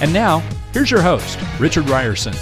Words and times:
And 0.00 0.14
now, 0.14 0.38
here's 0.72 0.90
your 0.90 1.02
host, 1.02 1.38
Richard 1.58 1.84
Rierson. 1.84 2.34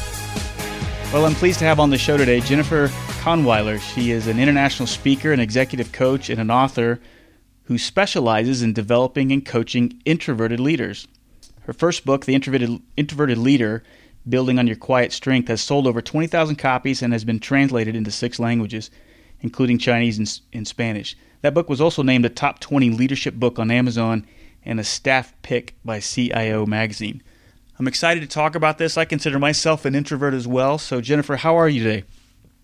Well, 1.13 1.27
I'm 1.27 1.35
pleased 1.35 1.59
to 1.59 1.65
have 1.65 1.81
on 1.81 1.91
the 1.91 1.99
show 1.99 2.17
today 2.17 2.39
Jennifer 2.39 2.87
Kahnweiler. 3.23 3.81
She 3.81 4.13
is 4.13 4.29
an 4.29 4.39
international 4.39 4.87
speaker, 4.87 5.33
an 5.33 5.41
executive 5.41 5.91
coach, 5.91 6.31
and 6.31 6.41
an 6.41 6.53
author 6.53 7.01
who 7.65 7.77
specializes 7.77 8.63
in 8.63 8.75
developing 8.75 9.33
and 9.33 9.45
coaching 9.45 10.01
introverted 10.05 10.61
leaders. 10.61 11.09
Her 11.63 11.73
first 11.73 12.05
book, 12.05 12.27
The 12.27 12.35
Introverted, 12.37 12.81
Introverted 12.97 13.39
Leader 13.39 13.83
Building 14.29 14.61
on 14.61 14.69
Your 14.69 14.77
Quiet 14.77 15.13
Strength, 15.13 15.49
has 15.49 15.61
sold 15.61 15.89
over 15.89 16.01
20,000 16.01 16.55
copies 16.57 17.03
and 17.03 17.13
has 17.13 17.25
been 17.25 17.41
translated 17.41 17.97
into 17.97 18.13
six 18.13 18.39
languages, 18.39 18.89
including 19.41 19.79
Chinese 19.79 20.17
and, 20.17 20.41
and 20.53 20.69
Spanish. 20.69 21.17
That 21.43 21.55
book 21.55 21.69
was 21.69 21.81
also 21.81 22.05
named 22.05 22.25
a 22.25 22.31
top 22.31 22.61
20 22.61 22.91
leadership 22.91 23.35
book 23.35 23.59
on 23.59 23.73
Amazon 23.73 24.25
and 24.65 24.79
a 24.79 24.85
staff 24.85 25.35
pick 25.43 25.75
by 25.85 25.99
CIO 25.99 26.65
Magazine. 26.65 27.21
I'm 27.79 27.87
excited 27.87 28.21
to 28.21 28.27
talk 28.27 28.55
about 28.55 28.79
this. 28.79 28.97
I 28.97 29.05
consider 29.05 29.39
myself 29.39 29.85
an 29.85 29.95
introvert 29.95 30.35
as 30.35 30.49
well. 30.49 30.79
So, 30.79 31.01
Jennifer, 31.01 31.37
how 31.37 31.57
are 31.57 31.69
you 31.69 31.85
today? 31.85 32.05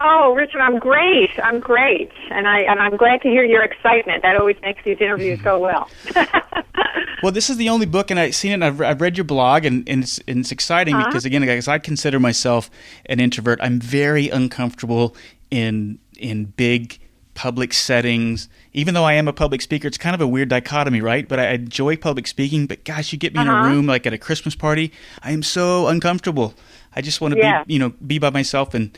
Oh, 0.01 0.35
Richard, 0.35 0.61
I'm 0.61 0.79
great. 0.79 1.31
I'm 1.43 1.61
great, 1.61 2.11
and 2.31 2.49
I 2.49 2.61
and 2.61 2.81
I'm 2.81 2.97
glad 2.97 3.23
to 3.23 3.29
hear 3.29 3.45
your 3.45 3.63
excitement. 3.63 4.23
That 4.23 4.37
always 4.37 4.57
makes 4.61 4.83
these 4.85 4.99
interviews 5.01 5.41
go 5.41 5.61
well. 5.61 5.89
well, 7.23 7.31
this 7.31 7.49
is 7.49 7.57
the 7.57 7.69
only 7.69 7.87
book, 7.87 8.11
and 8.11 8.19
I've 8.19 8.35
seen 8.35 8.53
it. 8.53 8.67
I've, 8.67 8.81
I've 8.83 9.01
read 9.01 9.17
your 9.17 9.25
blog, 9.25 9.65
and, 9.65 9.89
and 9.89 10.03
it's 10.03 10.19
and 10.27 10.41
it's 10.41 10.51
exciting 10.51 10.97
uh-huh. 10.97 11.07
because 11.07 11.25
again, 11.25 11.47
guys, 11.47 11.69
I 11.69 11.79
consider 11.79 12.19
myself 12.19 12.71
an 13.07 13.21
introvert. 13.21 13.61
I'm 13.63 13.81
very 13.81 14.29
uncomfortable 14.29 15.17
in 15.51 16.01
in 16.19 16.47
big 16.47 16.99
public 17.35 17.73
settings. 17.73 18.49
Even 18.73 18.95
though 18.95 19.05
I 19.05 19.15
am 19.15 19.29
a 19.29 19.33
public 19.33 19.61
speaker, 19.63 19.87
it's 19.87 19.99
kind 19.99 20.15
of 20.15 20.21
a 20.21 20.27
weird 20.27 20.49
dichotomy, 20.49 21.01
right? 21.01 21.29
But 21.29 21.41
I 21.41 21.51
enjoy 21.51 21.97
public 21.97 22.27
speaking. 22.27 22.67
But 22.67 22.85
gosh, 22.85 23.13
you 23.13 23.19
get 23.19 23.35
me 23.35 23.41
uh-huh. 23.41 23.51
in 23.51 23.57
a 23.57 23.61
uh-huh. 23.61 23.71
room 23.71 23.87
like 23.87 24.07
at 24.07 24.13
a 24.13 24.19
Christmas 24.19 24.55
party, 24.55 24.93
I 25.23 25.33
am 25.33 25.43
so 25.43 25.89
uncomfortable. 25.89 26.55
I 26.95 27.03
just 27.03 27.21
want 27.21 27.35
to 27.35 27.41
yeah. 27.41 27.65
be, 27.65 27.75
you 27.75 27.79
know, 27.79 27.91
be 28.07 28.19
by 28.19 28.31
myself 28.31 28.75
and 28.75 28.97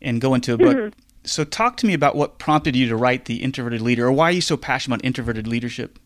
and 0.00 0.20
go 0.20 0.34
into 0.34 0.54
a 0.54 0.58
book. 0.58 0.76
Mm-hmm. 0.76 1.00
So, 1.24 1.44
talk 1.44 1.76
to 1.78 1.86
me 1.86 1.92
about 1.92 2.14
what 2.14 2.38
prompted 2.38 2.76
you 2.76 2.88
to 2.88 2.96
write 2.96 3.26
The 3.26 3.42
Introverted 3.42 3.82
Leader, 3.82 4.06
or 4.06 4.12
why 4.12 4.28
are 4.28 4.32
you 4.32 4.40
so 4.40 4.56
passionate 4.56 4.96
about 4.96 5.04
introverted 5.04 5.46
leadership? 5.46 5.98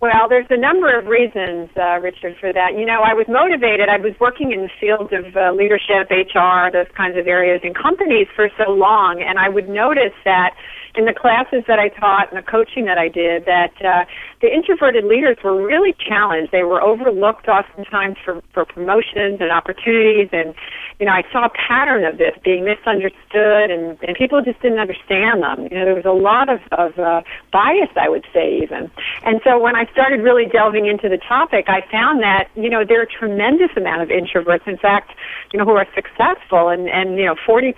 Well, 0.00 0.28
there's 0.28 0.46
a 0.50 0.56
number 0.56 0.96
of 0.98 1.06
reasons, 1.06 1.70
uh, 1.76 1.98
Richard, 1.98 2.36
for 2.38 2.52
that. 2.52 2.76
You 2.76 2.84
know, 2.84 3.00
I 3.00 3.14
was 3.14 3.26
motivated. 3.26 3.88
I 3.88 3.96
was 3.96 4.12
working 4.20 4.52
in 4.52 4.62
the 4.62 4.70
field 4.78 5.12
of 5.12 5.36
uh, 5.36 5.52
leadership, 5.52 6.10
HR, 6.10 6.70
those 6.70 6.92
kinds 6.94 7.16
of 7.16 7.26
areas 7.26 7.60
in 7.64 7.72
companies 7.72 8.26
for 8.36 8.50
so 8.58 8.70
long, 8.70 9.22
and 9.22 9.38
I 9.38 9.48
would 9.48 9.68
notice 9.68 10.12
that 10.24 10.54
in 10.96 11.06
the 11.06 11.12
classes 11.12 11.64
that 11.66 11.78
I 11.78 11.88
taught 11.88 12.32
and 12.32 12.38
the 12.38 12.50
coaching 12.50 12.84
that 12.84 12.98
I 12.98 13.08
did 13.08 13.46
that 13.46 13.72
uh, 13.84 14.04
the 14.44 14.52
introverted 14.52 15.04
leaders 15.04 15.38
were 15.42 15.56
really 15.56 15.94
challenged. 16.06 16.52
They 16.52 16.64
were 16.64 16.82
overlooked 16.82 17.48
oftentimes 17.48 18.18
for, 18.22 18.42
for 18.52 18.66
promotions 18.66 19.40
and 19.40 19.50
opportunities 19.50 20.28
and 20.32 20.54
you 21.00 21.06
know, 21.06 21.12
I 21.12 21.24
saw 21.32 21.46
a 21.46 21.50
pattern 21.50 22.04
of 22.04 22.18
this 22.18 22.36
being 22.44 22.64
misunderstood 22.64 23.70
and, 23.70 23.98
and 24.02 24.16
people 24.16 24.42
just 24.42 24.60
didn't 24.62 24.78
understand 24.78 25.42
them. 25.42 25.64
You 25.64 25.78
know, 25.78 25.84
there 25.84 25.94
was 25.94 26.04
a 26.04 26.12
lot 26.12 26.48
of, 26.48 26.60
of 26.72 26.98
uh, 26.98 27.22
bias, 27.52 27.90
I 27.96 28.08
would 28.08 28.24
say 28.32 28.60
even. 28.62 28.90
And 29.24 29.40
so 29.42 29.58
when 29.58 29.74
I 29.74 29.90
started 29.90 30.20
really 30.20 30.46
delving 30.46 30.86
into 30.86 31.08
the 31.08 31.18
topic, 31.18 31.64
I 31.68 31.82
found 31.90 32.22
that, 32.22 32.48
you 32.54 32.70
know, 32.70 32.84
there 32.84 33.00
are 33.00 33.04
a 33.04 33.06
tremendous 33.06 33.70
amount 33.76 34.02
of 34.02 34.08
introverts, 34.08 34.68
in 34.68 34.78
fact, 34.78 35.12
you 35.52 35.58
know, 35.58 35.64
who 35.64 35.72
are 35.72 35.86
successful 35.94 36.68
and, 36.68 36.88
and 36.88 37.16
you 37.18 37.24
know, 37.24 37.34
40% 37.34 37.74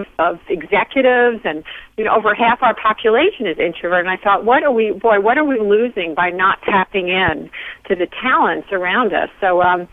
of, 0.00 0.06
of 0.18 0.40
executives 0.48 1.40
and 1.44 1.64
you 1.98 2.04
know, 2.04 2.14
over 2.16 2.34
half 2.34 2.62
our 2.62 2.74
population 2.74 3.46
is 3.46 3.58
introvert. 3.58 4.00
And 4.00 4.08
I 4.08 4.16
thought, 4.16 4.44
what 4.44 4.62
are 4.62 4.72
we, 4.72 4.92
boy, 4.92 5.20
what 5.20 5.36
are 5.36 5.44
we 5.44 5.60
losing 5.60 6.01
by 6.14 6.30
not 6.30 6.60
tapping 6.62 7.08
in 7.08 7.50
to 7.88 7.94
the 7.94 8.06
talents 8.20 8.68
around 8.72 9.12
us? 9.12 9.30
So, 9.40 9.62
um, 9.62 9.88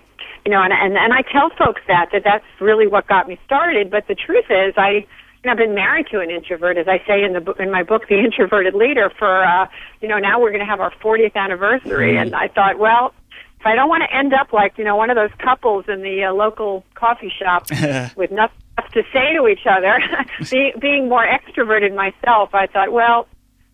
you 0.45 0.51
know, 0.51 0.61
and, 0.61 0.73
and, 0.73 0.97
and 0.97 1.13
I 1.13 1.21
tell 1.21 1.49
folks 1.57 1.81
that, 1.87 2.09
that 2.11 2.23
that's 2.23 2.45
really 2.59 2.87
what 2.87 3.07
got 3.07 3.27
me 3.27 3.39
started. 3.45 3.91
But 3.91 4.07
the 4.07 4.15
truth 4.15 4.45
is, 4.49 4.73
I, 4.77 4.89
you 4.89 5.45
know, 5.45 5.51
I've 5.51 5.57
been 5.57 5.75
married 5.75 6.07
to 6.11 6.19
an 6.19 6.29
introvert, 6.29 6.77
as 6.77 6.87
I 6.87 7.01
say 7.07 7.23
in 7.23 7.33
the 7.33 7.41
book, 7.41 7.59
in 7.59 7.71
my 7.71 7.83
book, 7.83 8.07
The 8.09 8.19
Introverted 8.19 8.73
Leader, 8.73 9.11
for, 9.17 9.43
uh, 9.43 9.67
you 10.01 10.07
know, 10.07 10.17
now 10.17 10.39
we're 10.41 10.49
going 10.51 10.61
to 10.61 10.65
have 10.65 10.81
our 10.81 10.91
40th 11.03 11.35
anniversary. 11.35 12.13
Mm-hmm. 12.13 12.33
And 12.33 12.35
I 12.35 12.47
thought, 12.47 12.79
well, 12.79 13.13
if 13.59 13.65
I 13.65 13.75
don't 13.75 13.89
want 13.89 14.03
to 14.03 14.15
end 14.15 14.33
up 14.33 14.53
like, 14.53 14.77
you 14.77 14.83
know, 14.83 14.95
one 14.95 15.09
of 15.09 15.15
those 15.15 15.31
couples 15.37 15.85
in 15.87 16.01
the 16.01 16.25
uh, 16.25 16.33
local 16.33 16.85
coffee 16.95 17.31
shop 17.37 17.67
with 18.15 18.31
nothing 18.31 18.57
to 18.93 19.03
say 19.13 19.33
to 19.33 19.47
each 19.47 19.67
other, 19.69 19.99
Be, 20.49 20.73
being 20.79 21.09
more 21.09 21.25
extroverted 21.25 21.93
myself, 21.93 22.55
I 22.55 22.67
thought, 22.67 22.91
well, 22.91 23.27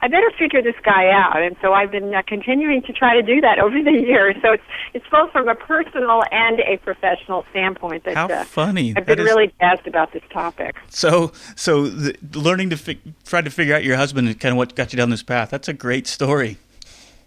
I 0.05 0.07
better 0.07 0.29
figure 0.37 0.61
this 0.61 0.75
guy 0.83 1.09
out. 1.09 1.41
And 1.41 1.55
so 1.63 1.73
I've 1.73 1.89
been 1.89 2.13
uh, 2.13 2.21
continuing 2.27 2.83
to 2.83 2.93
try 2.93 3.15
to 3.15 3.23
do 3.23 3.41
that 3.41 3.57
over 3.57 3.81
the 3.81 3.91
years. 3.91 4.35
So 4.43 4.51
it's 4.53 4.63
it's 4.93 5.05
both 5.09 5.31
from 5.31 5.47
a 5.47 5.55
personal 5.55 6.21
and 6.31 6.59
a 6.59 6.77
professional 6.77 7.43
standpoint. 7.49 8.03
That, 8.03 8.13
How 8.13 8.27
uh, 8.27 8.43
funny! 8.43 8.93
I've 8.95 9.07
been 9.07 9.17
really 9.17 9.51
jazzed 9.59 9.87
about 9.87 10.13
this 10.13 10.21
topic. 10.29 10.75
So 10.89 11.31
so 11.55 11.87
the, 11.87 12.15
learning 12.37 12.69
to 12.69 12.77
fi- 12.77 12.99
try 13.25 13.41
to 13.41 13.49
figure 13.49 13.73
out 13.73 13.83
your 13.83 13.97
husband 13.97 14.29
is 14.29 14.35
kind 14.35 14.51
of 14.51 14.57
what 14.57 14.75
got 14.75 14.93
you 14.93 14.97
down 14.97 15.09
this 15.09 15.23
path. 15.23 15.49
That's 15.49 15.67
a 15.67 15.73
great 15.73 16.05
story. 16.05 16.59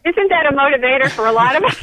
Isn't 0.05 0.29
that 0.29 0.47
a 0.47 0.55
motivator 0.55 1.11
for 1.11 1.27
a 1.27 1.33
lot 1.33 1.57
of 1.57 1.65
us? 1.65 1.81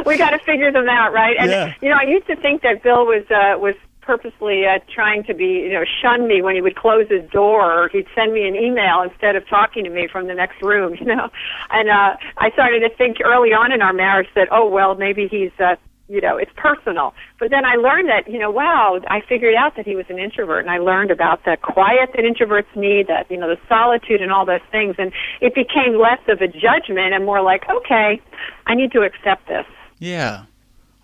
we 0.06 0.16
got 0.16 0.30
to 0.30 0.38
figure 0.38 0.72
them 0.72 0.88
out, 0.88 1.12
right? 1.12 1.36
And 1.38 1.50
yeah. 1.50 1.74
you 1.82 1.90
know, 1.90 1.96
I 1.96 2.04
used 2.04 2.26
to 2.28 2.36
think 2.36 2.62
that 2.62 2.82
Bill 2.82 3.04
was 3.04 3.24
uh, 3.30 3.58
was 3.58 3.74
purposely 4.04 4.66
uh, 4.66 4.78
trying 4.92 5.24
to 5.24 5.34
be, 5.34 5.64
you 5.64 5.72
know, 5.72 5.84
shun 6.02 6.28
me 6.28 6.42
when 6.42 6.54
he 6.54 6.60
would 6.60 6.76
close 6.76 7.08
his 7.08 7.28
door 7.30 7.84
or 7.84 7.88
he'd 7.88 8.06
send 8.14 8.32
me 8.32 8.46
an 8.46 8.54
email 8.54 9.02
instead 9.02 9.36
of 9.36 9.48
talking 9.48 9.84
to 9.84 9.90
me 9.90 10.06
from 10.06 10.26
the 10.26 10.34
next 10.34 10.60
room, 10.62 10.94
you 11.00 11.06
know. 11.06 11.30
And 11.70 11.88
uh, 11.88 12.16
I 12.38 12.50
started 12.52 12.80
to 12.80 12.90
think 12.96 13.18
early 13.24 13.52
on 13.52 13.72
in 13.72 13.82
our 13.82 13.92
marriage 13.92 14.28
that, 14.34 14.48
oh, 14.50 14.68
well, 14.68 14.94
maybe 14.94 15.26
he's, 15.28 15.50
uh, 15.58 15.76
you 16.08 16.20
know, 16.20 16.36
it's 16.36 16.50
personal. 16.56 17.14
But 17.40 17.50
then 17.50 17.64
I 17.64 17.76
learned 17.76 18.10
that, 18.10 18.30
you 18.30 18.38
know, 18.38 18.50
wow, 18.50 19.00
I 19.08 19.22
figured 19.26 19.54
out 19.54 19.76
that 19.76 19.86
he 19.86 19.96
was 19.96 20.04
an 20.10 20.18
introvert 20.18 20.60
and 20.60 20.70
I 20.70 20.78
learned 20.78 21.10
about 21.10 21.44
the 21.44 21.56
quiet 21.62 22.10
that 22.14 22.24
introverts 22.24 22.76
need, 22.76 23.06
that, 23.08 23.30
you 23.30 23.38
know, 23.38 23.48
the 23.48 23.58
solitude 23.68 24.20
and 24.20 24.30
all 24.30 24.44
those 24.44 24.60
things. 24.70 24.96
And 24.98 25.12
it 25.40 25.54
became 25.54 25.98
less 25.98 26.20
of 26.28 26.42
a 26.42 26.48
judgment 26.48 27.14
and 27.14 27.24
more 27.24 27.40
like, 27.40 27.64
okay, 27.70 28.20
I 28.66 28.74
need 28.74 28.92
to 28.92 29.00
accept 29.00 29.48
this. 29.48 29.66
Yeah. 29.98 30.44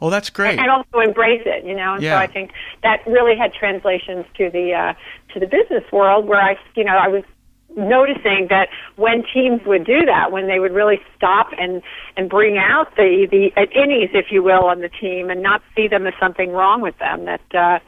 Oh, 0.00 0.10
that's 0.10 0.30
great. 0.30 0.58
And 0.58 0.70
also 0.70 1.00
embrace 1.00 1.42
it, 1.44 1.64
you 1.64 1.74
know. 1.74 1.94
And 1.94 2.02
yeah. 2.02 2.18
so 2.18 2.22
I 2.22 2.26
think 2.26 2.52
that 2.82 3.06
really 3.06 3.36
had 3.36 3.52
translations 3.52 4.24
to 4.36 4.50
the 4.50 4.72
uh, 4.72 4.94
to 5.34 5.40
the 5.40 5.46
business 5.46 5.84
world, 5.92 6.26
where 6.26 6.40
I, 6.40 6.56
you 6.74 6.84
know, 6.84 6.96
I 6.96 7.08
was 7.08 7.22
noticing 7.76 8.48
that 8.48 8.68
when 8.96 9.22
teams 9.32 9.60
would 9.66 9.84
do 9.84 10.04
that, 10.06 10.32
when 10.32 10.48
they 10.48 10.58
would 10.58 10.72
really 10.72 11.00
stop 11.16 11.48
and 11.58 11.82
and 12.16 12.30
bring 12.30 12.56
out 12.56 12.96
the 12.96 13.26
the 13.30 13.50
innies, 13.76 14.14
if 14.14 14.32
you 14.32 14.42
will, 14.42 14.64
on 14.64 14.80
the 14.80 14.88
team, 14.88 15.28
and 15.28 15.42
not 15.42 15.62
see 15.76 15.86
them 15.86 16.06
as 16.06 16.14
something 16.18 16.50
wrong 16.50 16.80
with 16.80 16.98
them, 16.98 17.26
that 17.26 17.54
uh, 17.54 17.78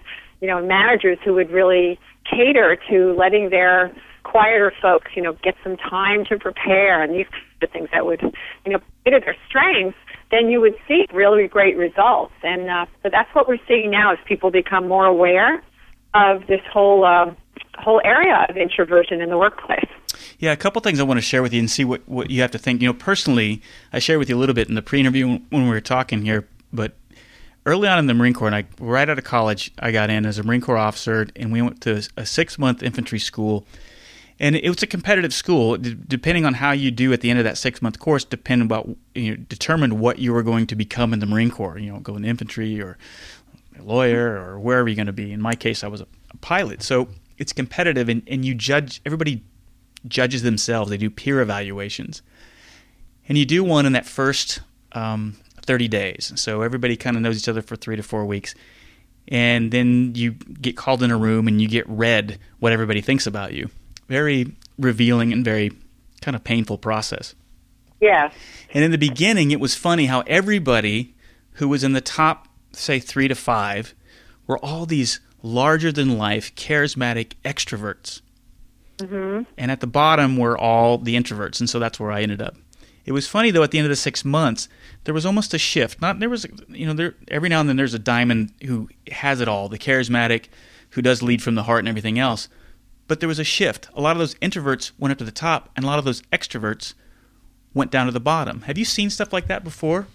you 0.43 0.49
know, 0.49 0.61
managers 0.61 1.19
who 1.25 1.35
would 1.35 1.51
really 1.51 1.99
cater 2.29 2.77
to 2.91 3.15
letting 3.15 3.51
their 3.51 3.95
quieter 4.25 4.73
folks, 4.83 5.13
you 5.15 5.23
know, 5.23 5.33
get 5.43 5.55
some 5.63 5.77
time 5.77 6.25
to 6.27 6.39
prepare 6.39 7.03
and 7.03 7.15
these 7.15 7.27
kinds 7.27 7.63
of 7.63 7.71
things 7.71 7.89
that 7.93 8.05
would, 8.05 8.21
you 8.67 8.73
know, 8.73 8.79
play 9.05 9.13
to 9.13 9.21
their 9.21 9.37
strengths 9.49 9.97
then 10.33 10.49
you 10.49 10.61
would 10.61 10.75
see 10.89 11.07
really 11.13 11.47
great 11.47 11.77
results. 11.77 12.33
And 12.43 12.69
uh, 12.69 12.87
that's 13.05 13.33
what 13.35 13.47
we're 13.47 13.61
seeing 13.69 13.91
now 13.91 14.13
as 14.13 14.19
people 14.27 14.51
become 14.51 14.89
more 14.89 15.07
aware 15.07 15.63
of 16.15 16.47
this 16.49 16.61
whole 16.73 17.05
uh, 17.05 17.33
whole 17.79 18.01
area 18.05 18.47
of 18.49 18.57
introversion 18.57 19.21
in 19.21 19.31
the 19.31 19.39
workplace. 19.39 19.89
Yeah, 20.39 20.53
a 20.53 20.57
couple 20.57 20.81
things 20.83 20.99
I 20.99 21.05
want 21.05 21.19
to 21.19 21.23
share 21.23 21.43
with 21.43 21.53
you 21.53 21.61
and 21.61 21.71
see 21.71 21.85
what, 21.85 22.07
what 22.09 22.31
you 22.31 22.43
have 22.43 22.51
to 22.51 22.59
think. 22.59 22.83
You 22.83 22.89
know, 22.89 22.95
personally, 22.95 23.63
I 23.93 23.99
shared 23.99 24.19
with 24.19 24.29
you 24.29 24.37
a 24.37 24.41
little 24.41 24.55
bit 24.55 24.69
in 24.69 24.75
the 24.75 24.83
pre-interview 24.83 25.39
when 25.51 25.65
we 25.65 25.69
were 25.69 25.81
talking 25.81 26.23
here, 26.23 26.49
but 26.73 26.97
early 27.65 27.89
on 27.89 27.99
in 27.99 28.07
the 28.07 28.15
Marine 28.15 28.35
Corps, 28.35 28.49
and 28.49 28.57
I 28.57 28.65
right 28.79 29.09
out 29.09 29.19
of 29.19 29.25
college, 29.25 29.73
I 29.79 29.93
got 29.93 30.11
in 30.11 30.27
as 30.27 30.39
a 30.39 30.43
Marine 30.43 30.61
Corps 30.61 30.77
officer, 30.77 31.29
and 31.37 31.53
we 31.53 31.63
went 31.63 31.81
to 31.83 32.03
a 32.17 32.27
six-month 32.27 32.83
infantry 32.83 33.19
school 33.19 33.65
and 34.43 34.57
it 34.57 34.69
was 34.69 34.83
a 34.83 34.89
competitive 34.89 35.33
school. 35.33 35.77
D- 35.77 35.97
depending 36.09 36.45
on 36.45 36.55
how 36.55 36.73
you 36.73 36.91
do 36.91 37.13
at 37.13 37.21
the 37.21 37.31
end 37.31 37.39
of 37.39 37.45
that 37.45 37.57
six 37.57 37.81
month 37.81 38.01
course, 38.01 38.25
depended 38.25 38.67
about 38.67 38.91
you 39.15 39.31
know, 39.31 39.37
determined 39.37 40.01
what 40.01 40.19
you 40.19 40.33
were 40.33 40.43
going 40.43 40.67
to 40.67 40.75
become 40.75 41.13
in 41.15 41.21
the 41.21 41.27
Marine 41.27 41.51
Corps. 41.51 41.79
You 41.79 41.93
know, 41.93 42.01
go 42.01 42.17
in 42.17 42.25
infantry 42.25 42.83
or 42.83 42.99
a 43.79 43.83
lawyer 43.83 44.37
or 44.37 44.59
wherever 44.59 44.89
you're 44.89 44.97
going 44.97 45.07
to 45.07 45.13
be. 45.13 45.33
In 45.33 45.41
my 45.41 45.55
case, 45.55 45.85
I 45.85 45.87
was 45.87 46.01
a, 46.01 46.09
a 46.33 46.37
pilot, 46.39 46.83
so 46.83 47.09
it's 47.39 47.53
competitive, 47.53 48.09
and, 48.09 48.23
and 48.27 48.45
you 48.45 48.55
judge. 48.55 49.01
Everybody 49.07 49.45
judges 50.09 50.43
themselves. 50.43 50.91
They 50.91 50.97
do 50.97 51.09
peer 51.09 51.41
evaluations, 51.41 52.21
and 53.29 53.39
you 53.39 53.47
do 53.47 53.63
one 53.63 53.87
in 53.87 53.93
that 53.93 54.07
first 54.07 54.61
um, 54.91 55.37
30 55.65 55.87
days. 55.87 56.33
So 56.35 56.63
everybody 56.63 56.97
kind 56.97 57.17
of 57.17 57.23
knows 57.23 57.39
each 57.39 57.49
other 57.49 57.63
for 57.63 57.77
three 57.77 57.95
to 57.95 58.03
four 58.03 58.27
weeks. 58.27 58.57
And 59.29 59.71
then 59.71 60.17
you 60.17 60.33
get 60.33 60.77
called 60.77 61.01
in 61.01 61.13
a 61.13 61.17
room 61.17 61.47
and 61.47 61.63
you 61.63 61.69
get 61.69 61.89
read 61.89 62.41
what 62.59 62.73
everybody 62.73 63.01
thinks 63.01 63.25
about 63.25 63.53
you. 63.53 63.71
Very 64.13 64.53
revealing 64.77 65.33
and 65.33 65.43
very 65.43 65.71
kind 66.21 66.37
of 66.37 66.45
painful 66.45 66.77
process. 66.77 67.35
Yeah. 67.99 68.31
And 68.75 68.85
in 68.85 68.91
the 68.91 68.99
beginning, 68.99 69.53
it 69.53 69.59
was 69.61 69.75
funny 69.75 70.05
how 70.05 70.21
everybody 70.27 71.15
who 71.53 71.67
was 71.67 71.83
in 71.83 71.95
the 71.95 72.03
top, 72.03 72.47
say, 72.73 72.99
three 72.99 73.27
to 73.27 73.35
five, 73.35 73.95
were 74.47 74.59
all 74.59 74.85
these 74.85 75.21
larger 75.43 75.91
than 75.91 76.19
life, 76.19 76.55
charismatic 76.57 77.33
extroverts. 77.43 78.21
Mm-hmm. 78.99 79.45
And 79.57 79.71
at 79.71 79.81
the 79.81 79.87
bottom 79.87 80.37
were 80.37 80.59
all 80.59 80.99
the 80.99 81.17
introverts. 81.17 81.59
And 81.59 81.71
so 81.71 81.79
that's 81.79 81.99
where 81.99 82.13
I 82.13 82.21
ended 82.21 82.43
up. 82.43 82.57
It 83.07 83.13
was 83.13 83.27
funny 83.27 83.51
though. 83.51 83.63
At 83.63 83.71
the 83.71 83.79
end 83.79 83.87
of 83.87 83.91
the 83.91 83.97
six 83.97 84.27
months, 84.27 84.69
there 85.05 85.15
was 85.15 85.25
almost 85.25 85.55
a 85.55 85.59
shift. 85.59 86.03
Not 86.03 86.21
there 86.21 86.29
was, 86.29 86.47
you 86.69 86.85
know, 86.87 86.93
there 86.93 87.15
every 87.29 87.49
now 87.49 87.61
and 87.61 87.69
then 87.69 87.77
there's 87.77 87.95
a 87.95 87.99
diamond 87.99 88.53
who 88.63 88.91
has 89.11 89.41
it 89.41 89.49
all, 89.49 89.71
the 89.71 89.79
charismatic, 89.79 90.49
who 90.91 91.01
does 91.01 91.23
lead 91.23 91.43
from 91.43 91.55
the 91.55 91.63
heart 91.63 91.79
and 91.79 91.89
everything 91.89 92.19
else. 92.19 92.51
But 93.13 93.21
there 93.21 93.29
was 93.29 93.39
a 93.39 93.45
shift. 93.45 93.91
A 93.95 94.01
lot 94.01 94.13
of 94.13 94.21
those 94.21 94.37
introverts 94.37 94.93
went 94.99 95.13
up 95.13 95.19
to 95.19 95.25
the 95.25 95.31
top, 95.31 95.69
and 95.77 95.85
a 95.85 95.87
lot 95.87 95.99
of 95.99 96.07
those 96.07 96.23
extroverts 96.33 96.95
went 97.75 97.91
down 97.91 98.07
to 98.07 98.11
the 98.11 98.21
bottom. 98.21 98.63
Have 98.63 98.79
you 98.79 98.87
seen 98.87 99.11
stuff 99.11 99.35
like 99.35 99.49
that 99.49 99.63
before? 99.63 100.07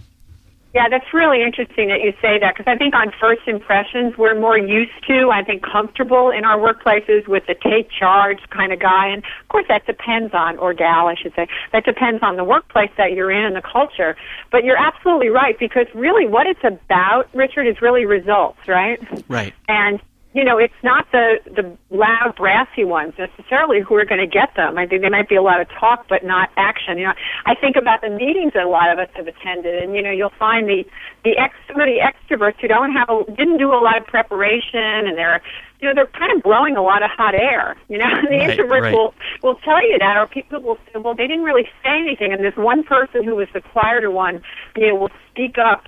Yeah, 0.74 0.90
that's 0.90 1.14
really 1.14 1.44
interesting 1.44 1.90
that 1.90 2.02
you 2.02 2.14
say 2.24 2.40
that 2.40 2.56
because 2.58 2.66
I 2.66 2.76
think 2.76 2.96
on 2.96 3.12
first 3.20 3.48
impressions 3.48 4.18
we're 4.18 4.34
more 4.40 4.58
used 4.58 5.06
to, 5.10 5.30
I 5.30 5.44
think, 5.44 5.62
comfortable 5.62 6.32
in 6.32 6.44
our 6.44 6.58
workplaces 6.58 7.28
with 7.28 7.46
the 7.46 7.54
take 7.54 7.92
charge 7.92 8.40
kind 8.50 8.74
of 8.74 8.80
guy, 8.80 9.06
and 9.10 9.24
of 9.24 9.48
course 9.50 9.66
that 9.68 9.86
depends 9.86 10.34
on 10.34 10.58
or 10.58 10.74
gal, 10.74 11.08
I 11.08 11.14
should 11.14 11.36
say, 11.36 11.48
that 11.74 11.86
depends 11.86 12.24
on 12.24 12.36
the 12.36 12.44
workplace 12.44 12.90
that 12.98 13.12
you're 13.12 13.30
in 13.30 13.46
and 13.46 13.56
the 13.56 13.62
culture. 13.62 14.18
But 14.52 14.64
you're 14.64 14.76
absolutely 14.78 15.30
right 15.30 15.58
because 15.60 15.86
really 15.94 16.28
what 16.28 16.48
it's 16.48 16.64
about, 16.64 17.30
Richard, 17.36 17.68
is 17.68 17.80
really 17.80 18.06
results, 18.08 18.68
right? 18.68 19.00
Right. 19.30 19.54
And 19.68 20.02
you 20.34 20.44
know, 20.44 20.58
it's 20.58 20.74
not 20.84 21.10
the 21.12 21.40
the 21.46 21.78
loud, 21.90 22.36
brassy 22.36 22.84
ones 22.84 23.14
necessarily 23.18 23.80
who 23.82 23.96
are 23.96 24.06
going 24.06 24.20
to 24.20 24.28
get 24.28 24.56
them. 24.56 24.78
I 24.78 24.86
think 24.86 25.02
there 25.02 25.10
might 25.10 25.30
be 25.30 25.36
a 25.36 25.42
lot 25.42 25.62
of 25.62 25.68
talk, 25.70 26.06
but 26.10 26.24
not 26.24 26.50
action. 26.58 26.98
You 26.98 27.06
know, 27.06 27.14
I 27.46 27.56
think 27.56 27.76
about 27.76 28.02
the 28.02 28.10
meetings 28.10 28.54
that 28.54 28.64
a 28.64 28.70
lot 28.70 28.92
of 28.92 29.00
us 29.00 29.10
have 29.16 29.28
attended, 29.28 29.82
and 29.82 29.96
you 29.96 30.02
know, 30.02 30.12
you'll 30.12 30.34
find 30.38 30.68
the 30.68 30.86
the 31.24 31.38
ex 31.38 31.56
some 31.68 31.80
of 31.80 31.88
the 31.88 32.00
extroverts 32.00 32.60
who 32.60 32.68
don't 32.68 32.92
have 32.92 33.10
a 33.10 33.24
didn't 33.36 33.58
do 33.58 33.72
a 33.72 33.82
lot 33.82 33.98
of 33.98 34.06
preparation, 34.06 35.08
and 35.08 35.18
they're 35.18 35.42
you 35.80 35.88
know 35.88 35.96
they're 35.96 36.08
kind 36.20 36.36
of 36.36 36.44
blowing 36.44 36.76
a 36.76 36.84
lot 36.84 37.04
of 37.04 37.10
hot 37.12 37.34
air. 37.34 37.76
You 37.88 37.98
know, 37.98 38.06
and 38.06 38.28
the 38.32 38.38
Right, 38.38 38.60
introverts 38.60 38.82
right. 38.82 38.94
will 38.94 39.14
will 39.42 39.56
tell 39.56 39.82
you 39.82 39.98
that, 40.00 40.18
or 40.18 40.28
people 40.28 40.62
will 40.62 40.78
say, 40.94 41.00
well, 41.00 41.16
they 41.16 41.28
didn't 41.28 41.46
really 41.46 41.68
say 41.84 41.98
anything, 41.98 42.34
and 42.34 42.44
this 42.44 42.56
one 42.58 42.84
person 42.84 43.24
who 43.24 43.36
was 43.36 43.48
the 43.54 43.62
quieter 43.62 44.12
one, 44.12 44.42
you 44.76 44.88
know, 44.90 44.96
will 44.96 45.12
speak 45.32 45.58
up 45.58 45.86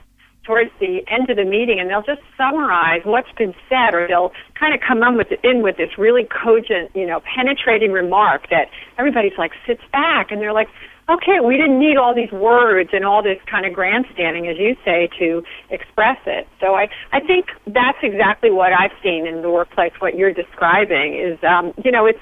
towards 0.50 0.72
the 0.80 1.06
end 1.08 1.30
of 1.30 1.38
the 1.38 1.46
meeting 1.46 1.80
and 1.80 1.92
they'll 1.92 2.02
just 2.02 2.22
summarize 2.36 3.02
what's 3.04 3.32
been 3.38 3.54
said 3.70 3.94
or 3.94 4.08
they'll 4.08 4.32
kind 4.60 4.74
of 4.74 4.80
come 4.82 5.04
in 5.04 5.16
with 5.16 5.28
in 5.44 5.62
with 5.62 5.78
this 5.78 5.96
really 5.96 6.24
cogent, 6.24 6.90
you 6.96 7.06
know, 7.06 7.22
penetrating 7.36 7.92
remark 7.92 8.50
that 8.50 8.66
everybody's 8.98 9.38
like 9.38 9.52
sits 9.68 9.84
back 9.92 10.32
and 10.32 10.42
they're 10.42 10.52
like, 10.52 10.68
okay, 11.08 11.40
we 11.40 11.56
didn't 11.56 11.80
need 11.80 11.98
all 11.98 12.16
these 12.16 12.32
words 12.32 12.90
and 12.94 13.06
all 13.06 13.22
this 13.22 13.38
kind 13.46 13.68
of 13.68 13.74
grandstanding, 13.74 14.48
as 14.48 14.58
you 14.58 14.76
say, 14.84 15.08
to 15.20 15.44
express 15.70 16.18
it. 16.26 16.48
So 16.60 16.74
I, 16.74 16.90
I 17.12 17.20
think 17.20 17.46
that's 17.68 18.00
exactly 18.02 18.50
what 18.50 18.74
I've 18.74 18.94
seen 19.04 19.28
in 19.28 19.44
the 19.44 19.52
workplace. 19.52 19.94
What 20.00 20.16
you're 20.16 20.34
describing 20.34 21.14
is, 21.14 21.38
um, 21.44 21.74
you 21.84 21.92
know, 21.92 22.08
it's, 22.08 22.20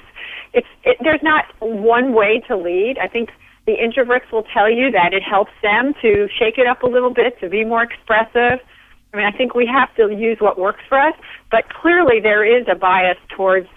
it's, 0.52 0.68
it, 0.84 0.98
there's 1.02 1.24
not 1.24 1.46
one 1.60 2.14
way 2.14 2.42
to 2.50 2.58
lead. 2.58 2.98
I 2.98 3.08
think 3.08 3.30
the 3.68 3.76
introverts 3.76 4.32
will 4.32 4.44
tell 4.54 4.70
you 4.72 4.90
that 4.92 5.14
it 5.14 5.22
helps 5.22 5.52
them 5.62 5.94
to 6.02 6.30
shake 6.40 6.58
it 6.58 6.66
up 6.66 6.84
a 6.84 6.88
little 6.88 7.10
bit, 7.12 7.38
to 7.42 7.50
be 7.50 7.66
more 7.66 7.84
expressive. 7.84 8.60
I 9.14 9.18
mean, 9.18 9.26
I 9.26 9.32
think 9.32 9.56
we 9.56 9.68
have 9.68 9.94
to 9.96 10.10
use 10.10 10.38
what 10.40 10.58
works 10.58 10.82
for 10.88 10.98
us, 10.98 11.14
but 11.52 11.70
clearly 11.70 12.22
there 12.22 12.46
is 12.46 12.66
a 12.70 12.76
bias 12.76 13.18
towards, 13.30 13.68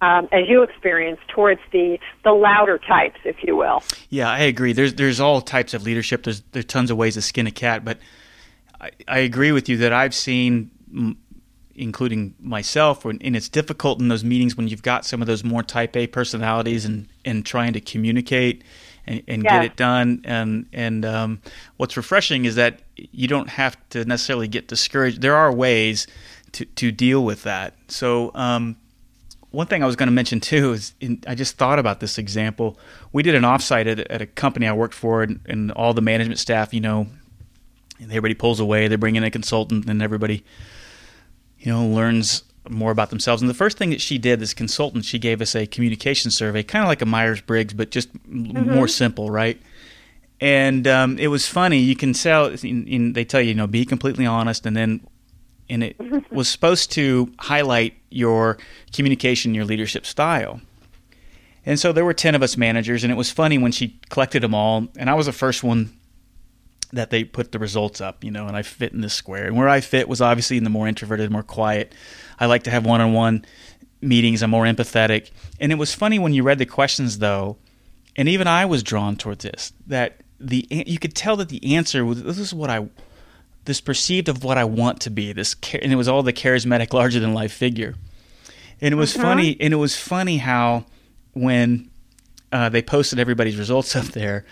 um, 0.00 0.28
as 0.32 0.48
you 0.48 0.62
experience, 0.62 1.20
towards 1.28 1.60
the 1.72 1.98
the 2.24 2.32
louder 2.32 2.78
types, 2.78 3.20
if 3.24 3.36
you 3.44 3.54
will. 3.54 3.82
Yeah, 4.08 4.30
I 4.30 4.40
agree. 4.40 4.72
There's 4.72 4.94
there's 4.94 5.20
all 5.20 5.42
types 5.42 5.74
of 5.74 5.82
leadership. 5.82 6.24
There's 6.24 6.42
there's 6.52 6.64
tons 6.64 6.90
of 6.90 6.96
ways 6.96 7.14
to 7.14 7.22
skin 7.22 7.46
a 7.46 7.50
cat, 7.50 7.84
but 7.84 7.98
I, 8.80 8.90
I 9.06 9.18
agree 9.18 9.52
with 9.52 9.68
you 9.68 9.76
that 9.78 9.92
I've 9.92 10.14
seen, 10.14 10.70
including 11.74 12.34
myself, 12.40 13.04
when, 13.04 13.20
and 13.20 13.36
it's 13.36 13.50
difficult 13.50 14.00
in 14.00 14.08
those 14.08 14.24
meetings 14.24 14.56
when 14.56 14.68
you've 14.68 14.82
got 14.82 15.04
some 15.04 15.20
of 15.20 15.26
those 15.26 15.44
more 15.44 15.62
Type 15.62 15.96
A 15.96 16.06
personalities 16.06 16.86
and 16.86 17.08
and 17.26 17.44
trying 17.44 17.74
to 17.74 17.80
communicate 17.80 18.64
and, 19.06 19.22
and 19.28 19.42
Yeah. 19.42 19.56
get 19.56 19.64
it 19.64 19.76
done. 19.76 20.20
And 20.24 20.66
and 20.72 21.04
um, 21.04 21.40
what's 21.76 21.96
refreshing 21.96 22.44
is 22.44 22.54
that 22.56 22.80
you 22.96 23.28
don't 23.28 23.48
have 23.48 23.76
to 23.90 24.04
necessarily 24.04 24.48
get 24.48 24.68
discouraged. 24.68 25.20
There 25.20 25.36
are 25.36 25.52
ways 25.52 26.06
to 26.52 26.64
to 26.64 26.90
deal 26.92 27.24
with 27.24 27.42
that. 27.44 27.74
So. 27.88 28.30
Um, 28.34 28.76
one 29.50 29.68
thing 29.68 29.84
I 29.84 29.86
was 29.86 29.94
going 29.94 30.08
to 30.08 30.12
mention 30.12 30.40
too 30.40 30.72
is 30.72 30.94
in, 31.00 31.22
I 31.28 31.36
just 31.36 31.56
thought 31.56 31.78
about 31.78 32.00
this 32.00 32.18
example. 32.18 32.76
We 33.12 33.22
did 33.22 33.36
an 33.36 33.44
offsite 33.44 33.86
at, 33.86 34.00
at 34.10 34.20
a 34.20 34.26
company 34.26 34.66
I 34.66 34.72
worked 34.72 34.94
for, 34.94 35.22
and, 35.22 35.38
and 35.46 35.70
all 35.70 35.94
the 35.94 36.00
management 36.02 36.40
staff, 36.40 36.74
you 36.74 36.80
know, 36.80 37.06
and 38.00 38.10
everybody 38.10 38.34
pulls 38.34 38.58
away. 38.58 38.88
They 38.88 38.96
bring 38.96 39.14
in 39.14 39.22
a 39.22 39.30
consultant, 39.30 39.88
and 39.88 40.02
everybody, 40.02 40.44
you 41.60 41.70
know, 41.70 41.86
learns 41.86 42.42
more 42.68 42.90
about 42.90 43.10
themselves. 43.10 43.42
And 43.42 43.48
the 43.48 43.54
first 43.54 43.76
thing 43.78 43.90
that 43.90 44.00
she 44.00 44.18
did, 44.18 44.40
this 44.40 44.54
consultant, 44.54 45.04
she 45.04 45.18
gave 45.18 45.40
us 45.40 45.54
a 45.54 45.66
communication 45.66 46.30
survey, 46.30 46.62
kind 46.62 46.82
of 46.82 46.88
like 46.88 47.02
a 47.02 47.06
Myers 47.06 47.40
Briggs, 47.40 47.74
but 47.74 47.90
just 47.90 48.08
m 48.26 48.52
more 48.74 48.88
simple, 48.88 49.30
right? 49.30 49.60
And 50.40 50.86
um, 50.86 51.18
it 51.18 51.28
was 51.28 51.46
funny. 51.46 51.78
You 51.78 51.96
can 51.96 52.12
tell. 52.12 52.46
In, 52.46 52.86
in, 52.86 53.12
they 53.12 53.24
tell 53.24 53.40
you, 53.40 53.48
you 53.48 53.54
know, 53.54 53.66
be 53.66 53.84
completely 53.84 54.26
honest, 54.26 54.66
and 54.66 54.76
then 54.76 55.06
and 55.68 55.82
it 55.84 55.96
was 56.32 56.48
supposed 56.48 56.92
to 56.92 57.32
highlight 57.38 57.94
your 58.10 58.58
communication, 58.92 59.54
your 59.54 59.64
leadership 59.64 60.06
style. 60.06 60.60
And 61.66 61.80
so 61.80 61.92
there 61.92 62.04
were 62.04 62.12
10 62.12 62.34
of 62.34 62.42
us 62.42 62.56
managers, 62.56 63.04
and 63.04 63.10
it 63.10 63.16
was 63.16 63.30
funny 63.30 63.56
when 63.56 63.72
she 63.72 63.98
collected 64.10 64.42
them 64.42 64.54
all, 64.54 64.88
and 64.98 65.08
I 65.08 65.14
was 65.14 65.26
the 65.26 65.32
first 65.32 65.64
one 65.64 65.96
that 66.94 67.10
they 67.10 67.24
put 67.24 67.52
the 67.52 67.58
results 67.58 68.00
up, 68.00 68.24
you 68.24 68.30
know, 68.30 68.46
and 68.46 68.56
I 68.56 68.62
fit 68.62 68.92
in 68.92 69.00
this 69.00 69.14
square. 69.14 69.46
And 69.46 69.56
where 69.56 69.68
I 69.68 69.80
fit 69.80 70.08
was 70.08 70.20
obviously 70.20 70.56
in 70.56 70.64
the 70.64 70.70
more 70.70 70.88
introverted, 70.88 71.30
more 71.30 71.42
quiet. 71.42 71.92
I 72.38 72.46
like 72.46 72.64
to 72.64 72.70
have 72.70 72.86
one 72.86 73.00
on 73.00 73.12
one 73.12 73.44
meetings, 74.00 74.42
I'm 74.42 74.50
more 74.50 74.64
empathetic. 74.64 75.30
And 75.60 75.72
it 75.72 75.76
was 75.76 75.94
funny 75.94 76.18
when 76.18 76.34
you 76.34 76.42
read 76.42 76.58
the 76.58 76.66
questions, 76.66 77.18
though, 77.18 77.56
and 78.16 78.28
even 78.28 78.46
I 78.46 78.64
was 78.66 78.82
drawn 78.82 79.16
towards 79.16 79.44
this, 79.44 79.72
that 79.86 80.20
the 80.38 80.66
you 80.70 80.98
could 80.98 81.14
tell 81.14 81.36
that 81.36 81.48
the 81.48 81.74
answer 81.74 82.04
was 82.04 82.22
this 82.22 82.38
is 82.38 82.52
what 82.52 82.70
I 82.70 82.88
this 83.64 83.80
perceived 83.80 84.28
of 84.28 84.44
what 84.44 84.58
I 84.58 84.64
want 84.64 85.00
to 85.02 85.10
be. 85.10 85.32
This 85.32 85.56
and 85.72 85.92
it 85.92 85.96
was 85.96 86.08
all 86.08 86.22
the 86.22 86.32
charismatic, 86.32 86.92
larger 86.92 87.18
than 87.18 87.34
life 87.34 87.52
figure. 87.52 87.94
And 88.80 88.92
it 88.92 88.96
was 88.96 89.16
funny. 89.16 89.56
And 89.60 89.72
it 89.72 89.78
was 89.78 89.96
funny 89.96 90.38
how 90.38 90.84
when 91.32 91.90
uh, 92.52 92.68
they 92.68 92.82
posted 92.82 93.18
everybody's 93.18 93.56
results 93.56 93.96
up 93.96 94.06
there, 94.06 94.44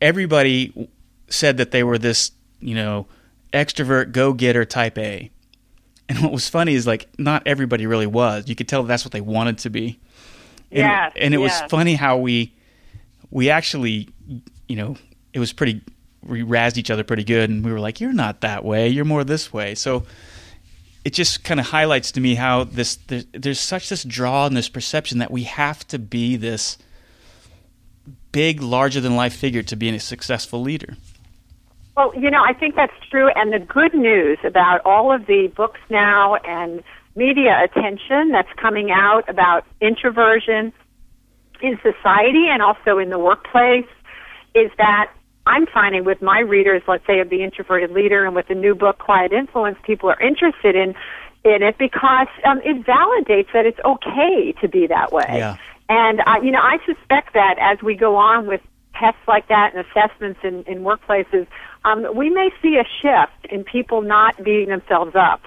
everybody 0.00 0.88
said 1.28 1.56
that 1.58 1.70
they 1.70 1.82
were 1.82 1.98
this, 1.98 2.32
you 2.60 2.74
know, 2.74 3.06
extrovert, 3.52 4.12
go 4.12 4.32
getter 4.32 4.64
type 4.64 4.98
A. 4.98 5.30
And 6.08 6.20
what 6.20 6.32
was 6.32 6.48
funny 6.48 6.74
is 6.74 6.86
like 6.86 7.08
not 7.18 7.42
everybody 7.46 7.86
really 7.86 8.06
was. 8.06 8.48
You 8.48 8.54
could 8.54 8.68
tell 8.68 8.82
that's 8.82 9.04
what 9.04 9.12
they 9.12 9.20
wanted 9.20 9.58
to 9.58 9.70
be. 9.70 10.00
And, 10.70 10.80
Yes, 10.80 11.12
and 11.16 11.34
it 11.34 11.38
was 11.38 11.52
funny 11.68 11.94
how 11.94 12.16
we 12.16 12.54
we 13.30 13.50
actually, 13.50 14.08
you 14.68 14.76
know, 14.76 14.96
it 15.32 15.38
was 15.38 15.52
pretty 15.52 15.82
we 16.22 16.42
razzed 16.42 16.76
each 16.76 16.90
other 16.90 17.04
pretty 17.04 17.24
good 17.24 17.50
and 17.50 17.64
we 17.64 17.72
were 17.72 17.80
like 17.80 18.00
you're 18.00 18.12
not 18.12 18.40
that 18.40 18.64
way 18.64 18.88
you're 18.88 19.04
more 19.04 19.24
this 19.24 19.52
way 19.52 19.74
so 19.74 20.04
it 21.04 21.12
just 21.12 21.44
kind 21.44 21.60
of 21.60 21.66
highlights 21.66 22.12
to 22.12 22.20
me 22.20 22.34
how 22.34 22.64
this 22.64 22.96
there's, 23.06 23.24
there's 23.32 23.60
such 23.60 23.88
this 23.88 24.04
draw 24.04 24.46
and 24.46 24.56
this 24.56 24.68
perception 24.68 25.18
that 25.18 25.30
we 25.30 25.44
have 25.44 25.86
to 25.88 25.98
be 25.98 26.36
this 26.36 26.76
big 28.32 28.60
larger 28.60 29.00
than 29.00 29.16
life 29.16 29.34
figure 29.34 29.62
to 29.62 29.76
be 29.76 29.88
a 29.88 30.00
successful 30.00 30.60
leader 30.60 30.96
Well, 31.98 32.14
you 32.14 32.30
know, 32.30 32.44
I 32.44 32.52
think 32.52 32.76
that's 32.76 32.94
true. 33.10 33.28
And 33.34 33.52
the 33.52 33.58
good 33.58 33.92
news 33.92 34.38
about 34.44 34.82
all 34.84 35.12
of 35.12 35.26
the 35.26 35.50
books 35.56 35.80
now 35.90 36.36
and 36.36 36.80
media 37.16 37.60
attention 37.60 38.30
that's 38.30 38.52
coming 38.56 38.92
out 38.92 39.28
about 39.28 39.64
introversion 39.80 40.72
in 41.60 41.76
society 41.82 42.46
and 42.48 42.62
also 42.62 42.98
in 42.98 43.10
the 43.10 43.18
workplace 43.18 43.88
is 44.54 44.70
that 44.78 45.10
I'm 45.44 45.66
finding 45.66 46.04
with 46.04 46.22
my 46.22 46.38
readers, 46.38 46.82
let's 46.86 47.04
say 47.04 47.18
of 47.18 47.30
the 47.30 47.42
introverted 47.42 47.90
leader 47.90 48.24
and 48.24 48.32
with 48.32 48.46
the 48.46 48.54
new 48.54 48.76
book 48.76 48.98
Quiet 48.98 49.32
Influence, 49.32 49.76
people 49.82 50.08
are 50.08 50.20
interested 50.20 50.76
in 50.76 50.94
in 51.44 51.64
it 51.64 51.78
because 51.78 52.28
um, 52.44 52.60
it 52.64 52.86
validates 52.86 53.52
that 53.52 53.66
it's 53.66 53.80
okay 53.84 54.52
to 54.60 54.68
be 54.68 54.86
that 54.86 55.10
way. 55.10 55.26
Yeah. 55.28 55.56
And 55.88 56.20
I, 56.26 56.38
you 56.42 56.52
know, 56.52 56.60
I 56.60 56.78
suspect 56.86 57.34
that 57.34 57.56
as 57.58 57.82
we 57.82 57.96
go 57.96 58.14
on 58.14 58.46
with 58.46 58.60
tests 58.94 59.20
like 59.26 59.48
that 59.48 59.74
and 59.74 59.84
assessments 59.86 60.40
in, 60.42 60.62
in 60.64 60.82
workplaces, 60.82 61.46
um, 61.88 62.16
we 62.16 62.30
may 62.30 62.50
see 62.60 62.76
a 62.76 62.84
shift 63.00 63.52
in 63.52 63.64
people 63.64 64.02
not 64.02 64.36
beating 64.42 64.68
themselves 64.68 65.14
up 65.14 65.40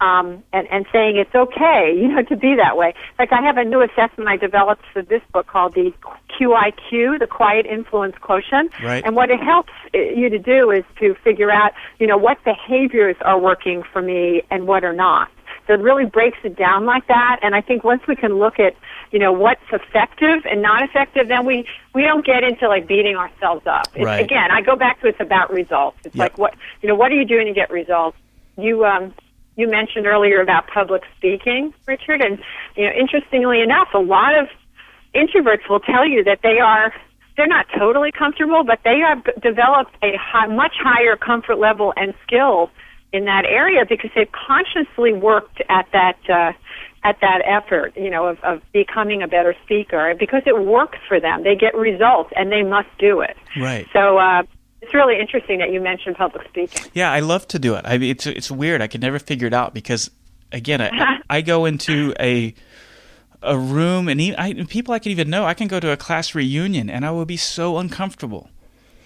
um, 0.00 0.44
and, 0.52 0.68
and 0.70 0.86
saying 0.92 1.16
it's 1.16 1.34
okay, 1.34 1.92
you 2.00 2.08
know, 2.08 2.22
to 2.22 2.36
be 2.36 2.54
that 2.56 2.76
way. 2.76 2.88
In 2.88 3.16
fact, 3.16 3.32
I 3.32 3.42
have 3.42 3.56
a 3.56 3.64
new 3.64 3.82
assessment 3.82 4.28
I 4.28 4.36
developed 4.36 4.84
for 4.92 5.02
this 5.02 5.22
book 5.32 5.46
called 5.46 5.74
the 5.74 5.92
QIQ, 6.38 7.18
the 7.18 7.26
Quiet 7.26 7.66
Influence 7.66 8.16
Quotient. 8.20 8.72
Right. 8.82 9.04
And 9.04 9.16
what 9.16 9.30
it 9.30 9.40
helps 9.40 9.72
uh, 9.94 9.98
you 9.98 10.28
to 10.30 10.38
do 10.38 10.70
is 10.70 10.84
to 11.00 11.14
figure 11.24 11.50
out, 11.50 11.72
you 11.98 12.06
know, 12.06 12.16
what 12.16 12.42
behaviors 12.44 13.16
are 13.22 13.38
working 13.38 13.82
for 13.92 14.02
me 14.02 14.42
and 14.50 14.66
what 14.66 14.84
are 14.84 14.92
not. 14.92 15.30
So 15.66 15.74
it 15.74 15.80
really 15.80 16.06
breaks 16.06 16.38
it 16.44 16.56
down 16.56 16.86
like 16.86 17.06
that. 17.08 17.40
And 17.42 17.54
I 17.54 17.60
think 17.60 17.84
once 17.84 18.02
we 18.08 18.16
can 18.16 18.38
look 18.38 18.58
at, 18.58 18.74
you 19.10 19.18
know, 19.18 19.32
what's 19.32 19.62
effective 19.72 20.44
and 20.44 20.60
not 20.62 20.82
effective, 20.82 21.28
then 21.28 21.46
we, 21.46 21.66
we 21.94 22.02
don't 22.02 22.24
get 22.24 22.44
into 22.44 22.68
like 22.68 22.86
beating 22.86 23.16
ourselves 23.16 23.66
up. 23.66 23.88
It's, 23.94 24.04
Right. 24.04 24.24
Again, 24.24 24.50
I 24.50 24.60
go 24.60 24.76
back 24.76 25.00
to 25.00 25.08
it's 25.08 25.20
about 25.20 25.52
results. 25.52 25.98
It's 26.04 26.14
Yep. 26.14 26.22
like 26.22 26.38
what, 26.38 26.54
you 26.82 26.88
know, 26.88 26.94
what 26.94 27.10
are 27.10 27.14
you 27.14 27.24
doing 27.24 27.46
to 27.46 27.52
get 27.52 27.70
results? 27.70 28.16
You, 28.56 28.84
um, 28.84 29.14
you 29.56 29.68
mentioned 29.68 30.06
earlier 30.06 30.40
about 30.40 30.68
public 30.68 31.02
speaking, 31.16 31.74
Richard, 31.86 32.20
and 32.20 32.38
you 32.76 32.84
know, 32.84 32.92
interestingly 32.92 33.60
enough, 33.60 33.88
a 33.92 33.98
lot 33.98 34.38
of 34.38 34.48
introverts 35.14 35.68
will 35.68 35.80
tell 35.80 36.06
you 36.06 36.22
that 36.24 36.40
they 36.42 36.60
are 36.60 36.92
they're 37.36 37.46
not 37.46 37.66
totally 37.76 38.10
comfortable, 38.10 38.64
but 38.64 38.80
they 38.84 38.98
have 38.98 39.22
developed 39.40 39.94
a 40.02 40.16
high, 40.16 40.46
much 40.46 40.74
higher 40.76 41.16
comfort 41.16 41.58
level 41.58 41.94
and 41.96 42.12
skill 42.24 42.70
in 43.12 43.24
that 43.26 43.44
area 43.44 43.86
because 43.88 44.10
they've 44.14 44.30
consciously 44.32 45.12
worked 45.12 45.62
at 45.68 45.86
that 45.92 46.18
uh, 46.28 46.52
at 47.04 47.20
that 47.20 47.42
effort, 47.44 47.96
you 47.96 48.10
know, 48.10 48.26
of, 48.26 48.40
of 48.40 48.60
becoming 48.72 49.22
a 49.22 49.28
better 49.28 49.54
speaker 49.64 50.14
because 50.18 50.42
it 50.46 50.58
works 50.64 50.98
for 51.06 51.20
them. 51.20 51.44
They 51.44 51.54
get 51.54 51.74
results 51.74 52.32
and 52.36 52.50
they 52.50 52.62
must 52.62 52.88
do 52.98 53.20
it. 53.20 53.36
Right. 53.58 53.86
So 53.92 54.18
uh, 54.18 54.42
it's 54.80 54.94
really 54.94 55.18
interesting 55.18 55.58
that 55.58 55.72
you 55.72 55.80
mentioned 55.80 56.16
public 56.16 56.48
speaking. 56.48 56.90
Yeah, 56.94 57.12
I 57.12 57.20
love 57.20 57.46
to 57.48 57.58
do 57.58 57.74
it. 57.74 57.84
I 57.84 57.98
mean, 57.98 58.10
it's 58.10 58.26
it's 58.26 58.50
weird. 58.50 58.82
I 58.82 58.86
could 58.86 59.00
never 59.00 59.18
figure 59.18 59.46
it 59.46 59.54
out 59.54 59.74
because, 59.74 60.10
again, 60.52 60.80
I, 60.80 61.20
I 61.30 61.40
go 61.40 61.64
into 61.64 62.14
a 62.18 62.54
a 63.42 63.56
room 63.56 64.08
and 64.08 64.20
I, 64.36 64.52
people 64.68 64.94
I 64.94 64.98
could 64.98 65.12
even 65.12 65.30
know. 65.30 65.44
I 65.44 65.54
can 65.54 65.68
go 65.68 65.78
to 65.78 65.90
a 65.90 65.96
class 65.96 66.34
reunion 66.34 66.90
and 66.90 67.06
I 67.06 67.10
will 67.10 67.24
be 67.24 67.36
so 67.36 67.78
uncomfortable. 67.78 68.50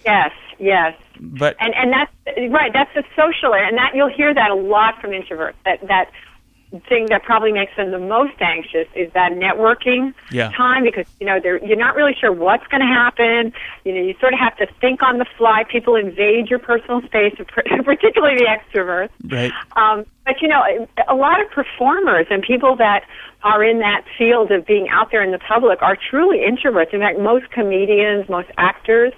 Yes, 0.05 0.31
yes. 0.59 0.95
But 1.19 1.55
And 1.59 1.73
and 1.75 1.93
that's 1.93 2.11
right. 2.51 2.71
That's 2.73 2.93
the 2.93 3.03
social, 3.15 3.53
and 3.53 3.77
that 3.77 3.95
you'll 3.95 4.13
hear 4.13 4.33
that 4.33 4.51
a 4.51 4.55
lot 4.55 4.99
from 4.99 5.11
introverts. 5.11 5.53
That 5.65 5.87
that 5.87 6.11
thing 6.81 7.07
that 7.09 7.23
probably 7.23 7.51
makes 7.51 7.75
them 7.75 7.91
the 7.91 7.99
most 7.99 8.33
anxious 8.41 8.87
is 8.95 9.11
that 9.13 9.33
networking 9.33 10.13
Yeah. 10.31 10.49
time 10.51 10.83
because 10.83 11.05
you 11.19 11.27
know 11.27 11.39
they're 11.39 11.63
you're 11.63 11.77
not 11.77 11.95
really 11.95 12.15
sure 12.19 12.31
what's 12.31 12.65
going 12.67 12.81
to 12.81 12.87
happen. 12.87 13.53
You 13.85 13.93
know, 13.93 14.01
you 14.01 14.15
sort 14.19 14.33
of 14.33 14.39
have 14.39 14.57
to 14.57 14.67
think 14.81 15.03
on 15.03 15.17
the 15.19 15.25
fly. 15.37 15.63
People 15.63 15.95
invade 15.95 16.49
your 16.49 16.59
personal 16.59 17.01
space, 17.03 17.35
particularly 17.85 18.37
the 18.37 18.47
extroverts. 18.47 19.09
right, 19.31 19.51
Um, 19.75 20.05
but 20.25 20.41
you 20.41 20.47
know, 20.47 20.63
a 21.07 21.15
lot 21.15 21.41
of 21.41 21.49
performers 21.51 22.27
and 22.29 22.41
people 22.41 22.75
that 22.77 23.03
are 23.43 23.63
in 23.63 23.79
that 23.79 24.03
field 24.17 24.51
of 24.51 24.65
being 24.65 24.89
out 24.89 25.11
there 25.11 25.21
in 25.23 25.31
the 25.31 25.39
public 25.39 25.81
are 25.81 25.97
truly 25.97 26.39
introverts. 26.39 26.93
In 26.93 26.99
fact, 27.01 27.19
most 27.19 27.49
comedians, 27.51 28.27
most 28.29 28.49
actors 28.57 29.13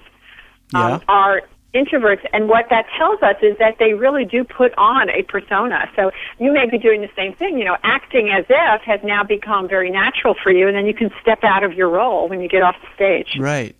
um, 0.74 0.82
Yeah. 0.92 1.00
are 1.08 1.42
introverts. 1.75 2.25
And 2.34 2.48
what 2.50 2.65
that 2.70 2.86
tells 2.98 3.22
us 3.22 3.36
is 3.41 3.58
that 3.60 3.75
they 3.77 3.94
really 3.94 4.25
do 4.25 4.44
put 4.44 4.74
on 4.77 5.10
a 5.10 5.24
persona. 5.24 5.89
So 5.96 6.12
you 6.39 6.51
may 6.51 6.70
be 6.70 6.77
doing 6.77 7.01
the 7.01 7.10
same 7.15 7.36
thing. 7.36 7.58
You 7.58 7.65
know, 7.65 7.77
acting 7.84 8.29
as 8.29 8.46
if 8.50 8.82
has 8.82 9.01
now 9.03 9.24
become 9.24 9.67
very 9.67 9.91
natural 9.91 10.36
for 10.41 10.51
you, 10.51 10.67
and 10.67 10.75
then 10.75 10.86
you 10.86 10.94
can 10.94 11.12
step 11.22 11.44
out 11.44 11.63
of 11.63 11.74
your 11.74 11.89
role 11.89 12.27
when 12.27 12.41
you 12.41 12.50
get 12.50 12.63
off 12.63 12.75
the 12.82 12.88
stage. 12.96 13.38
right. 13.39 13.75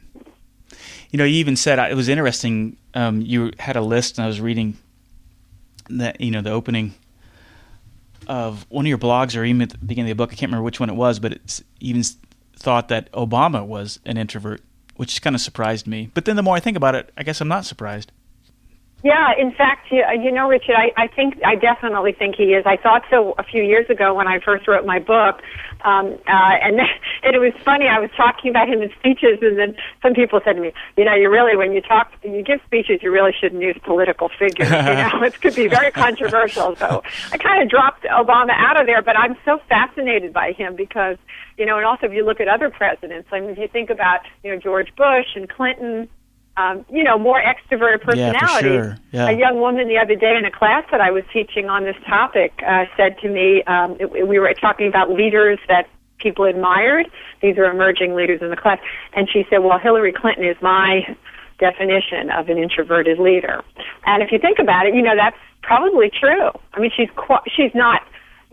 You 1.11 1.17
know, 1.17 1.23
you 1.23 1.35
even 1.35 1.55
said 1.55 1.79
it 1.79 1.95
was 1.95 2.09
interesting. 2.09 2.75
Um, 2.93 3.21
you 3.21 3.51
had 3.57 3.77
a 3.77 3.81
list, 3.81 4.17
and 4.17 4.25
I 4.25 4.27
was 4.27 4.41
reading 4.41 4.77
that 5.89 6.19
you 6.19 6.31
know 6.31 6.41
the 6.41 6.51
opening 6.51 6.93
of 8.27 8.65
one 8.69 8.85
of 8.85 8.89
your 8.89 8.97
blogs, 8.97 9.39
or 9.39 9.45
even 9.45 9.61
at 9.61 9.69
the 9.69 9.77
beginning 9.77 10.11
of 10.11 10.17
the 10.17 10.21
book. 10.21 10.31
I 10.31 10.35
can't 10.35 10.49
remember 10.49 10.63
which 10.63 10.79
one 10.79 10.89
it 10.89 10.95
was, 10.95 11.19
but 11.19 11.31
it's 11.31 11.63
even 11.79 12.03
thought 12.57 12.87
that 12.89 13.11
Obama 13.11 13.65
was 13.65 13.99
an 14.05 14.17
introvert, 14.17 14.61
which 14.95 15.21
kind 15.21 15.35
of 15.35 15.41
surprised 15.41 15.87
me. 15.87 16.09
But 16.13 16.25
then 16.25 16.35
the 16.35 16.43
more 16.43 16.55
I 16.55 16.59
think 16.59 16.77
about 16.77 16.95
it, 16.95 17.11
I 17.17 17.23
guess 17.23 17.41
I'm 17.41 17.47
not 17.47 17.65
surprised. 17.65 18.11
Yeah, 19.05 19.33
in 19.38 19.51
fact, 19.51 19.91
you, 19.91 20.03
you 20.19 20.31
know, 20.31 20.50
Richard, 20.50 20.74
I, 20.75 20.91
I 20.97 21.05
think 21.05 21.35
I 21.45 21.53
definitely 21.53 22.12
think 22.12 22.33
he 22.33 22.55
is. 22.55 22.65
I 22.65 22.75
thought 22.75 23.03
so 23.12 23.35
a 23.38 23.43
few 23.43 23.62
years 23.62 23.88
ago 23.88 24.15
when 24.15 24.27
I 24.27 24.39
first 24.39 24.67
wrote 24.67 24.83
my 24.83 24.97
book, 24.97 25.43
um, 25.81 26.17
uh, 26.27 26.57
and 26.65 26.79
and 27.24 27.35
it 27.35 27.38
was 27.38 27.53
funny. 27.63 27.85
I 27.88 28.00
was 28.00 28.09
talking 28.17 28.50
about 28.50 28.67
him 28.67 28.81
in 28.81 28.89
speeches, 28.97 29.38
and 29.43 29.59
then 29.59 29.75
some 30.01 30.15
people 30.15 30.41
said 30.43 30.53
to 30.53 30.59
me, 30.59 30.74
"You 30.97 31.05
know, 31.05 31.13
you 31.13 31.29
really 31.29 31.55
when 31.55 31.71
you 31.71 31.81
talk, 31.81 32.13
you 32.24 32.41
give 32.41 32.62
speeches, 32.65 33.03
you 33.03 33.12
really 33.12 33.31
shouldn't 33.39 33.62
use 33.62 33.77
political 33.83 34.27
figures. 34.39 34.71
you 34.71 34.75
know, 34.75 35.21
it 35.21 35.39
could 35.39 35.53
be 35.53 35.67
very 35.67 35.91
controversial." 35.91 36.75
So 36.75 37.03
I 37.31 37.38
kind 37.38 37.62
of 37.62 37.69
dropped 37.69 38.05
Obama 38.05 38.53
out 38.57 38.81
of 38.81 38.88
there, 38.88 39.03
but 39.03 39.15
I'm 39.15 39.38
so 39.45 39.59
fascinated 39.69 40.33
by 40.33 40.53
him 40.53 40.75
because 40.75 41.17
you 41.59 41.67
know, 41.67 41.77
and 41.77 41.85
also 41.85 42.07
if 42.07 42.12
you 42.12 42.25
look 42.25 42.41
at 42.41 42.47
other 42.47 42.71
presidents, 42.71 43.29
I 43.31 43.39
mean, 43.39 43.51
if 43.51 43.59
you 43.59 43.67
think 43.67 43.91
about 43.91 44.21
you 44.43 44.50
know 44.50 44.57
George 44.59 44.91
Bush 44.95 45.27
and 45.35 45.47
Clinton 45.47 46.09
um, 46.57 46.85
you 46.89 47.03
know, 47.03 47.17
more 47.17 47.41
extroverted 47.41 48.01
Yeah, 48.17 48.31
for 48.39 48.59
sure. 48.59 48.97
Yeah. 49.12 49.29
A 49.29 49.38
young 49.38 49.59
woman 49.59 49.88
the 49.88 49.97
other 49.97 50.15
day 50.15 50.35
in 50.38 50.45
a 50.45 50.51
class 50.51 50.83
that 50.91 51.01
I 51.01 51.12
was 51.12 51.24
teaching 51.33 51.69
on 51.69 51.83
this 51.83 51.97
topic 52.07 52.53
uh, 52.65 52.85
said 52.95 53.17
to 53.19 53.29
me, 53.29 53.63
um, 53.63 53.97
it, 54.00 54.27
we 54.27 54.39
were 54.39 54.53
talking 54.53 54.88
about 54.88 55.12
leaders 55.12 55.59
that 55.67 55.88
people 56.19 56.45
admired. 56.45 57.07
These 57.41 57.57
are 57.57 57.65
emerging 57.65 58.15
leaders 58.15 58.41
in 58.41 58.50
the 58.50 58.55
class. 58.55 58.79
And 59.13 59.29
she 59.29 59.45
said, 59.50 59.59
well, 59.59 59.77
Hillary 59.79 60.13
Clinton 60.13 60.45
is 60.45 60.55
my 60.62 61.15
definition 61.59 62.31
of 62.31 62.50
an 62.50 62.57
introverted 62.57 63.19
leader. 63.19 63.63
And 64.05 64.24
if 64.24 64.31
you 64.31 64.39
think 64.39 64.59
about 64.59 64.85
it, 64.85 64.95
you 64.95 65.01
know, 65.01 65.15
that's 65.15 65.38
probably 65.62 66.09
true. 66.09 66.51
I 66.74 66.79
mean, 66.79 66.91
she's 66.95 67.09
qu- 67.15 67.43
she's 67.53 67.74
not, 67.74 68.01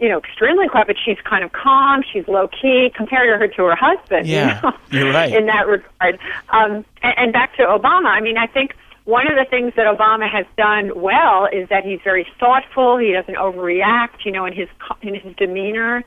you 0.02 0.08
know, 0.08 0.18
extremely 0.18 0.68
quiet, 0.68 0.88
but 0.88 0.96
she's 1.02 1.16
kind 1.22 1.44
of 1.44 1.52
calm. 1.52 2.02
She's 2.12 2.26
low 2.26 2.48
key 2.48 2.92
compared 2.94 3.28
her 3.40 3.46
to 3.46 3.64
her 3.66 3.76
husband. 3.76 4.26
Yeah, 4.26 4.56
you 4.56 4.62
know, 4.62 5.04
you're 5.04 5.14
right. 5.14 5.32
In 5.32 5.46
that 5.46 5.68
regard. 5.68 6.18
Um, 6.50 6.84
and, 7.02 7.14
and 7.16 7.32
back 7.32 7.56
to 7.56 7.62
Obama. 7.62 8.08
I 8.08 8.20
mean, 8.20 8.36
I 8.36 8.48
think 8.48 8.74
one 9.04 9.28
of 9.30 9.36
the 9.36 9.44
things 9.48 9.74
that 9.76 9.86
Obama 9.86 10.28
has 10.28 10.44
done 10.56 10.90
well 11.00 11.46
is 11.46 11.68
that 11.68 11.84
he's 11.84 12.00
very 12.02 12.26
thoughtful. 12.40 12.98
He 12.98 13.12
doesn't 13.12 13.36
overreact. 13.36 14.24
You 14.24 14.32
know, 14.32 14.44
in 14.44 14.52
his 14.52 14.68
in 15.02 15.14
his 15.14 15.36
demeanor. 15.36 16.04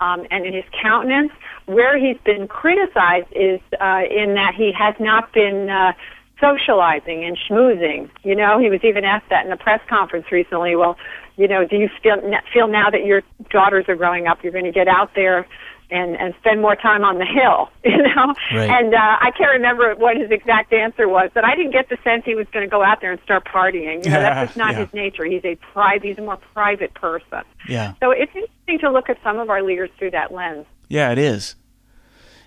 Um, 0.00 0.26
and 0.32 0.44
in 0.44 0.52
his 0.52 0.64
countenance, 0.82 1.30
where 1.66 1.96
he's 1.96 2.18
been 2.24 2.48
criticized 2.48 3.28
is 3.30 3.60
uh, 3.80 4.02
in 4.10 4.34
that 4.34 4.54
he 4.54 4.72
has 4.72 4.94
not 4.98 5.32
been 5.32 5.70
uh, 5.70 5.92
socializing 6.40 7.24
and 7.24 7.38
schmoozing. 7.38 8.10
You 8.22 8.34
know, 8.34 8.58
he 8.58 8.68
was 8.70 8.82
even 8.82 9.04
asked 9.04 9.28
that 9.30 9.46
in 9.46 9.52
a 9.52 9.56
press 9.56 9.80
conference 9.88 10.30
recently. 10.32 10.74
Well, 10.74 10.98
you 11.36 11.48
know, 11.48 11.66
do 11.66 11.76
you 11.76 11.88
feel 12.02 12.16
feel 12.52 12.68
now 12.68 12.90
that 12.90 13.04
your 13.04 13.22
daughters 13.50 13.86
are 13.88 13.96
growing 13.96 14.26
up, 14.26 14.42
you're 14.42 14.52
going 14.52 14.64
to 14.64 14.72
get 14.72 14.88
out 14.88 15.14
there 15.14 15.46
and 15.90 16.16
and 16.16 16.34
spend 16.40 16.60
more 16.62 16.76
time 16.76 17.04
on 17.04 17.18
the 17.18 17.24
hill? 17.26 17.70
You 17.84 17.98
know, 18.02 18.34
Right. 18.52 18.70
and 18.70 18.94
uh, 18.94 18.98
I 19.20 19.30
can't 19.36 19.52
remember 19.52 19.94
what 19.96 20.16
his 20.16 20.30
exact 20.30 20.72
answer 20.72 21.06
was, 21.08 21.30
but 21.34 21.44
I 21.44 21.54
didn't 21.54 21.72
get 21.72 21.88
the 21.90 21.98
sense 22.02 22.24
he 22.24 22.34
was 22.34 22.46
going 22.52 22.64
to 22.64 22.70
go 22.70 22.82
out 22.82 23.00
there 23.02 23.12
and 23.12 23.20
start 23.22 23.44
partying. 23.46 24.02
You 24.04 24.10
know, 24.10 24.20
that's 24.20 24.48
just 24.48 24.56
not 24.56 24.72
Yeah. 24.72 24.84
his 24.86 24.94
nature. 24.94 25.24
He's 25.24 25.44
a 25.44 25.54
private, 25.56 26.06
he's 26.06 26.18
a 26.18 26.22
more 26.22 26.38
private 26.54 26.94
person. 26.94 27.42
Yeah. 27.68 27.92
So 28.00 28.10
it's 28.10 28.32
interesting 28.34 28.78
to 28.80 28.90
look 28.90 29.10
at 29.10 29.18
some 29.22 29.38
of 29.38 29.50
our 29.50 29.62
leaders 29.62 29.90
through 29.98 30.12
that 30.12 30.32
lens. 30.32 30.64
Yeah, 30.88 31.12
it 31.12 31.18
is. 31.18 31.56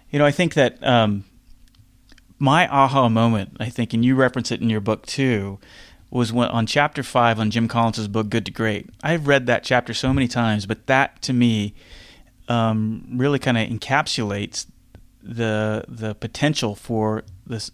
You 0.10 0.18
know, 0.20 0.26
I 0.26 0.32
think 0.32 0.54
that 0.56 0.84
um, 0.84 1.26
my 2.40 2.68
aha 2.68 3.10
moment, 3.10 3.58
I 3.60 3.70
think, 3.70 3.94
and 3.94 4.04
you 4.06 4.16
reference 4.16 4.52
it 4.52 4.62
in 4.62 4.70
your 4.70 4.80
book 4.82 5.06
too, 5.06 5.60
was 6.10 6.32
when 6.32 6.48
on 6.50 6.66
chapter 6.66 7.04
five 7.04 7.40
on 7.40 7.52
Jim 7.52 7.68
Collins's 7.68 8.08
book 8.08 8.30
Good 8.30 8.46
to 8.46 8.52
Great. 8.52 8.90
I've 9.04 9.28
read 9.28 9.46
that 9.48 9.64
chapter 9.64 9.94
so 9.94 10.14
many 10.14 10.28
times, 10.28 10.66
but 10.66 10.88
that 10.88 11.22
to 11.24 11.34
me 11.34 11.74
um, 12.48 13.06
really 13.14 13.40
kind 13.40 13.58
of 13.58 13.68
encapsulates 13.68 14.68
the 15.22 15.84
the 15.88 16.16
potential 16.16 16.76
for 16.76 17.24
this 17.46 17.72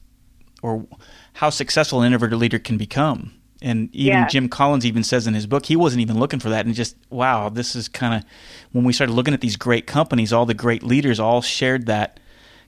or 0.63 0.87
how 1.33 1.49
successful 1.49 2.01
an 2.01 2.07
introverted 2.07 2.39
leader 2.39 2.57
can 2.57 2.77
become. 2.77 3.33
And 3.61 3.93
even 3.93 4.19
Yeah. 4.19 4.27
Jim 4.27 4.49
Collins 4.49 4.85
even 4.85 5.03
says 5.03 5.27
in 5.27 5.35
his 5.35 5.45
book 5.45 5.67
he 5.67 5.75
wasn't 5.75 6.01
even 6.01 6.19
looking 6.19 6.39
for 6.39 6.49
that. 6.49 6.65
And 6.65 6.73
just 6.73 6.95
wow, 7.09 7.49
this 7.49 7.75
is 7.75 7.87
kind 7.87 8.15
of 8.15 8.23
when 8.71 8.83
we 8.83 8.93
started 8.93 9.13
looking 9.13 9.33
at 9.33 9.41
these 9.41 9.57
great 9.57 9.85
companies, 9.85 10.33
all 10.33 10.45
the 10.45 10.53
great 10.53 10.81
leaders 10.81 11.19
all 11.19 11.41
shared 11.41 11.85
that 11.85 12.19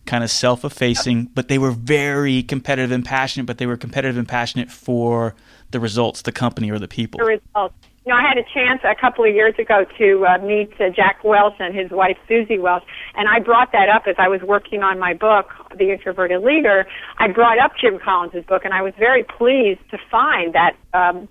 kind 0.05 0.24
of 0.24 0.29
self-effacing, 0.29 1.31
but 1.34 1.48
they 1.48 1.57
were 1.57 1.72
very 1.72 2.43
competitive 2.43 2.91
and 2.91 3.03
passionate. 3.03 3.48
But 3.48 3.57
they 3.57 3.65
were 3.65 3.77
competitive 3.77 4.17
and 4.17 4.27
passionate 4.27 4.69
for 4.69 5.34
the 5.72 5.79
results, 5.79 6.22
the 6.22 6.31
company 6.31 6.72
or 6.72 6.79
the 6.79 6.88
people. 6.88 7.19
the 7.19 7.25
results. 7.25 7.75
You 8.05 8.12
know, 8.12 8.17
I 8.17 8.22
had 8.22 8.38
a 8.38 8.43
chance 8.53 8.81
a 8.84 8.93
couple 8.93 9.25
of 9.25 9.34
years 9.34 9.55
ago 9.57 9.84
to 9.98 10.25
uh, 10.27 10.38
meet 10.38 10.79
uh, 10.79 10.89
Jack 10.89 11.24
Welch 11.24 11.55
and 11.60 11.74
his 11.74 11.89
wife 11.89 12.17
Suzy 12.27 12.60
Welch, 12.60 12.84
and 13.15 13.27
I 13.27 13.39
brought 13.39 13.72
that 13.72 13.89
up 13.89 14.03
as 14.05 14.15
I 14.19 14.27
was 14.27 14.41
working 14.41 14.84
on 14.84 15.00
my 15.00 15.15
book, 15.15 15.50
The 15.75 15.91
Introverted 15.91 16.43
Leader. 16.43 16.86
I 17.17 17.29
brought 17.29 17.57
up 17.57 17.72
Jim 17.81 17.98
Collins' 17.98 18.45
book, 18.45 18.63
and 18.63 18.75
I 18.75 18.84
was 18.84 18.93
very 19.00 19.24
pleased 19.24 19.81
to 19.89 19.98
find 20.12 20.53
that. 20.53 20.75
Um, 20.93 21.27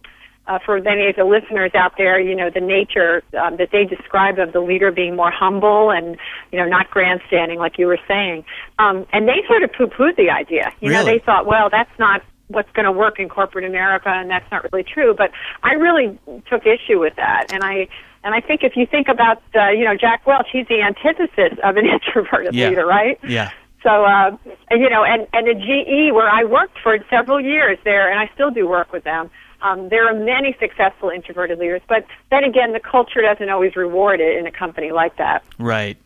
uh, 0.47 0.59
for 0.59 0.79
many 0.83 1.09
of 1.09 1.17
the 1.17 1.25
listeners 1.25 1.71
out 1.75 1.93
there, 1.97 2.21
you 2.21 2.35
know, 2.35 2.50
the 2.50 2.61
nature 2.61 3.23
um, 3.41 3.57
that 3.57 3.71
they 3.73 3.87
describe 3.87 4.38
of 4.38 4.53
the 4.53 4.61
leader 4.61 4.93
being 4.93 5.17
more 5.17 5.31
humble 5.31 5.91
and, 5.91 6.19
you 6.53 6.59
know, 6.59 6.67
not 6.67 6.91
grandstanding, 6.91 7.59
like 7.59 7.79
you 7.79 7.87
were 7.87 7.99
saying. 8.07 8.45
Um, 8.79 9.07
and 9.11 9.26
they 9.26 9.43
sort 9.49 9.62
of 9.62 9.73
poo-pooed 9.73 10.17
the 10.17 10.29
idea. 10.29 10.71
You 10.81 10.91
know, 10.91 11.03
they 11.03 11.19
thought, 11.19 11.47
well, 11.47 11.71
that's 11.71 11.99
not 11.99 12.23
what's 12.49 12.71
going 12.73 12.85
to 12.85 12.93
work 12.93 13.19
in 13.19 13.29
corporate 13.29 13.65
America, 13.65 14.09
and 14.09 14.31
that's 14.31 14.51
not 14.51 14.71
really 14.73 14.85
true. 14.85 15.15
But 15.17 15.31
I 15.63 15.75
really 15.75 16.19
took 16.49 16.67
issue 16.67 17.01
with 17.01 17.17
that, 17.17 17.47
and 17.51 17.63
I 17.63 17.89
and 18.23 18.35
I 18.35 18.41
think 18.41 18.63
if 18.63 18.77
you 18.77 18.87
think 18.87 19.09
about 19.09 19.43
uh, 19.55 19.69
you 19.71 19.85
know 19.85 19.97
Jack 19.97 20.27
Welch, 20.27 20.49
he's 20.53 20.67
the 20.69 20.83
antithesis 20.83 21.59
of 21.63 21.77
an 21.77 21.87
introverted 21.95 22.55
Yeah. 22.55 22.69
leader, 22.69 22.87
right? 22.87 23.19
Yeah. 23.27 23.51
So, 23.83 24.03
uh, 24.07 24.35
and, 24.71 24.81
you 24.81 24.89
know, 24.89 25.05
and, 25.05 25.27
and 25.35 25.47
at 25.47 25.59
GE, 25.59 26.11
where 26.15 26.27
I 26.31 26.45
worked 26.45 26.79
for 26.83 26.97
several 27.11 27.39
years 27.39 27.77
there, 27.85 28.11
and 28.11 28.19
I 28.19 28.31
still 28.33 28.51
do 28.51 28.67
work 28.67 28.91
with 28.95 29.05
them, 29.05 29.29
um, 29.61 29.91
there 29.91 30.09
are 30.09 30.15
many 30.15 30.57
successful 30.59 31.11
introverted 31.11 31.59
leaders. 31.59 31.83
But 31.87 32.07
then 32.31 32.45
again, 32.45 32.73
the 32.73 32.81
culture 32.81 33.21
doesn't 33.21 33.47
always 33.51 33.77
reward 33.77 34.21
it 34.21 34.39
in 34.39 34.47
a 34.47 34.51
company 34.51 34.91
like 34.91 35.19
that. 35.19 35.45
Right. 35.59 35.99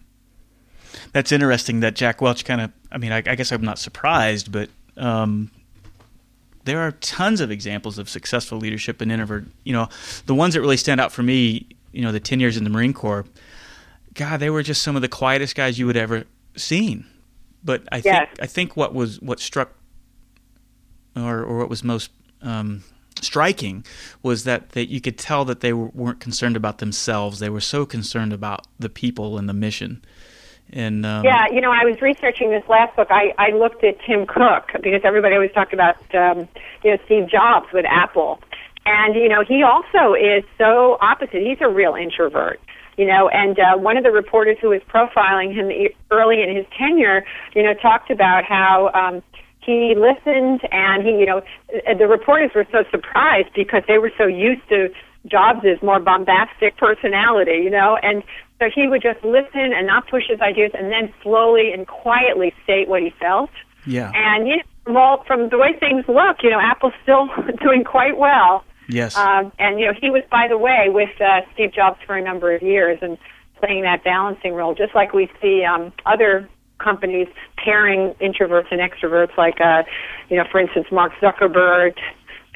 That's 1.12 1.30
interesting 1.30 1.78
that 1.80 1.94
Jack 1.94 2.20
Welch 2.20 2.44
kind 2.44 2.60
of, 2.62 2.72
I 2.90 2.98
mean, 2.98 3.12
I, 3.12 3.18
I 3.18 3.36
guess 3.36 3.52
I'm 3.52 3.62
not 3.62 3.78
surprised, 3.78 4.50
but 4.50 4.70
um, 4.96 5.52
there 6.68 6.80
are 6.80 6.92
tons 6.92 7.40
of 7.40 7.50
examples 7.50 7.98
of 7.98 8.08
successful 8.08 8.58
leadership 8.58 9.00
in 9.02 9.10
introvert. 9.10 9.46
You 9.64 9.72
know, 9.72 9.88
the 10.26 10.34
ones 10.34 10.54
that 10.54 10.60
really 10.60 10.76
stand 10.76 11.00
out 11.00 11.12
for 11.12 11.22
me, 11.22 11.66
you 11.92 12.02
know, 12.02 12.12
the 12.12 12.20
10 12.20 12.40
years 12.40 12.56
in 12.56 12.64
the 12.64 12.70
Marine 12.70 12.92
Corps, 12.92 13.24
God, 14.14 14.40
they 14.40 14.50
were 14.50 14.62
just 14.62 14.82
some 14.82 14.96
of 14.96 15.02
the 15.02 15.08
quietest 15.08 15.54
guys 15.54 15.78
you 15.78 15.86
would 15.86 15.96
ever 15.96 16.24
seen. 16.56 17.06
But 17.64 17.82
I 17.90 17.96
Yes. 18.04 18.28
think 18.28 18.42
I 18.42 18.46
think 18.46 18.76
what 18.76 18.94
was 18.94 19.20
what 19.20 19.40
struck 19.40 19.72
or 21.16 21.42
or 21.42 21.58
what 21.58 21.68
was 21.68 21.82
most 21.82 22.10
um, 22.42 22.84
striking 23.20 23.84
was 24.22 24.44
that 24.44 24.70
that 24.70 24.88
you 24.88 25.00
could 25.00 25.18
tell 25.18 25.44
that 25.44 25.60
they 25.60 25.72
were, 25.72 25.88
weren't 25.88 26.20
concerned 26.20 26.56
about 26.56 26.78
themselves. 26.78 27.38
They 27.40 27.50
were 27.50 27.60
so 27.60 27.84
concerned 27.84 28.32
about 28.32 28.66
the 28.78 28.88
people 28.88 29.38
and 29.38 29.48
the 29.48 29.54
mission. 29.54 30.02
And 30.72 31.04
um, 31.06 31.24
Yeah, 31.24 31.46
you 31.50 31.60
know, 31.60 31.72
I 31.72 31.84
was 31.84 32.00
researching 32.00 32.50
this 32.50 32.64
last 32.68 32.94
book, 32.96 33.08
I, 33.10 33.34
I 33.38 33.50
looked 33.50 33.84
at 33.84 33.98
Tim 34.06 34.26
Cook 34.26 34.70
because 34.82 35.00
everybody 35.04 35.34
always 35.34 35.52
talked 35.52 35.72
about, 35.72 35.96
um, 36.14 36.48
you 36.82 36.92
know, 36.92 36.98
Steve 37.06 37.28
Jobs 37.28 37.66
with 37.72 37.86
Apple. 37.88 38.40
And, 38.84 39.14
you 39.14 39.28
know, 39.28 39.44
he 39.46 39.62
also 39.62 40.14
is 40.14 40.44
so 40.56 40.98
opposite. 41.00 41.42
He's 41.42 41.58
a 41.60 41.68
real 41.68 41.94
introvert. 41.94 42.60
You 42.96 43.06
know, 43.06 43.28
and 43.28 43.56
uh, 43.60 43.76
one 43.76 43.96
of 43.96 44.02
the 44.02 44.10
reporters 44.10 44.56
who 44.60 44.70
was 44.70 44.80
profiling 44.92 45.54
him 45.54 45.70
early 46.10 46.42
in 46.42 46.54
his 46.54 46.66
tenure, 46.76 47.24
you 47.54 47.62
know, 47.62 47.72
talked 47.74 48.10
about 48.10 48.44
how 48.44 48.90
um, 48.92 49.22
he 49.60 49.94
listened 49.94 50.62
and 50.72 51.06
he, 51.06 51.10
you 51.10 51.26
know, 51.26 51.42
uh, 51.86 51.94
the 51.94 52.08
reporters 52.08 52.50
were 52.54 52.66
so 52.72 52.84
surprised 52.90 53.50
because 53.54 53.82
they 53.86 53.98
were 53.98 54.10
so 54.18 54.26
used 54.26 54.66
to 54.70 54.90
Jobs' 55.30 55.82
more 55.82 56.00
bombastic 56.00 56.76
personality, 56.76 57.60
you 57.62 57.70
know, 57.70 57.96
and 58.02 58.22
so 58.58 58.68
he 58.74 58.88
would 58.88 59.02
just 59.02 59.22
listen 59.24 59.72
and 59.72 59.86
not 59.86 60.08
push 60.08 60.24
his 60.28 60.40
ideas 60.40 60.72
and 60.74 60.90
then 60.90 61.12
slowly 61.22 61.72
and 61.72 61.86
quietly 61.86 62.52
state 62.64 62.88
what 62.88 63.02
he 63.02 63.10
felt. 63.20 63.50
yeah, 63.86 64.10
And 64.14 64.48
you 64.48 64.56
know, 64.56 64.62
from 64.84 64.96
all 64.96 65.24
from 65.24 65.48
the 65.48 65.58
way 65.58 65.74
things 65.78 66.04
look, 66.08 66.38
you 66.42 66.50
know, 66.50 66.60
Apple's 66.60 66.94
still 67.02 67.28
doing 67.62 67.84
quite 67.84 68.18
well. 68.18 68.64
yes, 68.88 69.16
Um, 69.16 69.52
and 69.58 69.78
you 69.78 69.86
know, 69.86 69.92
he 70.00 70.10
was, 70.10 70.22
by 70.30 70.48
the 70.48 70.58
way, 70.58 70.88
with 70.88 71.10
uh, 71.20 71.42
Steve 71.54 71.72
Jobs 71.72 71.98
for 72.06 72.16
a 72.16 72.22
number 72.22 72.52
of 72.54 72.62
years 72.62 72.98
and 73.02 73.16
playing 73.60 73.82
that 73.82 74.02
balancing 74.04 74.54
role, 74.54 74.74
just 74.74 74.94
like 74.94 75.12
we 75.12 75.30
see 75.42 75.64
um, 75.64 75.92
other 76.06 76.48
companies 76.78 77.26
pairing 77.56 78.14
introverts 78.20 78.66
and 78.70 78.80
extroverts, 78.80 79.36
like, 79.36 79.60
uh, 79.60 79.82
you 80.28 80.36
know, 80.36 80.44
for 80.50 80.60
instance, 80.60 80.86
Mark 80.92 81.12
Zuckerberg 81.20 81.94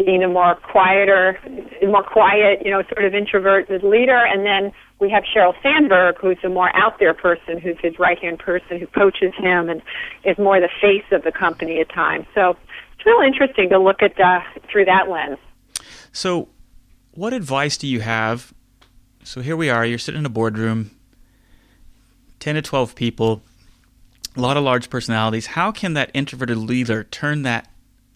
being 0.04 0.22
a 0.22 0.28
more 0.28 0.54
quieter, 0.56 1.38
more 1.82 2.02
quiet, 2.02 2.62
you 2.64 2.70
know, 2.70 2.82
sort 2.82 3.04
of 3.04 3.14
introverted 3.14 3.82
leader, 3.82 4.18
and 4.18 4.44
then 4.44 4.72
we 4.98 5.10
have 5.10 5.24
Sheryl 5.24 5.54
Sandberg, 5.62 6.16
who's 6.18 6.38
a 6.44 6.48
more 6.48 6.74
out 6.76 6.98
there 7.00 7.12
person, 7.12 7.58
who's 7.58 7.76
his 7.80 7.98
right 7.98 8.18
hand 8.18 8.38
person, 8.38 8.78
who 8.78 8.86
coaches 8.86 9.32
him 9.36 9.68
and 9.68 9.82
is 10.24 10.38
more 10.38 10.60
the 10.60 10.68
face 10.80 11.04
of 11.10 11.24
the 11.24 11.32
company 11.32 11.80
at 11.80 11.88
times. 11.88 12.26
So 12.34 12.56
it's 12.94 13.04
real 13.04 13.20
interesting 13.20 13.68
to 13.70 13.78
look 13.78 14.00
at 14.00 14.18
uh, 14.20 14.40
through 14.70 14.84
that 14.84 15.08
lens. 15.08 15.38
So, 16.12 16.48
what 17.14 17.32
advice 17.32 17.76
do 17.76 17.88
you 17.88 18.00
have? 18.00 18.54
So 19.24 19.40
here 19.40 19.56
we 19.56 19.68
are. 19.70 19.84
You're 19.84 19.98
sitting 19.98 20.20
in 20.20 20.26
a 20.26 20.30
boardroom, 20.30 20.92
ten 22.38 22.54
to 22.54 22.62
twelve 22.62 22.94
people, 22.94 23.42
a 24.36 24.40
lot 24.40 24.56
of 24.56 24.62
large 24.62 24.88
personalities. 24.88 25.46
How 25.46 25.72
can 25.72 25.94
that 25.94 26.10
introverted 26.14 26.58
leader 26.58 27.02
turn 27.02 27.42
that 27.42 27.71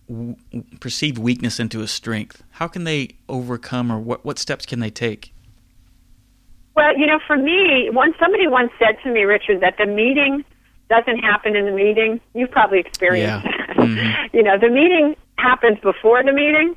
w- 0.09 0.37
perceived 0.81 1.19
weakness 1.19 1.59
into 1.61 1.81
a 1.83 1.87
strength? 1.87 2.43
How 2.53 2.69
can 2.69 2.85
they 2.85 3.11
overcome, 3.29 3.91
or 3.93 3.99
what 3.99 4.25
what 4.25 4.39
steps 4.39 4.67
can 4.67 4.81
they 4.81 4.91
take? 4.91 5.33
Well, 6.75 6.97
you 6.99 7.07
know, 7.07 7.19
for 7.27 7.37
me, 7.37 7.89
once 7.91 8.15
somebody 8.21 8.47
once 8.47 8.71
said 8.79 8.99
to 9.03 9.11
me, 9.11 9.23
Richard, 9.25 9.61
that 9.63 9.77
the 9.79 9.87
meeting 9.87 10.45
doesn't 10.91 11.19
happen 11.19 11.57
in 11.57 11.65
the 11.65 11.73
meeting. 11.73 12.21
You've 12.35 12.51
probably 12.51 12.79
experienced 12.81 13.45
Yeah. 13.47 13.53
that. 13.67 13.77
Mhm. 13.77 14.29
You 14.33 14.43
know, 14.43 14.59
the 14.59 14.69
meeting 14.69 15.17
happens 15.39 15.79
before 15.81 16.23
the 16.23 16.33
meeting. 16.33 16.77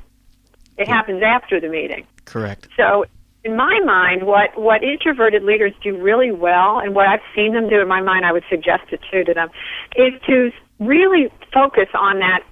It 0.78 0.88
happens 0.88 1.22
after 1.22 1.60
the 1.60 1.68
meeting. 1.68 2.06
Correct. 2.24 2.68
So, 2.76 3.04
in 3.44 3.56
my 3.56 3.80
mind, 3.84 4.24
what 4.26 4.58
what 4.58 4.82
introverted 4.82 5.42
leaders 5.42 5.72
do 5.82 5.96
really 5.96 6.30
well, 6.30 6.78
and 6.78 6.94
what 6.94 7.06
I've 7.06 7.20
seen 7.34 7.52
them 7.52 7.68
do 7.68 7.80
in 7.80 7.88
my 7.88 8.00
mind, 8.00 8.24
I 8.24 8.32
would 8.32 8.44
suggest 8.48 8.84
it 8.90 9.00
too 9.10 9.24
to 9.24 9.34
them, 9.34 9.50
is 9.96 10.12
to 10.26 10.50
really 10.78 11.30
focus 11.52 11.88
on 11.94 12.18
that 12.20 12.42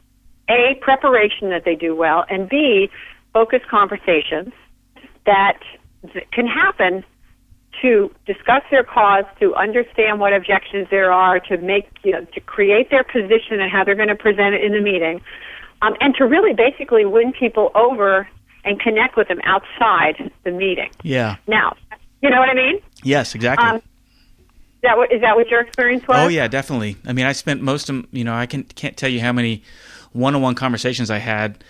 a 0.48 0.76
preparation 0.80 1.50
that 1.50 1.64
they 1.64 1.74
do 1.74 1.94
well, 1.94 2.24
and 2.28 2.48
b 2.48 2.90
focused 3.32 3.68
conversations 3.68 4.52
that 5.26 5.58
can 6.32 6.46
happen 6.46 7.04
to 7.82 8.12
discuss 8.26 8.62
their 8.70 8.82
cause, 8.82 9.24
to 9.38 9.54
understand 9.54 10.18
what 10.18 10.32
objections 10.32 10.88
there 10.90 11.12
are, 11.12 11.38
to 11.38 11.56
make 11.58 11.88
you 12.02 12.12
know 12.12 12.24
to 12.24 12.40
create 12.40 12.90
their 12.90 13.04
position 13.04 13.60
and 13.60 13.70
how 13.70 13.84
they're 13.84 13.94
going 13.94 14.08
to 14.08 14.16
present 14.16 14.54
it 14.54 14.64
in 14.64 14.72
the 14.72 14.80
meeting, 14.80 15.20
um, 15.82 15.94
and 16.00 16.14
to 16.16 16.24
really 16.24 16.54
basically 16.54 17.04
win 17.04 17.32
people 17.32 17.70
over 17.74 18.28
and 18.64 18.80
connect 18.80 19.16
with 19.16 19.28
them 19.28 19.40
outside 19.44 20.32
the 20.44 20.50
meeting. 20.50 20.90
Yeah. 21.02 21.36
Now, 21.46 21.76
you 22.22 22.30
know 22.30 22.40
what 22.40 22.48
I 22.48 22.54
mean? 22.54 22.80
Yes. 23.02 23.34
Exactly. 23.34 23.66
Um, 23.66 23.76
is 23.76 24.82
that 24.82 24.96
what 24.96 25.12
is 25.12 25.20
that 25.22 25.36
what 25.36 25.48
your 25.48 25.60
experience 25.60 26.06
was? 26.06 26.18
Oh 26.18 26.28
yeah, 26.28 26.46
definitely. 26.46 26.96
I 27.04 27.12
mean, 27.12 27.26
I 27.26 27.32
spent 27.32 27.60
most 27.62 27.90
of 27.90 28.06
you 28.12 28.22
know 28.22 28.32
I 28.34 28.46
can 28.46 28.62
can't 28.62 28.96
tell 28.96 29.10
you 29.10 29.20
how 29.20 29.32
many 29.32 29.64
one-on-one 30.12 30.54
conversations 30.54 31.10
I 31.10 31.18
had. 31.18 31.62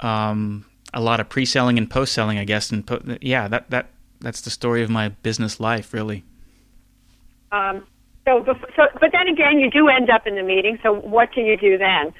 Um, 0.00 0.64
a 0.94 1.00
lot 1.00 1.20
of 1.20 1.28
pre-selling 1.28 1.78
and 1.78 1.88
post-selling, 1.88 2.38
I 2.38 2.44
guess, 2.44 2.70
and 2.70 2.86
po- 2.86 3.02
yeah, 3.20 3.48
that 3.48 3.70
that 3.70 3.88
that's 4.20 4.40
the 4.42 4.50
story 4.50 4.82
of 4.82 4.90
my 4.90 5.08
business 5.08 5.58
life, 5.58 5.92
really. 5.92 6.24
Um, 7.50 7.86
so, 8.24 8.44
so, 8.76 8.86
but 9.00 9.10
then 9.12 9.28
again, 9.28 9.58
you 9.58 9.70
do 9.70 9.88
end 9.88 10.10
up 10.10 10.26
in 10.26 10.36
the 10.36 10.42
meeting. 10.42 10.78
So, 10.82 10.92
what 10.92 11.34
do 11.34 11.40
you 11.40 11.56
do 11.56 11.76
then? 11.76 12.12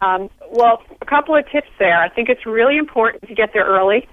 Um, 0.00 0.30
well, 0.50 0.82
a 1.00 1.04
couple 1.04 1.36
of 1.36 1.48
tips 1.50 1.68
there. 1.78 2.00
I 2.00 2.08
think 2.08 2.28
it's 2.28 2.46
really 2.46 2.78
important 2.78 3.28
to 3.28 3.34
get 3.34 3.52
there 3.52 3.64
early. 3.64 4.08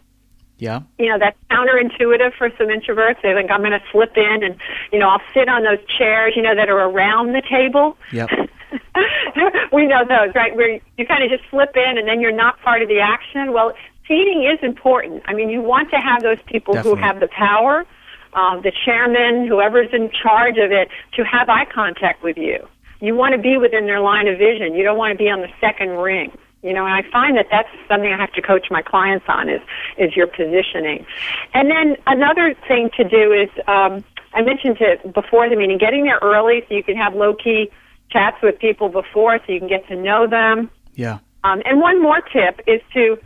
Yeah. 0.57 0.81
You 0.97 1.09
know, 1.09 1.19
that's 1.19 1.37
counterintuitive 1.51 2.33
for 2.37 2.49
some 2.57 2.67
introverts. 2.67 3.21
They 3.21 3.33
think 3.33 3.51
I'm 3.51 3.61
going 3.61 3.71
to 3.71 3.83
slip 3.91 4.17
in 4.17 4.43
and, 4.43 4.57
you 4.91 4.99
know, 4.99 5.07
I'll 5.09 5.21
sit 5.33 5.47
on 5.47 5.63
those 5.63 5.79
chairs, 5.97 6.33
you 6.35 6.41
know, 6.41 6.55
that 6.55 6.67
are 6.67 6.89
around 6.89 7.33
the 7.33 7.43
table. 7.47 7.97
Yep. 8.11 8.29
we 9.73 9.85
know 9.85 10.05
those, 10.05 10.33
right? 10.35 10.55
Where 10.55 10.79
you 10.97 11.05
kind 11.05 11.23
of 11.23 11.29
just 11.29 11.49
slip 11.49 11.75
in 11.75 11.97
and 11.97 12.07
then 12.07 12.21
you're 12.21 12.31
not 12.31 12.59
part 12.61 12.81
of 12.81 12.87
the 12.87 12.99
action. 12.99 13.53
Well, 13.53 13.73
seating 14.07 14.43
is 14.43 14.59
important. 14.61 15.23
I 15.25 15.33
mean, 15.33 15.49
you 15.49 15.61
want 15.61 15.89
to 15.91 15.97
have 15.97 16.23
those 16.23 16.41
people 16.45 16.73
Definitely. 16.73 16.99
who 16.99 17.05
have 17.05 17.19
the 17.19 17.27
power, 17.27 17.85
um, 18.33 18.61
the 18.61 18.71
chairman, 18.85 19.47
whoever's 19.47 19.93
in 19.93 20.11
charge 20.11 20.57
of 20.57 20.71
it, 20.71 20.89
to 21.13 21.23
have 21.23 21.49
eye 21.49 21.65
contact 21.65 22.23
with 22.23 22.37
you. 22.37 22.67
You 22.99 23.15
want 23.15 23.33
to 23.33 23.37
be 23.37 23.57
within 23.57 23.85
their 23.85 23.99
line 23.99 24.27
of 24.27 24.37
vision. 24.37 24.73
You 24.73 24.83
don't 24.83 24.97
want 24.97 25.11
to 25.11 25.17
be 25.17 25.29
on 25.29 25.41
the 25.41 25.49
second 25.61 25.89
ring. 25.89 26.35
You 26.63 26.73
know, 26.73 26.85
and 26.85 26.93
I 26.93 27.03
find 27.11 27.37
that 27.37 27.47
that's 27.51 27.69
something 27.87 28.11
I 28.11 28.17
have 28.17 28.33
to 28.33 28.41
coach 28.41 28.67
my 28.71 28.81
clients 28.81 29.25
on 29.29 29.47
is 29.47 29.61
is 29.97 30.15
your 30.15 30.25
positioning. 30.25 31.05
And 31.53 31.69
then 31.69 31.97
another 32.07 32.55
thing 32.67 32.89
to 32.97 33.03
do 33.03 33.31
is 33.31 33.49
um, 33.67 34.03
I 34.33 34.41
mentioned 34.41 34.77
it 34.81 35.13
before 35.13 35.47
the 35.49 35.55
meeting, 35.55 35.77
getting 35.77 36.03
there 36.03 36.19
early 36.21 36.65
so 36.67 36.73
you 36.73 36.83
can 36.83 36.97
have 36.97 37.13
low 37.13 37.35
key 37.35 37.71
chats 38.09 38.37
with 38.41 38.59
people 38.59 38.89
before, 38.89 39.39
so 39.45 39.51
you 39.51 39.59
can 39.59 39.67
get 39.67 39.87
to 39.87 39.95
know 39.95 40.27
them. 40.27 40.69
Yeah. 40.95 41.19
Um, 41.43 41.61
and 41.65 41.79
one 41.79 42.01
more 42.01 42.21
tip 42.21 42.61
is 42.67 42.81
to 42.93 43.17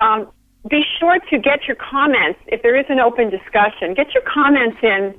um, 0.00 0.28
be 0.68 0.84
sure 0.98 1.18
to 1.30 1.38
get 1.38 1.66
your 1.66 1.76
comments, 1.76 2.38
if 2.46 2.62
there 2.62 2.76
is 2.76 2.86
an 2.88 3.00
open 3.00 3.30
discussion, 3.30 3.94
get 3.94 4.12
your 4.12 4.22
comments 4.22 4.78
in 4.82 5.14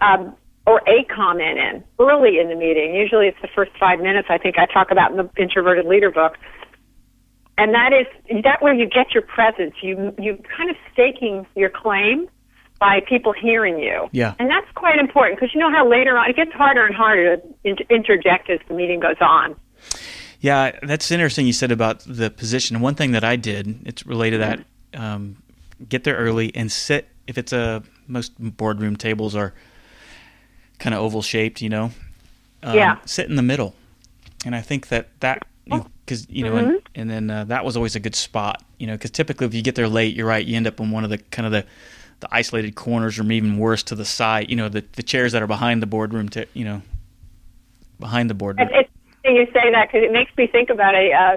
um, 0.00 0.36
or 0.66 0.82
a 0.86 1.04
comment 1.04 1.58
in 1.58 1.84
early 1.98 2.38
in 2.38 2.48
the 2.48 2.54
meeting. 2.54 2.94
Usually 2.94 3.26
it's 3.28 3.40
the 3.42 3.48
first 3.54 3.72
five 3.78 4.00
minutes, 4.00 4.28
I 4.30 4.38
think 4.38 4.58
I 4.58 4.66
talk 4.66 4.90
about 4.90 5.10
in 5.10 5.16
the 5.16 5.28
Introverted 5.36 5.86
Leader 5.86 6.10
book. 6.10 6.36
And 7.56 7.72
that 7.74 7.92
is 7.92 8.42
that 8.42 8.62
where 8.62 8.74
you 8.74 8.86
get 8.86 9.12
your 9.14 9.22
presence. 9.22 9.74
You 9.80 10.12
you 10.18 10.42
kind 10.56 10.70
of 10.70 10.76
staking 10.92 11.46
your 11.54 11.70
claim 11.70 12.28
by 12.78 13.00
people 13.08 13.32
hearing 13.32 13.78
you. 13.78 14.08
Yeah. 14.12 14.34
And 14.38 14.50
that's 14.50 14.70
quite 14.74 14.98
important 14.98 15.38
because 15.38 15.54
you 15.54 15.60
know 15.60 15.70
how 15.70 15.88
later 15.88 16.16
on 16.16 16.28
it 16.28 16.36
gets 16.36 16.52
harder 16.52 16.84
and 16.84 16.94
harder 16.94 17.36
to 17.36 17.42
in- 17.64 17.78
interject 17.88 18.50
as 18.50 18.60
the 18.68 18.74
meeting 18.74 19.00
goes 19.00 19.16
on. 19.20 19.56
Yeah, 20.40 20.78
that's 20.82 21.10
interesting. 21.10 21.46
You 21.46 21.54
said 21.54 21.72
about 21.72 22.00
the 22.00 22.30
position. 22.30 22.80
One 22.80 22.94
thing 22.94 23.12
that 23.12 23.24
I 23.24 23.36
did, 23.36 23.86
it's 23.86 24.04
related 24.04 24.38
to 24.38 24.64
that. 24.92 25.00
Um, 25.00 25.36
get 25.88 26.04
there 26.04 26.16
early 26.16 26.54
and 26.54 26.70
sit. 26.70 27.08
If 27.26 27.38
it's 27.38 27.52
a 27.52 27.82
most 28.06 28.32
boardroom 28.38 28.96
tables 28.96 29.34
are 29.34 29.54
kind 30.78 30.94
of 30.94 31.00
oval 31.00 31.22
shaped, 31.22 31.62
you 31.62 31.70
know. 31.70 31.92
Um, 32.62 32.76
Yeah. 32.76 32.98
Sit 33.06 33.30
in 33.30 33.36
the 33.36 33.42
middle, 33.42 33.74
and 34.44 34.54
I 34.54 34.60
think 34.60 34.88
that 34.88 35.08
that 35.20 35.46
because 35.64 36.28
you 36.28 36.44
know, 36.44 36.52
mm-hmm. 36.52 36.70
and, 36.70 36.82
and, 36.94 37.10
then 37.10 37.30
uh, 37.30 37.44
that 37.44 37.64
was 37.64 37.76
always 37.76 37.96
a 37.96 38.00
good 38.00 38.14
spot, 38.14 38.62
you 38.78 38.86
know, 38.86 38.94
because 38.94 39.10
typically 39.10 39.46
if 39.46 39.54
you 39.54 39.62
get 39.62 39.74
there 39.74 39.88
late, 39.88 40.14
you're 40.14 40.26
right, 40.26 40.44
you 40.44 40.56
end 40.56 40.66
up 40.66 40.78
in 40.80 40.90
one 40.90 41.04
of 41.04 41.10
the 41.10 41.18
kind 41.18 41.46
of 41.46 41.52
the 41.52 41.64
the 42.24 42.34
isolated 42.34 42.74
corners, 42.74 43.18
or 43.18 43.30
even 43.30 43.58
worse, 43.58 43.82
to 43.82 43.94
the 43.94 44.04
side, 44.04 44.48
you 44.48 44.56
know, 44.56 44.68
the 44.68 44.82
the 44.92 45.02
chairs 45.02 45.32
that 45.32 45.42
are 45.42 45.46
behind 45.46 45.82
the 45.82 45.86
boardroom, 45.86 46.28
to 46.30 46.46
you 46.54 46.64
know, 46.64 46.82
behind 48.00 48.30
the 48.30 48.34
boardroom. 48.34 48.68
It's 48.72 48.88
interesting 49.24 49.36
you 49.36 49.46
say 49.52 49.70
that 49.70 49.88
because 49.88 50.02
it 50.02 50.12
makes 50.12 50.34
me 50.36 50.46
think 50.46 50.70
about 50.70 50.94
a 50.94 51.12
uh, 51.12 51.36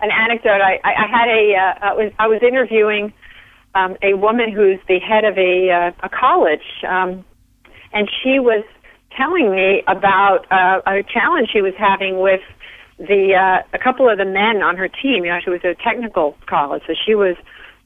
an 0.00 0.10
anecdote. 0.12 0.60
I, 0.60 0.80
I, 0.84 0.94
I 0.94 1.06
had 1.06 1.28
a 1.28 1.54
uh, 1.54 1.86
I 1.90 1.92
was 1.92 2.12
I 2.18 2.28
was 2.28 2.40
interviewing 2.42 3.12
um, 3.74 3.96
a 4.00 4.14
woman 4.14 4.52
who's 4.52 4.78
the 4.86 5.00
head 5.00 5.24
of 5.24 5.36
a 5.36 5.70
uh, 5.70 6.06
a 6.06 6.08
college, 6.08 6.84
um, 6.86 7.24
and 7.92 8.08
she 8.22 8.38
was 8.38 8.64
telling 9.16 9.50
me 9.50 9.82
about 9.88 10.46
uh, 10.52 10.80
a 10.86 11.02
challenge 11.02 11.48
she 11.52 11.62
was 11.62 11.74
having 11.76 12.20
with 12.20 12.42
the 12.98 13.34
uh, 13.34 13.62
a 13.72 13.78
couple 13.78 14.08
of 14.08 14.18
the 14.18 14.24
men 14.24 14.62
on 14.62 14.76
her 14.76 14.88
team. 14.88 15.24
You 15.24 15.32
know, 15.32 15.40
she 15.42 15.50
was 15.50 15.64
a 15.64 15.74
technical 15.74 16.36
college, 16.46 16.82
so 16.86 16.94
she 16.94 17.16
was 17.16 17.34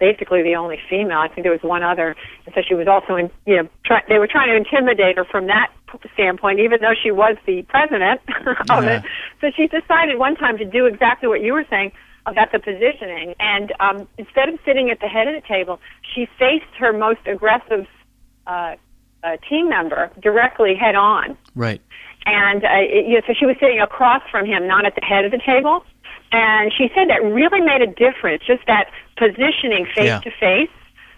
basically 0.03 0.43
the 0.43 0.57
only 0.57 0.81
female. 0.91 1.19
I 1.19 1.29
think 1.29 1.45
there 1.45 1.53
was 1.53 1.63
one 1.63 1.85
other, 1.85 2.17
and 2.45 2.55
so 2.57 2.61
she 2.67 2.75
was 2.75 2.89
also 2.89 3.15
in. 3.15 3.31
You 3.47 3.63
know, 3.63 3.69
try, 3.85 4.03
they 4.09 4.19
were 4.19 4.27
trying 4.27 4.49
to 4.49 4.57
intimidate 4.57 5.17
her 5.17 5.25
from 5.25 5.47
that 5.47 5.71
standpoint, 6.15 6.59
even 6.59 6.81
though 6.81 6.95
she 7.01 7.13
was 7.13 7.37
the 7.47 7.63
president 7.63 8.21
of 8.71 8.83
yeah. 8.83 8.99
it. 8.99 9.05
So 9.41 9.53
she 9.57 9.69
decided 9.69 10.19
one 10.19 10.35
time 10.35 10.59
to 10.59 10.65
do 10.65 10.87
exactly 10.87 11.29
what 11.29 11.41
you 11.41 11.53
were 11.53 11.65
saying 11.71 11.93
about 12.27 12.51
the 12.51 12.59
positioning, 12.59 13.37
and 13.39 13.73
um, 13.79 14.09
instead 14.19 14.49
of 14.49 14.59
sitting 14.65 14.91
at 14.91 14.99
the 14.99 15.07
head 15.07 15.29
of 15.29 15.41
the 15.41 15.47
table, 15.47 15.79
she 16.13 16.27
faced 16.37 16.75
her 16.79 16.93
most 16.93 17.21
aggressive. 17.27 17.87
Uh, 18.47 18.75
uh, 19.25 19.37
team 19.49 19.69
member 19.69 20.11
directly 20.21 20.75
head 20.75 20.97
on. 20.97 21.37
Right. 21.55 21.81
And 22.27 22.65
uh, 22.65 22.69
it, 22.73 23.07
you 23.07 23.15
know, 23.15 23.23
so 23.25 23.35
she 23.39 23.47
was 23.47 23.55
sitting 23.61 23.81
across 23.81 24.21
from 24.33 24.47
him, 24.47 24.67
not 24.67 24.85
at 24.85 24.97
the 24.97 25.05
head 25.05 25.25
of 25.25 25.31
the 25.31 25.39
table. 25.39 25.85
And 26.33 26.73
she 26.73 26.91
said 26.95 27.09
that 27.11 27.23
really 27.23 27.61
made 27.61 27.83
a 27.83 27.87
difference. 27.87 28.43
Just 28.47 28.67
that 28.67 28.91
positioning 29.17 29.87
face 29.95 30.21
to 30.23 30.31
face 30.41 30.71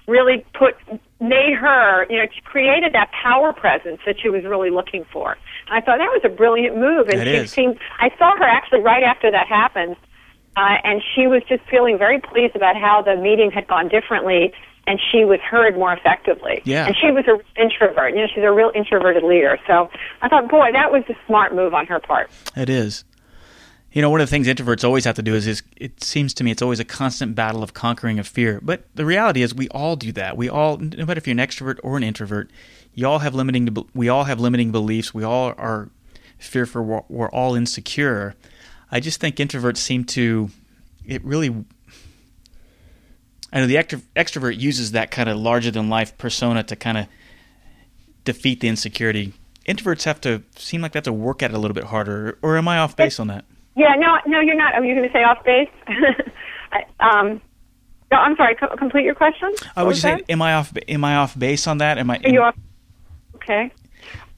really 0.06 0.44
put 0.52 0.76
made 1.20 1.54
her, 1.54 2.06
you 2.10 2.18
know, 2.18 2.26
created 2.44 2.92
that 2.92 3.10
power 3.12 3.52
presence 3.52 4.00
that 4.04 4.20
she 4.20 4.28
was 4.28 4.44
really 4.44 4.70
looking 4.70 5.04
for. 5.10 5.38
I 5.70 5.80
thought 5.80 5.98
that 5.98 6.10
was 6.10 6.20
a 6.24 6.28
brilliant 6.28 6.76
move. 6.76 7.08
And 7.08 7.22
she 7.22 7.30
is. 7.30 7.50
seemed. 7.50 7.78
I 7.98 8.10
saw 8.18 8.36
her 8.36 8.44
actually 8.44 8.80
right 8.80 9.02
after 9.02 9.30
that 9.30 9.46
happened, 9.46 9.96
uh, 10.56 10.76
and 10.84 11.00
she 11.14 11.26
was 11.26 11.42
just 11.48 11.62
feeling 11.70 11.96
very 11.96 12.20
pleased 12.20 12.54
about 12.56 12.76
how 12.76 13.00
the 13.00 13.16
meeting 13.16 13.50
had 13.50 13.66
gone 13.66 13.88
differently 13.88 14.52
and 14.86 15.00
she 15.10 15.24
was 15.24 15.40
heard 15.40 15.76
more 15.76 15.92
effectively. 15.92 16.60
Yeah. 16.64 16.86
And 16.86 16.96
she 16.96 17.10
was 17.10 17.24
an 17.26 17.40
introvert. 17.56 18.12
You 18.14 18.20
know, 18.20 18.26
she's 18.26 18.44
a 18.44 18.52
real 18.52 18.70
introverted 18.74 19.22
leader. 19.22 19.58
So 19.66 19.90
I 20.20 20.28
thought, 20.28 20.48
boy, 20.48 20.72
that 20.72 20.92
was 20.92 21.04
a 21.08 21.14
smart 21.26 21.54
move 21.54 21.74
on 21.74 21.86
her 21.86 21.98
part. 21.98 22.30
It 22.56 22.68
is. 22.68 23.04
You 23.94 24.02
know, 24.02 24.10
one 24.10 24.20
of 24.20 24.26
the 24.26 24.30
things 24.30 24.48
introverts 24.48 24.82
always 24.82 25.04
have 25.04 25.14
to 25.14 25.22
do 25.22 25.36
is, 25.36 25.46
is 25.46 25.62
it 25.76 26.02
seems 26.02 26.34
to 26.34 26.44
me 26.44 26.50
it's 26.50 26.60
always 26.60 26.80
a 26.80 26.84
constant 26.84 27.36
battle 27.36 27.62
of 27.62 27.74
conquering 27.74 28.18
a 28.18 28.24
fear. 28.24 28.58
But 28.60 28.84
the 28.96 29.06
reality 29.06 29.40
is 29.40 29.54
we 29.54 29.68
all 29.68 29.94
do 29.94 30.10
that. 30.12 30.36
We 30.36 30.48
all, 30.48 30.78
no 30.78 31.06
matter 31.06 31.18
if 31.18 31.28
you're 31.28 31.32
an 31.32 31.38
extrovert 31.38 31.78
or 31.84 31.96
an 31.96 32.02
introvert, 32.02 32.50
you 32.92 33.06
all 33.06 33.20
have 33.20 33.36
limiting, 33.36 33.68
we 33.94 34.08
all 34.08 34.24
have 34.24 34.40
limiting 34.40 34.72
beliefs. 34.72 35.14
We 35.14 35.22
all 35.22 35.54
are 35.56 35.90
fearful. 36.38 36.82
We're, 36.82 37.02
we're 37.08 37.30
all 37.30 37.54
insecure. 37.54 38.34
I 38.90 38.98
just 38.98 39.20
think 39.20 39.36
introverts 39.36 39.76
seem 39.76 40.04
to, 40.06 40.50
it 41.06 41.24
really 41.24 41.64
I 43.54 43.60
know 43.60 43.68
the 43.68 43.76
extro- 43.76 44.02
extrovert 44.16 44.58
uses 44.58 44.90
that 44.90 45.12
kind 45.12 45.28
of 45.28 45.36
larger 45.36 45.70
than 45.70 45.88
life 45.88 46.18
persona 46.18 46.64
to 46.64 46.74
kind 46.74 46.98
of 46.98 47.06
defeat 48.24 48.58
the 48.58 48.66
insecurity. 48.66 49.34
Introverts 49.68 50.02
have 50.02 50.20
to 50.22 50.42
seem 50.56 50.80
like 50.80 50.92
they 50.92 50.96
have 50.96 51.04
to 51.04 51.12
work 51.12 51.40
at 51.44 51.52
it 51.52 51.54
a 51.54 51.58
little 51.60 51.76
bit 51.76 51.84
harder. 51.84 52.36
Or 52.42 52.58
am 52.58 52.66
I 52.66 52.78
off 52.78 52.96
base 52.96 53.20
on 53.20 53.28
that? 53.28 53.44
Yeah, 53.76 53.94
no, 53.94 54.18
no, 54.26 54.40
you're 54.40 54.56
not. 54.56 54.74
Are 54.74 54.84
you 54.84 54.94
going 54.94 55.08
to 55.08 55.12
say 55.12 55.24
off 55.24 55.44
base? 55.44 55.68
um, 57.00 57.40
no, 58.10 58.18
I'm 58.18 58.36
sorry. 58.36 58.54
Co- 58.54 58.74
complete 58.76 59.04
your 59.04 59.14
question. 59.14 59.52
I 59.74 59.82
was 59.82 59.96
just 59.96 60.02
saying, 60.02 60.22
am 60.28 60.42
I 60.42 60.54
off? 60.54 60.72
Am 60.88 61.04
I 61.04 61.16
off 61.16 61.38
base 61.38 61.66
on 61.66 61.78
that? 61.78 61.98
Am 61.98 62.10
I? 62.10 62.20
Are 62.24 62.28
you 62.28 62.42
off? 62.42 62.56
Okay. 63.36 63.72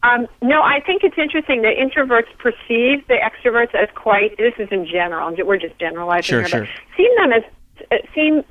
Um, 0.03 0.27
no, 0.41 0.63
I 0.63 0.81
think 0.81 1.03
it's 1.05 1.19
interesting 1.19 1.63
that 1.63 1.77
introverts 1.77 2.29
perceive 2.39 3.07
the 3.09 3.17
extroverts 3.17 3.75
as 3.75 3.89
quite. 3.95 4.37
This 4.39 4.55
is 4.59 4.69
in 4.71 4.87
general. 4.87 5.35
We're 5.45 5.59
just 5.59 5.79
generalizing 5.79 6.23
sure, 6.23 6.41
here, 6.41 6.49
sure. 6.49 6.61
but 6.61 6.97
seem 6.97 7.17
them 7.17 7.33
as 7.33 7.43
uh, 7.91 7.97
seem 8.15 8.43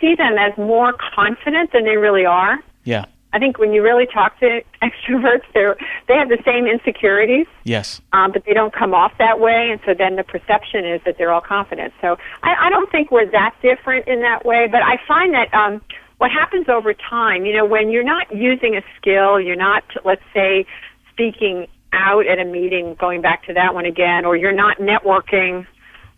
see 0.00 0.14
them 0.14 0.38
as 0.38 0.56
more 0.56 0.94
confident 1.14 1.72
than 1.72 1.84
they 1.84 1.96
really 1.96 2.24
are. 2.24 2.58
Yeah. 2.84 3.06
I 3.32 3.38
think 3.38 3.58
when 3.58 3.72
you 3.72 3.82
really 3.82 4.06
talk 4.06 4.38
to 4.40 4.62
extroverts, 4.82 5.44
they 5.54 5.66
they 6.08 6.14
have 6.14 6.28
the 6.28 6.42
same 6.44 6.66
insecurities. 6.66 7.46
Yes. 7.64 8.00
Um, 8.12 8.32
but 8.32 8.44
they 8.44 8.54
don't 8.54 8.72
come 8.72 8.94
off 8.94 9.12
that 9.18 9.40
way, 9.40 9.70
and 9.70 9.80
so 9.86 9.94
then 9.94 10.16
the 10.16 10.24
perception 10.24 10.84
is 10.84 11.00
that 11.04 11.16
they're 11.18 11.32
all 11.32 11.40
confident. 11.40 11.92
So 12.00 12.16
I, 12.42 12.66
I 12.66 12.70
don't 12.70 12.90
think 12.90 13.10
we're 13.10 13.30
that 13.30 13.54
different 13.62 14.08
in 14.08 14.20
that 14.22 14.44
way. 14.44 14.66
But 14.66 14.82
I 14.82 14.98
find 15.06 15.34
that 15.34 15.52
um, 15.54 15.80
what 16.18 16.30
happens 16.30 16.68
over 16.68 16.92
time, 16.92 17.46
you 17.46 17.56
know, 17.56 17.64
when 17.64 17.90
you're 17.90 18.04
not 18.04 18.34
using 18.34 18.76
a 18.76 18.82
skill, 18.98 19.40
you're 19.40 19.56
not, 19.56 19.84
let's 20.04 20.22
say, 20.34 20.66
speaking 21.10 21.66
out 21.92 22.26
at 22.26 22.38
a 22.38 22.44
meeting, 22.44 22.94
going 22.94 23.20
back 23.20 23.44
to 23.46 23.54
that 23.54 23.74
one 23.74 23.84
again, 23.84 24.24
or 24.24 24.36
you're 24.36 24.52
not 24.52 24.78
networking, 24.78 25.66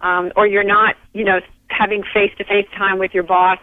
um, 0.00 0.32
or 0.36 0.46
you're 0.46 0.64
not, 0.64 0.96
you 1.12 1.24
know, 1.24 1.40
having 1.68 2.02
face 2.12 2.32
to 2.38 2.44
face 2.44 2.66
time 2.76 2.98
with 2.98 3.14
your 3.14 3.22
boss, 3.22 3.58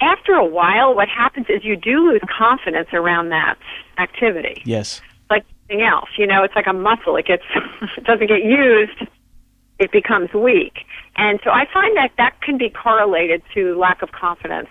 after 0.00 0.32
a 0.32 0.44
while, 0.44 0.94
what 0.94 1.08
happens 1.08 1.46
is 1.48 1.64
you 1.64 1.76
do 1.76 2.10
lose 2.10 2.20
confidence 2.28 2.88
around 2.92 3.30
that 3.30 3.56
activity. 3.98 4.62
Yes. 4.64 5.00
Like 5.30 5.44
anything 5.68 5.86
else, 5.86 6.08
you 6.18 6.26
know, 6.26 6.42
it's 6.42 6.54
like 6.54 6.66
a 6.66 6.72
muscle. 6.72 7.16
It 7.16 7.26
gets, 7.26 7.44
it 7.96 8.04
doesn't 8.04 8.26
get 8.26 8.44
used, 8.44 9.06
it 9.78 9.92
becomes 9.92 10.32
weak. 10.32 10.86
And 11.16 11.40
so 11.44 11.50
I 11.50 11.66
find 11.72 11.96
that 11.96 12.12
that 12.18 12.40
can 12.40 12.58
be 12.58 12.70
correlated 12.70 13.42
to 13.54 13.76
lack 13.76 14.02
of 14.02 14.12
confidence. 14.12 14.68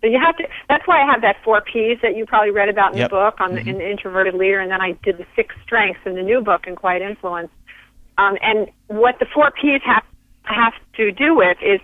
So 0.00 0.06
you 0.06 0.18
have 0.18 0.36
to. 0.38 0.48
That's 0.68 0.86
why 0.86 1.02
I 1.02 1.04
have 1.04 1.20
that 1.20 1.36
four 1.44 1.60
P's 1.60 1.98
that 2.00 2.16
you 2.16 2.24
probably 2.24 2.50
read 2.50 2.70
about 2.70 2.92
in 2.92 2.98
yep. 2.98 3.10
the 3.10 3.16
book 3.16 3.40
on 3.40 3.50
mm-hmm. 3.50 3.64
the, 3.64 3.70
in 3.70 3.78
the 3.78 3.90
introverted 3.90 4.34
leader, 4.34 4.58
and 4.58 4.70
then 4.70 4.80
I 4.80 4.92
did 5.02 5.18
the 5.18 5.26
six 5.36 5.54
strengths 5.62 6.00
in 6.06 6.14
the 6.14 6.22
new 6.22 6.40
book 6.40 6.66
in 6.66 6.74
Quiet 6.74 7.02
Influence. 7.02 7.50
Um, 8.16 8.38
and 8.42 8.70
what 8.86 9.18
the 9.18 9.26
four 9.26 9.50
P's 9.50 9.82
have 9.84 10.04
have 10.44 10.72
to 10.96 11.12
do 11.12 11.36
with 11.36 11.58
is 11.62 11.80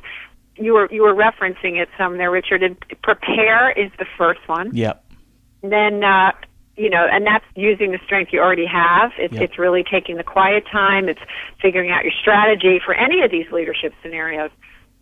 you 0.56 0.74
were 0.74 0.88
you 0.90 1.02
were 1.02 1.14
referencing 1.14 1.80
it 1.80 1.88
some 1.98 2.18
there, 2.18 2.30
Richard. 2.30 2.62
And 2.62 2.76
prepare 3.02 3.70
is 3.70 3.90
the 3.98 4.06
first 4.16 4.46
one. 4.48 4.74
Yep. 4.74 5.04
Then 5.62 6.04
uh, 6.04 6.32
you 6.76 6.90
know, 6.90 7.06
and 7.10 7.26
that's 7.26 7.44
using 7.54 7.92
the 7.92 7.98
strength 8.04 8.32
you 8.32 8.40
already 8.40 8.66
have. 8.66 9.12
It's 9.18 9.34
yep. 9.34 9.42
it's 9.42 9.58
really 9.58 9.82
taking 9.82 10.16
the 10.16 10.24
quiet 10.24 10.64
time. 10.70 11.08
It's 11.08 11.20
figuring 11.60 11.90
out 11.90 12.04
your 12.04 12.12
strategy 12.20 12.80
for 12.84 12.94
any 12.94 13.22
of 13.22 13.30
these 13.30 13.50
leadership 13.50 13.94
scenarios. 14.02 14.50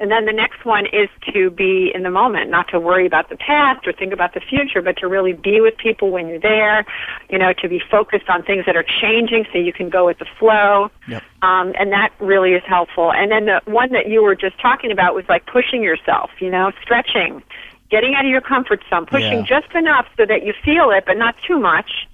And 0.00 0.10
then 0.10 0.24
the 0.26 0.32
next 0.32 0.64
one 0.64 0.86
is 0.86 1.08
to 1.32 1.50
be 1.50 1.92
in 1.94 2.02
the 2.02 2.10
moment, 2.10 2.50
not 2.50 2.66
to 2.68 2.80
worry 2.80 3.06
about 3.06 3.28
the 3.28 3.36
past 3.36 3.86
or 3.86 3.92
think 3.92 4.12
about 4.12 4.34
the 4.34 4.40
future, 4.40 4.82
but 4.82 4.96
to 4.98 5.06
really 5.06 5.32
be 5.32 5.60
with 5.60 5.76
people 5.76 6.10
when 6.10 6.26
you're 6.26 6.40
there, 6.40 6.84
you 7.30 7.38
know, 7.38 7.52
to 7.62 7.68
be 7.68 7.80
focused 7.90 8.28
on 8.28 8.42
things 8.42 8.66
that 8.66 8.74
are 8.76 8.84
changing 9.00 9.46
so 9.52 9.58
you 9.58 9.72
can 9.72 9.88
go 9.88 10.06
with 10.06 10.18
the 10.18 10.26
flow. 10.38 10.90
Yep. 11.06 11.22
Um, 11.42 11.74
and 11.78 11.92
that 11.92 12.12
really 12.18 12.54
is 12.54 12.62
helpful. 12.66 13.12
And 13.12 13.30
then 13.30 13.46
the 13.46 13.60
one 13.66 13.92
that 13.92 14.08
you 14.08 14.22
were 14.22 14.34
just 14.34 14.60
talking 14.60 14.90
about 14.90 15.14
was 15.14 15.24
like 15.28 15.46
pushing 15.46 15.82
yourself, 15.82 16.30
you 16.40 16.50
know, 16.50 16.72
stretching, 16.82 17.40
getting 17.88 18.16
out 18.16 18.24
of 18.24 18.30
your 18.32 18.40
comfort 18.40 18.82
zone, 18.90 19.06
pushing 19.06 19.46
Yeah. 19.46 19.60
just 19.60 19.72
enough 19.76 20.06
so 20.16 20.26
that 20.26 20.44
you 20.44 20.54
feel 20.64 20.90
it, 20.90 21.04
but 21.06 21.16
not 21.16 21.36
too 21.46 21.58
much. 21.58 22.08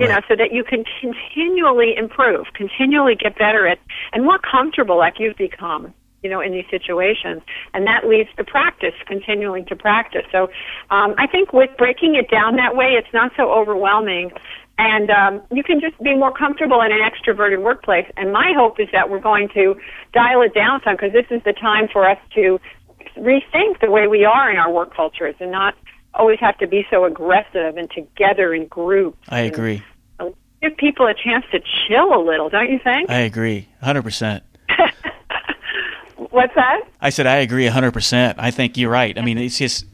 You 0.00 0.06
know, 0.06 0.20
so 0.28 0.36
that 0.36 0.52
you 0.52 0.62
can 0.62 0.84
continually 1.00 1.96
improve, 1.96 2.46
continually 2.54 3.16
get 3.16 3.36
better 3.36 3.66
at, 3.66 3.80
and 4.12 4.22
more 4.24 4.38
comfortable 4.38 4.96
like 4.96 5.18
you've 5.18 5.36
become 5.36 5.92
you 6.22 6.30
know, 6.30 6.40
in 6.40 6.52
these 6.52 6.64
situations. 6.70 7.42
And 7.74 7.86
that 7.86 8.06
leads 8.06 8.28
to 8.36 8.44
practice, 8.44 8.94
continuing 9.06 9.64
to 9.66 9.76
practice. 9.76 10.24
So 10.32 10.50
um, 10.90 11.14
I 11.18 11.26
think 11.26 11.52
with 11.52 11.70
breaking 11.76 12.14
it 12.14 12.30
down 12.30 12.56
that 12.56 12.76
way, 12.76 12.92
it's 12.92 13.12
not 13.12 13.32
so 13.36 13.50
overwhelming. 13.52 14.32
And 14.78 15.10
um, 15.10 15.42
you 15.50 15.64
can 15.64 15.80
just 15.80 16.00
be 16.02 16.14
more 16.14 16.32
comfortable 16.32 16.80
in 16.82 16.92
an 16.92 17.00
extroverted 17.00 17.62
workplace. 17.62 18.06
And 18.16 18.32
my 18.32 18.52
hope 18.56 18.78
is 18.78 18.88
that 18.92 19.10
we're 19.10 19.20
going 19.20 19.48
to 19.54 19.76
dial 20.12 20.42
it 20.42 20.54
down 20.54 20.80
some 20.84 20.94
because 20.94 21.12
this 21.12 21.26
is 21.30 21.42
the 21.44 21.52
time 21.52 21.88
for 21.92 22.08
us 22.08 22.18
to 22.34 22.60
rethink 23.16 23.80
the 23.80 23.90
way 23.90 24.06
we 24.06 24.24
are 24.24 24.50
in 24.50 24.56
our 24.56 24.70
work 24.70 24.94
cultures 24.94 25.34
and 25.40 25.50
not 25.50 25.74
always 26.14 26.38
have 26.40 26.56
to 26.58 26.66
be 26.66 26.86
so 26.90 27.04
aggressive 27.04 27.76
and 27.76 27.90
together 27.90 28.54
in 28.54 28.66
groups. 28.66 29.18
I 29.28 29.40
agree. 29.40 29.82
Give 30.60 30.76
people 30.76 31.06
a 31.06 31.14
chance 31.14 31.44
to 31.52 31.60
chill 31.60 32.12
a 32.12 32.20
little, 32.20 32.48
don't 32.48 32.70
you 32.70 32.80
think? 32.82 33.08
I 33.08 33.20
agree. 33.20 33.68
100%. 33.82 34.40
What's 36.30 36.54
that? 36.54 36.80
I 37.00 37.10
said 37.10 37.26
I 37.26 37.36
agree 37.36 37.66
100%. 37.66 38.34
I 38.38 38.50
think 38.50 38.76
you're 38.76 38.90
right. 38.90 39.18
I 39.18 39.22
mean, 39.22 39.38
it's 39.38 39.58
just 39.58 39.86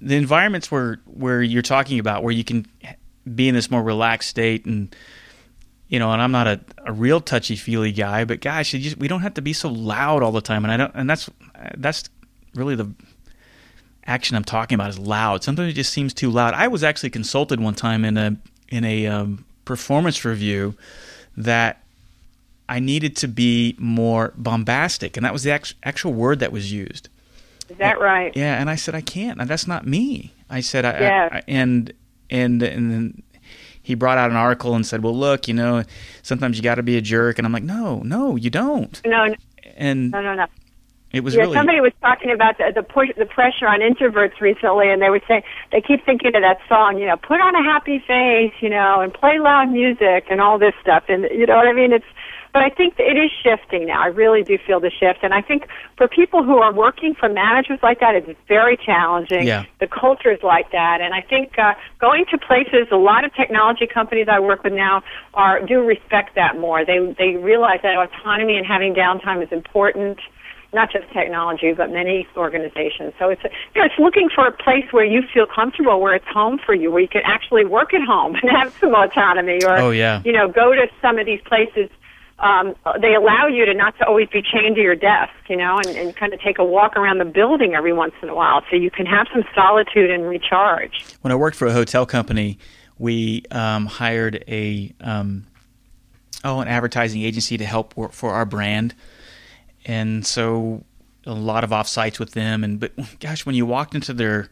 the 0.00 0.16
environments 0.16 0.70
where 0.70 1.00
where 1.06 1.42
you're 1.42 1.62
talking 1.62 1.98
about 1.98 2.22
where 2.22 2.32
you 2.32 2.44
can 2.44 2.66
be 3.34 3.48
in 3.48 3.54
this 3.54 3.70
more 3.70 3.82
relaxed 3.82 4.30
state 4.30 4.64
and 4.64 4.94
you 5.88 5.98
know, 5.98 6.12
and 6.12 6.22
I'm 6.22 6.30
not 6.30 6.46
a, 6.46 6.60
a 6.86 6.92
real 6.92 7.20
touchy 7.20 7.56
feely 7.56 7.90
guy, 7.90 8.24
but 8.24 8.40
gosh, 8.40 8.70
just, 8.70 8.96
we 8.96 9.08
don't 9.08 9.22
have 9.22 9.34
to 9.34 9.42
be 9.42 9.52
so 9.52 9.68
loud 9.68 10.22
all 10.22 10.30
the 10.30 10.40
time, 10.40 10.64
and 10.64 10.72
I 10.72 10.76
don't, 10.76 10.92
and 10.94 11.10
that's 11.10 11.28
that's 11.76 12.08
really 12.54 12.76
the 12.76 12.92
action 14.06 14.36
I'm 14.36 14.44
talking 14.44 14.76
about 14.76 14.90
is 14.90 15.00
loud. 15.00 15.42
Sometimes 15.42 15.72
it 15.72 15.74
just 15.74 15.92
seems 15.92 16.14
too 16.14 16.30
loud. 16.30 16.54
I 16.54 16.68
was 16.68 16.84
actually 16.84 17.10
consulted 17.10 17.58
one 17.58 17.74
time 17.74 18.04
in 18.04 18.16
a 18.16 18.36
in 18.68 18.84
a 18.84 19.08
um, 19.08 19.44
performance 19.64 20.24
review 20.24 20.76
that 21.36 21.82
I 22.70 22.78
needed 22.78 23.16
to 23.16 23.28
be 23.28 23.74
more 23.78 24.32
bombastic, 24.36 25.16
and 25.16 25.26
that 25.26 25.32
was 25.32 25.42
the 25.42 25.50
act- 25.50 25.74
actual 25.82 26.12
word 26.14 26.38
that 26.38 26.52
was 26.52 26.72
used. 26.72 27.08
Is 27.68 27.76
that 27.78 28.00
right? 28.00 28.34
Yeah, 28.36 28.60
and 28.60 28.70
I 28.70 28.76
said 28.76 28.94
I 28.94 29.00
can't. 29.00 29.38
That's 29.46 29.66
not 29.66 29.86
me. 29.86 30.32
I 30.48 30.60
said 30.60 30.84
I, 30.84 31.00
Yeah. 31.00 31.28
I, 31.32 31.36
I 31.38 31.42
and 31.48 31.92
and 32.30 32.62
and 32.62 32.90
then 32.92 33.22
he 33.82 33.94
brought 33.94 34.18
out 34.18 34.30
an 34.30 34.36
article 34.36 34.74
and 34.74 34.86
said, 34.86 35.02
"Well, 35.02 35.16
look, 35.16 35.48
you 35.48 35.54
know, 35.54 35.82
sometimes 36.22 36.56
you 36.56 36.62
got 36.62 36.76
to 36.76 36.82
be 36.82 36.96
a 36.96 37.00
jerk." 37.00 37.38
And 37.38 37.46
I'm 37.46 37.52
like, 37.52 37.64
"No, 37.64 38.00
no, 38.04 38.36
you 38.36 38.50
don't." 38.50 39.00
No, 39.04 39.26
no, 39.26 39.34
And 39.76 40.10
no, 40.12 40.20
no. 40.22 40.34
no. 40.34 40.46
it 41.12 41.24
was 41.24 41.34
yeah, 41.34 41.40
really 41.42 41.54
somebody 41.56 41.80
was 41.80 41.92
talking 42.00 42.30
about 42.30 42.58
the 42.58 42.70
the, 42.74 42.82
push, 42.84 43.08
the 43.16 43.26
pressure 43.26 43.66
on 43.66 43.80
introverts 43.80 44.40
recently, 44.40 44.90
and 44.90 45.02
they 45.02 45.10
were 45.10 45.20
saying 45.26 45.42
they 45.72 45.80
keep 45.80 46.04
thinking 46.06 46.34
of 46.36 46.42
that 46.42 46.58
song, 46.68 46.98
you 46.98 47.06
know, 47.06 47.16
put 47.16 47.40
on 47.40 47.54
a 47.56 47.62
happy 47.64 47.98
face, 48.06 48.52
you 48.60 48.70
know, 48.70 49.00
and 49.00 49.12
play 49.12 49.38
loud 49.40 49.70
music 49.70 50.26
and 50.30 50.40
all 50.40 50.56
this 50.58 50.74
stuff, 50.80 51.04
and 51.08 51.24
you 51.32 51.46
know 51.46 51.56
what 51.56 51.66
I 51.66 51.72
mean? 51.72 51.92
It's, 51.92 52.04
but 52.52 52.62
I 52.62 52.70
think 52.70 52.94
it 52.98 53.16
is 53.16 53.30
shifting 53.42 53.86
now. 53.86 54.02
I 54.02 54.06
really 54.06 54.42
do 54.42 54.58
feel 54.58 54.80
the 54.80 54.90
shift, 54.90 55.20
and 55.22 55.32
I 55.32 55.40
think 55.40 55.66
for 55.96 56.08
people 56.08 56.42
who 56.42 56.58
are 56.58 56.72
working 56.72 57.14
for 57.14 57.28
managers 57.28 57.78
like 57.82 58.00
that, 58.00 58.14
it's 58.14 58.28
very 58.48 58.76
challenging. 58.76 59.46
Yeah. 59.46 59.64
The 59.78 59.86
culture 59.86 60.30
is 60.32 60.42
like 60.42 60.72
that, 60.72 61.00
and 61.00 61.14
I 61.14 61.20
think 61.20 61.58
uh, 61.58 61.74
going 61.98 62.24
to 62.30 62.38
places, 62.38 62.88
a 62.90 62.96
lot 62.96 63.24
of 63.24 63.34
technology 63.34 63.86
companies 63.86 64.26
I 64.28 64.40
work 64.40 64.64
with 64.64 64.72
now 64.72 65.02
are 65.34 65.64
do 65.64 65.84
respect 65.84 66.34
that 66.34 66.58
more. 66.58 66.84
They 66.84 67.14
they 67.18 67.36
realize 67.36 67.80
that 67.82 67.96
autonomy 67.96 68.56
and 68.56 68.66
having 68.66 68.94
downtime 68.94 69.42
is 69.42 69.52
important 69.52 70.18
not 70.72 70.92
just 70.92 71.10
technology, 71.12 71.72
but 71.72 71.90
many 71.90 72.26
organizations. 72.36 73.12
So 73.18 73.28
it's 73.28 73.42
you 73.42 73.80
know, 73.80 73.86
it's 73.86 73.98
looking 73.98 74.28
for 74.32 74.46
a 74.46 74.52
place 74.52 74.84
where 74.92 75.04
you 75.04 75.22
feel 75.34 75.46
comfortable, 75.46 76.00
where 76.00 76.14
it's 76.14 76.26
home 76.26 76.58
for 76.64 76.74
you, 76.74 76.90
where 76.90 77.00
you 77.00 77.08
can 77.08 77.22
actually 77.24 77.64
work 77.64 77.92
at 77.92 78.02
home 78.02 78.34
and 78.42 78.50
have 78.50 78.72
some 78.80 78.94
autonomy, 78.94 79.64
or 79.64 79.78
Oh, 79.78 79.90
yeah. 79.90 80.22
you 80.24 80.32
know, 80.32 80.48
go 80.48 80.74
to 80.74 80.86
some 81.00 81.18
of 81.18 81.26
these 81.26 81.40
places. 81.42 81.88
Um, 82.40 82.74
they 83.00 83.14
allow 83.14 83.46
you 83.46 83.66
to 83.66 83.74
not 83.74 83.96
to 83.98 84.06
always 84.06 84.28
be 84.28 84.42
chained 84.42 84.76
to 84.76 84.82
your 84.82 84.96
desk, 84.96 85.32
you 85.48 85.56
know, 85.56 85.76
and, 85.76 85.88
and 85.88 86.16
kind 86.16 86.32
of 86.32 86.40
take 86.40 86.58
a 86.58 86.64
walk 86.64 86.96
around 86.96 87.18
the 87.18 87.26
building 87.26 87.74
every 87.74 87.92
once 87.92 88.14
in 88.22 88.30
a 88.30 88.34
while, 88.34 88.62
so 88.70 88.76
you 88.76 88.90
can 88.90 89.04
have 89.04 89.26
some 89.32 89.44
solitude 89.54 90.10
and 90.10 90.26
recharge. 90.26 91.04
when 91.20 91.32
I 91.32 91.36
worked 91.36 91.56
for 91.56 91.66
a 91.66 91.72
hotel 91.72 92.06
company, 92.06 92.58
we 92.98 93.42
um, 93.50 93.86
hired 93.86 94.42
a 94.48 94.94
um, 95.00 95.46
oh 96.44 96.60
an 96.60 96.68
advertising 96.68 97.22
agency 97.22 97.58
to 97.58 97.64
help 97.66 97.96
work 97.96 98.12
for 98.12 98.32
our 98.32 98.46
brand, 98.46 98.94
and 99.84 100.26
so 100.26 100.84
a 101.26 101.34
lot 101.34 101.62
of 101.64 101.70
offsites 101.70 102.18
with 102.18 102.32
them. 102.32 102.64
And 102.64 102.80
but 102.80 102.92
gosh, 103.20 103.44
when 103.44 103.54
you 103.54 103.66
walked 103.66 103.94
into 103.94 104.12
their 104.12 104.48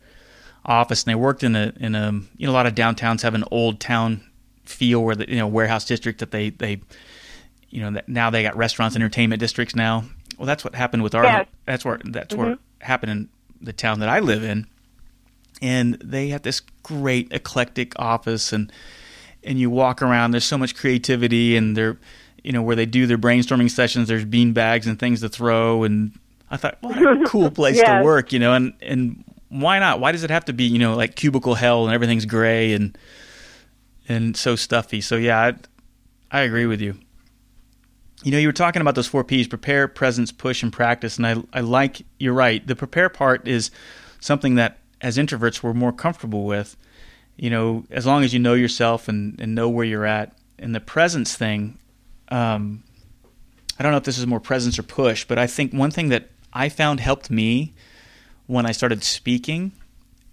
office 0.64 1.04
and 1.04 1.10
they 1.10 1.14
worked 1.14 1.42
in 1.42 1.56
a 1.56 1.72
in 1.80 1.94
a 1.94 2.12
you 2.36 2.46
know 2.46 2.52
a 2.52 2.54
lot 2.54 2.66
of 2.66 2.74
downtowns 2.74 3.22
have 3.22 3.34
an 3.34 3.44
old 3.50 3.80
town 3.80 4.22
feel 4.64 5.02
where 5.02 5.14
the 5.14 5.28
you 5.28 5.36
know 5.36 5.46
warehouse 5.46 5.84
district 5.84 6.20
that 6.20 6.30
they 6.30 6.50
they 6.50 6.80
you 7.70 7.80
know 7.80 7.90
that 7.92 8.08
now 8.08 8.30
they 8.30 8.42
got 8.42 8.56
restaurants 8.56 8.94
and 8.96 9.02
entertainment 9.02 9.40
districts 9.40 9.74
now. 9.74 10.04
Well 10.38 10.46
that's 10.46 10.64
what 10.64 10.74
happened 10.74 11.02
with 11.02 11.14
our 11.14 11.24
Yes. 11.24 11.46
that's 11.66 11.84
where 11.84 12.00
that's 12.04 12.34
where 12.34 12.54
mm-hmm. 12.54 12.84
happened 12.84 13.12
in 13.12 13.28
the 13.60 13.72
town 13.72 14.00
that 14.00 14.08
I 14.08 14.20
live 14.20 14.42
in. 14.44 14.66
And 15.60 15.94
they 15.94 16.28
had 16.28 16.44
this 16.44 16.62
great 16.82 17.32
eclectic 17.32 17.98
office 17.98 18.52
and 18.52 18.72
and 19.44 19.58
you 19.58 19.70
walk 19.70 20.02
around 20.02 20.30
there's 20.30 20.44
so 20.44 20.58
much 20.58 20.74
creativity 20.76 21.56
and 21.56 21.76
they're 21.76 21.98
you 22.44 22.52
know 22.52 22.62
where 22.62 22.76
they 22.76 22.86
do 22.86 23.06
their 23.06 23.18
brainstorming 23.18 23.70
sessions 23.70 24.08
there's 24.08 24.24
bean 24.24 24.52
bags 24.52 24.86
and 24.86 24.98
things 24.98 25.20
to 25.20 25.28
throw 25.28 25.84
and 25.84 26.12
I 26.50 26.56
thought 26.56 26.78
what 26.80 26.96
a 26.96 27.24
cool 27.26 27.50
place 27.50 27.76
Yes. 27.76 28.00
to 28.00 28.04
work 28.04 28.32
you 28.32 28.38
know 28.38 28.54
and 28.54 28.72
and 28.80 29.24
why 29.50 29.78
not? 29.78 29.98
Why 29.98 30.12
does 30.12 30.24
it 30.24 30.30
have 30.30 30.44
to 30.46 30.52
be 30.52 30.64
you 30.64 30.78
know 30.78 30.94
like 30.94 31.16
cubicle 31.16 31.54
hell 31.54 31.84
and 31.86 31.94
everything's 31.94 32.26
gray 32.26 32.72
and 32.72 32.96
and 34.08 34.36
so 34.36 34.56
stuffy? 34.56 35.00
So 35.00 35.16
yeah 35.16 35.52
I, 36.30 36.38
I 36.38 36.40
agree 36.42 36.66
with 36.66 36.80
you 36.80 36.98
you 38.24 38.32
know 38.32 38.38
you 38.38 38.48
were 38.48 38.52
talking 38.52 38.82
about 38.82 38.94
those 38.94 39.06
four 39.06 39.24
P's 39.24 39.46
prepare 39.46 39.88
presence 39.88 40.32
push 40.32 40.62
and 40.62 40.72
practice 40.72 41.16
and 41.16 41.26
I 41.26 41.42
I 41.52 41.60
like 41.60 42.02
you're 42.18 42.34
right. 42.34 42.66
The 42.66 42.76
prepare 42.76 43.08
part 43.08 43.46
is 43.46 43.70
something 44.20 44.56
that 44.56 44.78
as 45.00 45.16
introverts 45.16 45.62
we're 45.62 45.74
more 45.74 45.92
comfortable 45.92 46.44
with. 46.44 46.76
You 47.36 47.50
know 47.50 47.84
as 47.90 48.06
long 48.06 48.24
as 48.24 48.32
you 48.32 48.40
know 48.40 48.54
yourself 48.54 49.08
and, 49.08 49.40
and 49.40 49.54
know 49.54 49.68
where 49.68 49.84
you're 49.84 50.06
at. 50.06 50.36
And 50.58 50.74
the 50.74 50.80
presence 50.80 51.36
thing 51.36 51.78
um, 52.30 52.82
i 53.78 53.82
don't 53.82 53.92
know 53.92 53.98
if 53.98 54.04
this 54.04 54.18
is 54.18 54.26
more 54.26 54.40
presence 54.40 54.78
or 54.78 54.82
push 54.82 55.24
but 55.24 55.38
i 55.38 55.46
think 55.46 55.72
one 55.72 55.90
thing 55.90 56.10
that 56.10 56.28
i 56.52 56.68
found 56.68 57.00
helped 57.00 57.30
me 57.30 57.72
when 58.46 58.66
i 58.66 58.72
started 58.72 59.02
speaking 59.02 59.72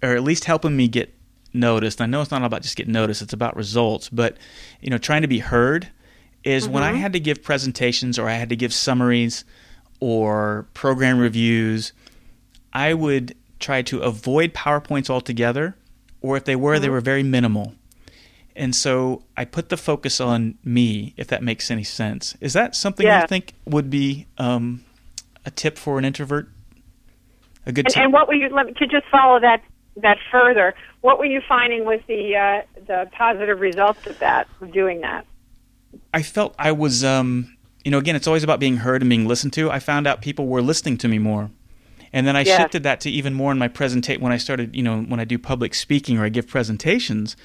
or 0.04 0.16
at 0.16 0.24
least 0.24 0.46
helping 0.46 0.76
me 0.76 0.88
get 0.88 1.16
noticed. 1.56 2.02
I 2.02 2.06
know 2.06 2.22
it's 2.22 2.32
not 2.32 2.44
about 2.44 2.62
just 2.62 2.76
getting 2.76 2.94
noticed 2.94 3.22
it's 3.22 3.34
about 3.34 3.56
results. 3.56 4.10
But 4.10 4.38
you 4.82 4.90
know 4.90 4.98
trying 4.98 5.24
to 5.24 5.28
be 5.28 5.40
heard 5.40 5.90
is 6.46 6.68
when 6.70 6.84
i 6.84 6.94
had 6.94 7.12
to 7.14 7.20
give 7.20 7.44
presentations 7.44 8.18
or 8.18 8.30
i 8.30 8.34
had 8.34 8.48
to 8.50 8.56
give 8.56 8.74
summaries 8.74 9.44
or 10.00 10.68
program 10.74 11.20
reviews 11.20 11.92
I 12.74 12.94
would 12.94 13.36
try 13.62 13.82
to 13.84 14.02
avoid 14.02 14.54
PowerPoints 14.54 15.10
altogether, 15.10 15.78
or 16.20 16.36
if 16.36 16.44
they 16.44 16.58
were, 16.58 16.78
they 16.78 16.90
were 16.90 17.00
very 17.00 17.24
minimal. 17.24 17.74
And 18.54 18.76
so 18.76 19.24
I 19.38 19.46
put 19.46 19.70
the 19.70 19.78
focus 19.78 20.20
on 20.20 20.58
me, 20.62 21.14
if 21.16 21.28
that 21.28 21.42
makes 21.42 21.72
any 21.72 21.86
sense. 21.86 22.36
Is 22.42 22.52
that 22.52 22.76
something 22.76 23.06
Yeah. 23.08 23.22
you 23.22 23.28
think 23.28 23.54
would 23.66 23.90
be 23.90 24.28
um, 24.38 24.84
a 25.46 25.52
tip 25.52 25.78
for 25.78 25.98
an 25.98 26.04
introvert? 26.04 26.50
A 27.66 27.72
good 27.72 27.86
And, 27.86 27.94
tip? 27.94 28.04
and 28.04 28.12
what 28.12 28.28
were 28.28 28.34
you 28.34 28.50
let 28.50 28.66
me, 28.66 28.74
to 28.74 28.88
just 28.88 29.08
follow 29.08 29.40
that 29.40 29.62
that 30.02 30.18
further? 30.30 30.76
What 31.00 31.18
were 31.18 31.26
you 31.26 31.42
finding 31.48 31.86
was 31.86 32.02
the 32.08 32.36
uh, 32.36 32.62
the 32.88 33.10
positive 33.14 33.62
results 33.62 34.06
of 34.06 34.20
that 34.20 34.50
of 34.60 34.74
doing 34.74 35.00
that? 35.00 35.26
I 36.14 36.22
felt 36.22 36.56
I 36.60 36.72
was, 36.72 37.04
um, 37.04 37.56
you 37.84 37.92
know, 37.92 37.98
again, 37.98 38.16
it's 38.16 38.28
always 38.28 38.44
about 38.44 38.60
being 38.60 38.78
heard 38.78 39.02
and 39.02 39.10
being 39.10 39.28
listened 39.28 39.54
to. 39.54 39.70
I 39.72 39.80
found 39.80 40.08
out 40.08 40.22
people 40.22 40.48
were 40.48 40.62
listening 40.62 40.98
to 41.00 41.08
me 41.08 41.20
more. 41.20 41.52
And 42.14 42.26
then 42.26 42.36
I 42.36 42.42
Yes. 42.42 42.58
shifted 42.58 42.84
that 42.84 43.02
to 43.02 43.10
even 43.10 43.34
more 43.34 43.52
in 43.52 43.58
my 43.58 43.68
presentation 43.68 44.22
when 44.22 44.32
I 44.32 44.38
started, 44.38 44.76
you 44.76 44.84
know, 44.84 45.02
when 45.02 45.20
I 45.20 45.26
do 45.26 45.38
public 45.38 45.74
speaking 45.76 46.18
or 46.18 46.24
I 46.26 46.30
give 46.30 46.48
presentations. 46.48 47.36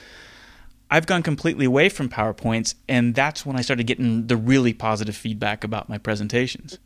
I've 0.92 1.06
gone 1.06 1.22
completely 1.22 1.64
away 1.66 1.88
from 1.88 2.08
PowerPoints, 2.08 2.74
and 2.88 3.14
that's 3.14 3.46
when 3.46 3.56
I 3.56 3.60
started 3.62 3.86
getting 3.86 4.26
the 4.26 4.36
really 4.36 4.72
positive 4.72 5.16
feedback 5.16 5.62
about 5.62 5.88
my 5.88 5.98
presentations. 5.98 6.78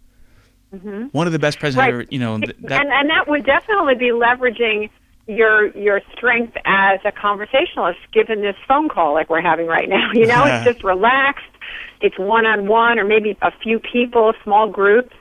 One 1.12 1.26
of 1.28 1.32
the 1.32 1.38
best 1.38 1.60
presentators, 1.60 1.98
Right. 1.98 2.12
you 2.12 2.18
know, 2.18 2.36
th- 2.38 2.56
that, 2.62 2.80
and 2.80 2.92
and 2.92 3.08
that 3.08 3.28
would 3.28 3.46
definitely 3.46 3.94
be 3.94 4.06
leveraging 4.10 4.90
your 5.28 5.68
your 5.76 6.00
strength 6.16 6.56
as 6.64 6.98
a 7.04 7.12
conversationalist 7.12 7.98
given 8.12 8.42
this 8.42 8.56
phone 8.66 8.88
call 8.90 9.14
like 9.14 9.30
we're 9.30 9.40
having 9.40 9.66
right 9.66 9.88
now 9.88 10.10
you 10.12 10.26
know 10.26 10.44
it's 10.44 10.64
just 10.70 10.84
relaxed 10.84 11.46
it's 12.00 12.18
one 12.18 12.46
on 12.46 12.66
one 12.66 12.98
or 12.98 13.04
maybe 13.04 13.36
a 13.42 13.52
few 13.62 13.78
people 13.78 14.32
small 14.42 14.68
groups 14.68 15.14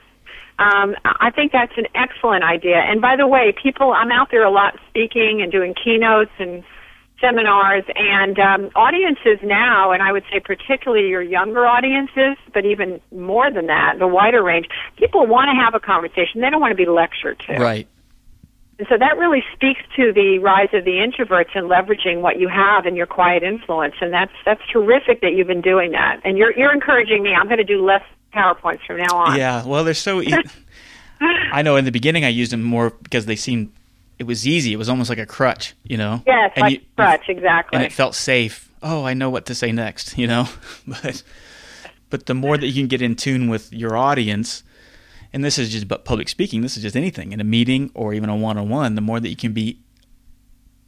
um, 0.58 0.94
I 1.04 1.30
think 1.30 1.52
that's 1.52 1.76
an 1.76 1.86
excellent 1.94 2.44
idea. 2.44 2.76
And 2.76 3.00
by 3.00 3.16
the 3.16 3.26
way, 3.26 3.52
people, 3.60 3.92
I'm 3.92 4.12
out 4.12 4.30
there 4.30 4.44
a 4.44 4.50
lot 4.50 4.78
speaking 4.88 5.42
and 5.42 5.50
doing 5.50 5.74
keynotes 5.74 6.30
and 6.38 6.62
seminars, 7.20 7.84
and 7.96 8.38
um, 8.38 8.70
audiences 8.74 9.38
now, 9.42 9.92
and 9.92 10.02
I 10.02 10.12
would 10.12 10.24
say 10.30 10.40
particularly 10.40 11.08
your 11.08 11.22
younger 11.22 11.66
audiences, 11.66 12.36
but 12.52 12.66
even 12.66 13.00
more 13.12 13.50
than 13.50 13.66
that, 13.66 13.98
the 13.98 14.06
wider 14.06 14.42
range, 14.42 14.68
people 14.96 15.26
want 15.26 15.48
to 15.48 15.54
have 15.54 15.74
a 15.74 15.80
conversation. 15.80 16.40
They 16.40 16.50
don't 16.50 16.60
want 16.60 16.72
to 16.72 16.76
be 16.76 16.86
lectured 16.86 17.38
to. 17.46 17.54
right. 17.54 17.88
And 18.78 18.88
so 18.88 18.98
that 18.98 19.16
really 19.18 19.44
speaks 19.52 19.80
to 19.96 20.12
the 20.12 20.38
rise 20.40 20.70
of 20.72 20.84
the 20.84 20.92
introverts 20.92 21.54
and 21.54 21.70
leveraging 21.70 22.20
what 22.22 22.40
you 22.40 22.48
have 22.48 22.86
in 22.86 22.96
your 22.96 23.06
quiet 23.06 23.42
influence. 23.42 23.94
And 24.00 24.12
that's 24.12 24.32
that's 24.44 24.62
terrific 24.72 25.20
that 25.20 25.34
you've 25.34 25.46
been 25.46 25.60
doing 25.60 25.92
that. 25.92 26.20
And 26.24 26.36
you're 26.36 26.56
you're 26.56 26.72
encouraging 26.72 27.22
me. 27.22 27.34
I'm 27.34 27.46
going 27.46 27.58
to 27.58 27.64
do 27.64 27.84
less 27.84 28.02
PowerPoints 28.34 28.84
from 28.86 28.98
now 28.98 29.16
on. 29.16 29.38
Yeah, 29.38 29.64
well, 29.64 29.84
they're 29.84 29.94
so. 29.94 30.20
E- 30.20 30.34
I 31.20 31.62
know 31.62 31.76
in 31.76 31.84
the 31.84 31.92
beginning 31.92 32.24
I 32.24 32.28
used 32.28 32.52
them 32.52 32.62
more 32.62 32.90
because 32.90 33.26
they 33.26 33.36
seemed 33.36 33.72
it 34.18 34.24
was 34.24 34.46
easy. 34.46 34.72
It 34.72 34.76
was 34.76 34.88
almost 34.88 35.08
like 35.08 35.18
a 35.18 35.26
crutch, 35.26 35.74
you 35.84 35.96
know. 35.96 36.22
Yes, 36.26 36.52
and 36.56 36.62
like 36.62 36.72
you- 36.72 36.86
crutch, 36.96 37.28
exactly. 37.28 37.76
and 37.76 37.84
it 37.84 37.92
felt 37.92 38.14
safe. 38.14 38.70
Oh, 38.82 39.04
I 39.04 39.14
know 39.14 39.30
what 39.30 39.46
to 39.46 39.54
say 39.54 39.72
next, 39.72 40.18
you 40.18 40.26
know. 40.26 40.48
but 40.86 41.22
but 42.10 42.26
the 42.26 42.34
more 42.34 42.58
that 42.58 42.66
you 42.66 42.74
can 42.74 42.88
get 42.88 43.02
in 43.02 43.14
tune 43.14 43.48
with 43.48 43.72
your 43.72 43.96
audience, 43.96 44.62
and 45.34 45.44
this 45.44 45.58
is 45.58 45.70
just 45.70 45.88
public 45.88 46.28
speaking. 46.28 46.62
This 46.62 46.76
is 46.76 46.82
just 46.82 46.96
anything 46.96 47.32
in 47.32 47.40
a 47.40 47.44
meeting 47.44 47.90
or 47.94 48.14
even 48.14 48.30
a 48.30 48.36
one 48.36 48.56
on 48.56 48.68
one. 48.68 48.94
The 48.94 49.00
more 49.00 49.18
that 49.18 49.28
you 49.28 49.36
can 49.36 49.52
be, 49.52 49.80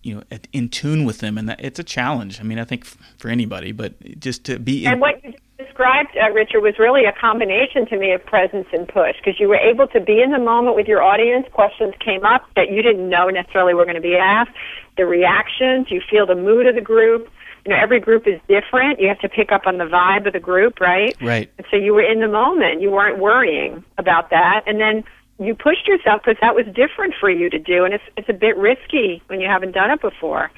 you 0.05 0.15
know, 0.15 0.23
in 0.53 0.69
tune 0.69 1.05
with 1.05 1.19
them, 1.19 1.37
and 1.37 1.49
that 1.49 1.63
it's 1.63 1.81
a 1.81 1.85
challenge. 1.85 2.41
I 2.41 2.45
mean, 2.45 2.61
I 2.61 2.65
think 2.65 2.85
f- 2.85 2.97
for 3.19 3.29
anybody, 3.29 3.73
but 3.73 4.21
just 4.21 4.45
to 4.45 4.61
be 4.61 4.87
in, 4.87 4.93
And 4.93 5.01
what 5.01 5.23
you 5.25 5.35
described, 5.59 6.17
uh, 6.17 6.31
Richard, 6.31 6.61
was 6.61 6.79
really 6.79 7.07
a 7.07 7.13
combination 7.13 7.87
to 7.87 7.99
me 7.99 8.13
of 8.13 8.25
presence 8.25 8.69
and 8.73 8.87
push 8.87 9.17
because 9.17 9.41
you 9.41 9.49
were 9.49 9.57
able 9.59 9.89
to 9.89 10.01
be 10.01 10.23
in 10.23 10.31
the 10.31 10.39
moment 10.39 10.77
with 10.77 10.87
your 10.87 11.03
audience. 11.03 11.47
Questions 11.53 11.93
came 11.99 12.25
up 12.25 12.47
that 12.55 12.71
you 12.71 12.83
didn't 12.83 13.09
know 13.09 13.29
necessarily 13.29 13.75
were 13.75 13.85
going 13.85 13.97
to 13.97 14.01
be 14.01 14.15
asked. 14.17 14.53
The 14.97 15.07
reactions, 15.07 15.91
you 15.91 16.01
feel 16.09 16.25
the 16.25 16.37
mood 16.37 16.69
of 16.69 16.77
the 16.77 16.81
group. 16.81 17.29
You 17.67 17.73
know, 17.73 17.79
every 17.81 17.99
group 17.99 18.29
is 18.29 18.41
different. 18.47 19.01
You 19.01 19.09
have 19.09 19.19
to 19.21 19.29
pick 19.29 19.51
up 19.51 19.67
on 19.67 19.79
the 19.79 19.85
vibe 19.85 20.27
of 20.27 20.33
the 20.33 20.41
group, 20.41 20.79
right? 20.79 21.17
right. 21.21 21.51
And 21.59 21.67
so 21.69 21.77
you 21.77 21.95
were 21.95 22.03
in 22.03 22.21
the 22.21 22.29
moment. 22.29 22.81
You 22.81 22.93
weren't 22.93 23.19
worrying 23.19 23.83
about 23.99 24.31
that. 24.31 24.63
And 24.69 24.81
then 24.81 25.03
you 25.41 25.55
pushed 25.55 25.87
yourself 25.89 26.23
because 26.25 26.39
that 26.41 26.55
was 26.55 26.65
different 26.67 27.15
for 27.19 27.29
you 27.29 27.51
to 27.51 27.59
do, 27.59 27.85
and 27.85 27.93
it's 27.93 28.05
it's 28.17 28.29
a 28.29 28.33
bit 28.33 28.57
risky 28.57 29.23
when 29.27 29.41
you 29.41 29.49
haven't 29.49 29.73
done 29.73 29.91
it 29.91 30.01
before. 30.01 30.51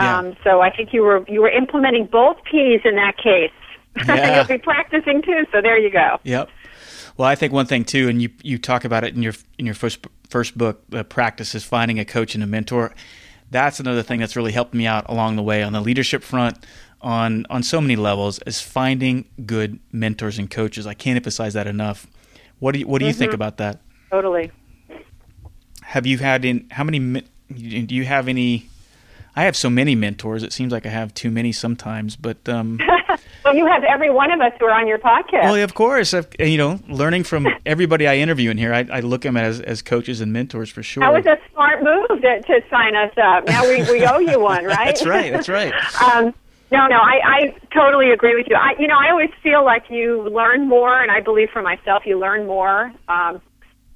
Yeah. 0.00 0.18
Um, 0.18 0.36
so 0.42 0.60
I 0.60 0.74
think 0.74 0.92
you 0.92 1.02
were 1.02 1.24
you 1.28 1.42
were 1.42 1.50
implementing 1.50 2.06
both 2.06 2.38
P's 2.50 2.80
in 2.84 2.96
that 2.96 3.16
case. 3.16 3.52
Yeah. 4.06 4.36
You'll 4.36 4.46
be 4.46 4.58
practicing 4.58 5.20
too. 5.20 5.46
So 5.50 5.60
there 5.60 5.76
you 5.76 5.90
go. 5.90 6.20
Yep. 6.22 6.48
Well, 7.16 7.26
I 7.28 7.34
think 7.34 7.52
one 7.52 7.66
thing 7.66 7.84
too, 7.84 8.08
and 8.08 8.22
you 8.22 8.30
you 8.40 8.56
talk 8.56 8.84
about 8.84 9.02
it 9.02 9.14
in 9.14 9.22
your 9.22 9.34
in 9.58 9.66
your 9.66 9.74
first 9.74 10.06
first 10.28 10.56
book, 10.56 10.82
uh, 10.92 11.02
practice 11.02 11.54
is 11.56 11.64
finding 11.64 11.98
a 11.98 12.04
coach 12.04 12.34
and 12.36 12.42
a 12.42 12.46
mentor. 12.46 12.94
That's 13.50 13.80
another 13.80 14.02
thing 14.02 14.20
that's 14.20 14.36
really 14.36 14.52
helped 14.52 14.74
me 14.74 14.86
out 14.86 15.04
along 15.08 15.36
the 15.36 15.42
way 15.42 15.62
on 15.62 15.72
the 15.72 15.80
leadership 15.80 16.22
front, 16.22 16.64
on 17.00 17.46
on 17.50 17.62
so 17.62 17.80
many 17.80 17.96
levels, 17.96 18.38
is 18.46 18.60
finding 18.60 19.24
good 19.44 19.80
mentors 19.92 20.38
and 20.38 20.50
coaches. 20.50 20.86
I 20.86 20.94
can't 20.94 21.16
emphasize 21.16 21.54
that 21.54 21.66
enough. 21.66 22.06
What 22.58 22.72
do 22.72 22.80
you 22.80 22.86
what 22.86 23.00
do 23.00 23.06
you 23.06 23.12
think 23.12 23.30
mm-hmm. 23.30 23.36
about 23.36 23.56
that? 23.56 23.80
Totally. 24.10 24.52
Have 25.82 26.06
you 26.06 26.18
had 26.18 26.44
in 26.44 26.66
how 26.70 26.84
many? 26.84 27.22
Do 27.48 27.94
you 27.94 28.04
have 28.04 28.28
any? 28.28 28.68
I 29.36 29.44
have 29.44 29.56
so 29.56 29.70
many 29.70 29.94
mentors. 29.94 30.42
It 30.42 30.52
seems 30.52 30.72
like 30.72 30.86
I 30.86 30.90
have 30.90 31.14
too 31.14 31.30
many 31.30 31.52
sometimes, 31.52 32.16
but 32.16 32.48
um, 32.48 32.80
Well, 33.44 33.54
you 33.54 33.66
have 33.66 33.84
every 33.84 34.10
one 34.10 34.30
of 34.30 34.40
us 34.40 34.52
who 34.58 34.66
are 34.66 34.72
on 34.72 34.86
your 34.86 34.98
podcast. 34.98 35.44
Well, 35.44 35.56
of 35.56 35.74
course, 35.74 36.12
I've, 36.12 36.28
you 36.38 36.58
know, 36.58 36.78
learning 36.88 37.24
from 37.24 37.46
everybody 37.66 38.06
I 38.06 38.16
interview 38.16 38.50
in 38.50 38.58
here, 38.58 38.74
I, 38.74 38.86
I 38.92 39.00
look 39.00 39.24
at 39.24 39.28
them 39.28 39.36
as, 39.36 39.60
as 39.60 39.82
coaches 39.82 40.20
and 40.20 40.32
mentors 40.32 40.68
for 40.68 40.82
sure. 40.82 41.00
That 41.00 41.12
was 41.12 41.26
a 41.26 41.38
smart 41.52 41.82
move 41.82 42.20
to, 42.20 42.42
to 42.42 42.60
sign 42.68 42.94
us 42.96 43.12
up. 43.16 43.46
Now 43.46 43.66
we, 43.66 43.82
we 43.90 44.04
owe 44.06 44.18
you 44.18 44.40
one, 44.40 44.64
right? 44.66 44.86
That's 44.86 45.06
right. 45.06 45.32
That's 45.32 45.48
right. 45.48 45.72
um, 46.02 46.34
no, 46.70 46.86
no, 46.86 46.98
I, 46.98 47.20
I 47.24 47.54
totally 47.74 48.10
agree 48.10 48.36
with 48.36 48.46
you. 48.48 48.56
I, 48.56 48.74
you 48.78 48.86
know, 48.86 48.96
I 48.96 49.10
always 49.10 49.30
feel 49.42 49.64
like 49.64 49.90
you 49.90 50.28
learn 50.28 50.68
more, 50.68 51.00
and 51.00 51.10
I 51.10 51.20
believe 51.20 51.50
for 51.50 51.62
myself, 51.62 52.04
you 52.06 52.18
learn 52.18 52.46
more 52.46 52.92
um, 53.08 53.40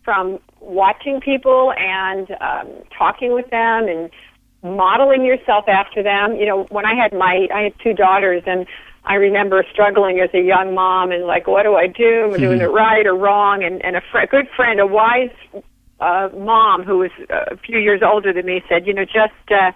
from 0.02 0.40
watching 0.58 1.20
people 1.20 1.72
and 1.78 2.30
um, 2.40 2.68
talking 2.96 3.32
with 3.32 3.48
them 3.50 3.86
and 3.86 4.10
modeling 4.64 5.24
yourself 5.24 5.68
after 5.68 6.02
them. 6.02 6.36
You 6.36 6.46
know, 6.46 6.64
when 6.70 6.86
I 6.86 6.94
had 6.94 7.12
my, 7.12 7.46
I 7.54 7.62
had 7.62 7.74
two 7.80 7.92
daughters, 7.92 8.42
and 8.46 8.66
I 9.04 9.14
remember 9.14 9.64
struggling 9.70 10.18
as 10.20 10.30
a 10.32 10.40
young 10.40 10.74
mom 10.74 11.12
and 11.12 11.24
like, 11.24 11.46
what 11.46 11.64
do 11.64 11.76
I 11.76 11.86
do? 11.86 12.24
Am 12.24 12.34
I 12.34 12.38
doing 12.38 12.60
it 12.60 12.70
right 12.70 13.06
or 13.06 13.14
wrong? 13.14 13.62
And 13.62 13.84
and 13.84 13.96
a, 13.96 14.00
fr- 14.10 14.26
good 14.28 14.48
friend, 14.56 14.80
a 14.80 14.86
wise 14.86 15.30
uh, 16.00 16.30
mom 16.36 16.82
who 16.82 16.98
was 16.98 17.10
a 17.30 17.56
few 17.58 17.78
years 17.78 18.00
older 18.02 18.32
than 18.32 18.46
me, 18.46 18.62
said, 18.68 18.86
you 18.86 18.94
know, 18.94 19.04
just 19.04 19.32
uh, 19.50 19.72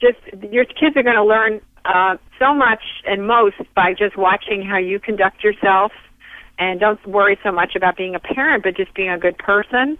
just 0.00 0.18
your 0.50 0.64
kids 0.64 0.96
are 0.96 1.02
going 1.02 1.16
to 1.16 1.24
learn 1.24 1.60
uh, 1.84 2.16
so 2.38 2.52
much 2.52 2.82
and 3.06 3.26
most 3.26 3.56
by 3.74 3.94
just 3.94 4.16
watching 4.16 4.62
how 4.62 4.76
you 4.76 4.98
conduct 4.98 5.44
yourself, 5.44 5.92
and 6.58 6.80
don't 6.80 7.04
worry 7.06 7.38
so 7.44 7.52
much 7.52 7.76
about 7.76 7.96
being 7.96 8.16
a 8.16 8.20
parent, 8.20 8.64
but 8.64 8.76
just 8.76 8.92
being 8.94 9.10
a 9.10 9.18
good 9.18 9.38
person. 9.38 9.96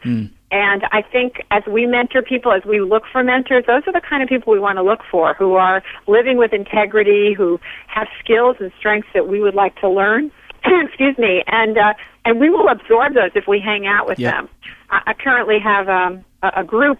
And 0.50 0.85
I 0.92 1.02
think 1.02 1.42
as 1.50 1.64
we 1.66 1.87
mentor 1.87 2.22
people, 2.22 2.52
as 2.52 2.64
we 2.64 2.80
look 2.80 3.02
for 3.11 3.24
mentors, 3.24 3.64
those 3.66 3.82
are 3.87 3.92
the 3.92 4.00
kind 4.00 4.22
of 4.22 4.28
people 4.28 4.52
we 4.52 4.61
want 4.61 4.78
to 4.78 4.82
look 4.82 5.00
for 5.11 5.35
who 5.35 5.54
are 5.54 5.82
living 6.06 6.37
with 6.38 6.52
integrity, 6.52 7.32
who 7.35 7.59
have 7.88 8.06
skills 8.22 8.56
and 8.61 8.70
strengths 8.78 9.09
that 9.12 9.26
we 9.28 9.40
would 9.40 9.54
like 9.54 9.74
to 9.80 9.88
learn. 9.88 10.30
Excuse 10.64 11.18
me, 11.18 11.42
and 11.48 11.76
uh, 11.76 11.94
and 12.24 12.38
we 12.40 12.48
will 12.50 12.68
absorb 12.68 13.14
those 13.14 13.30
if 13.35 13.46
we 13.48 13.59
hang 13.61 13.87
out 13.87 14.06
with 14.06 14.18
Yeah. 14.18 14.32
them. 14.32 14.48
I, 14.90 15.02
I 15.09 15.14
currently 15.14 15.59
have 15.59 15.88
um, 15.88 16.24
a, 16.42 16.52
a 16.59 16.64
group 16.64 16.98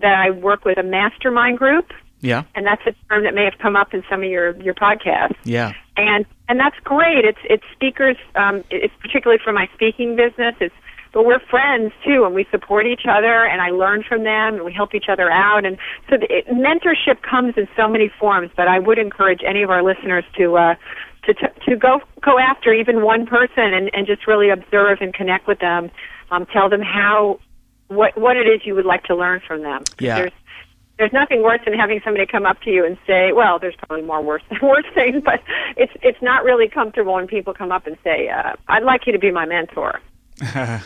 that 0.00 0.14
I 0.18 0.30
work 0.30 0.64
with, 0.64 0.78
a 0.78 0.82
mastermind 0.82 1.58
group, 1.58 1.92
Yeah. 2.20 2.44
and 2.54 2.66
that's 2.66 2.82
a 2.86 2.92
term 3.08 3.22
that 3.24 3.34
may 3.34 3.44
have 3.44 3.58
come 3.60 3.76
up 3.76 3.94
in 3.94 4.02
some 4.10 4.22
of 4.22 4.28
your 4.30 4.56
your 4.60 4.74
podcasts 4.74 5.36
Yeah. 5.44 5.72
and 5.96 6.26
and 6.48 6.58
that's 6.58 6.78
great. 6.82 7.24
It's 7.24 7.38
it's 7.44 7.64
speakers. 7.72 8.16
Um, 8.34 8.64
it's 8.70 8.94
particularly 9.00 9.40
for 9.44 9.52
my 9.52 9.68
speaking 9.74 10.16
business. 10.16 10.54
It's 10.60 10.74
but 11.12 11.24
we're 11.24 11.40
friends 11.40 11.92
too, 12.04 12.24
and 12.24 12.34
we 12.34 12.46
support 12.50 12.86
each 12.86 13.06
other, 13.08 13.44
and 13.44 13.60
I 13.60 13.70
learn 13.70 14.02
from 14.02 14.24
them, 14.24 14.54
and 14.54 14.64
we 14.64 14.72
help 14.72 14.94
each 14.94 15.08
other 15.08 15.30
out. 15.30 15.64
And 15.64 15.76
so 16.08 16.16
the, 16.16 16.26
it, 16.32 16.46
mentorship 16.48 17.22
comes 17.22 17.54
in 17.56 17.68
so 17.76 17.88
many 17.88 18.10
forms. 18.18 18.50
But 18.56 18.68
I 18.68 18.78
would 18.78 18.98
encourage 18.98 19.40
any 19.46 19.62
of 19.62 19.70
our 19.70 19.82
listeners 19.82 20.24
to. 20.36 20.56
Uh, 20.56 20.74
to, 21.24 21.34
to 21.34 21.52
to 21.68 21.76
go 21.76 22.00
go 22.22 22.38
after 22.38 22.72
even 22.72 23.02
one 23.02 23.26
person 23.26 23.74
and, 23.74 23.90
and 23.92 24.06
just 24.06 24.26
really 24.26 24.48
observe 24.48 25.02
and 25.02 25.12
connect 25.12 25.46
with 25.46 25.58
them, 25.58 25.90
um, 26.30 26.46
tell 26.46 26.70
them 26.70 26.80
how 26.80 27.38
what 27.88 28.16
what 28.16 28.38
it 28.38 28.46
is 28.46 28.64
you 28.64 28.74
would 28.74 28.86
like 28.86 29.04
to 29.04 29.14
learn 29.14 29.42
from 29.46 29.62
them. 29.62 29.84
Yeah. 29.98 30.16
There's 30.16 30.32
there's 31.00 31.12
nothing 31.14 31.42
worse 31.42 31.60
than 31.64 31.72
having 31.72 32.00
somebody 32.04 32.26
come 32.26 32.44
up 32.44 32.60
to 32.60 32.70
you 32.70 32.84
and 32.84 32.98
say, 33.06 33.32
well, 33.32 33.58
there's 33.58 33.74
probably 33.74 34.04
more 34.04 34.22
worse 34.22 34.42
worse 34.62 34.84
things, 34.94 35.22
but 35.24 35.42
it's 35.76 35.92
it's 36.02 36.20
not 36.22 36.44
really 36.44 36.68
comfortable 36.68 37.14
when 37.14 37.26
people 37.26 37.54
come 37.54 37.72
up 37.72 37.86
and 37.86 37.96
say, 38.04 38.28
uh, 38.28 38.54
I'd 38.68 38.82
like 38.82 39.06
you 39.06 39.12
to 39.12 39.18
be 39.18 39.30
my 39.30 39.46
mentor. 39.46 40.00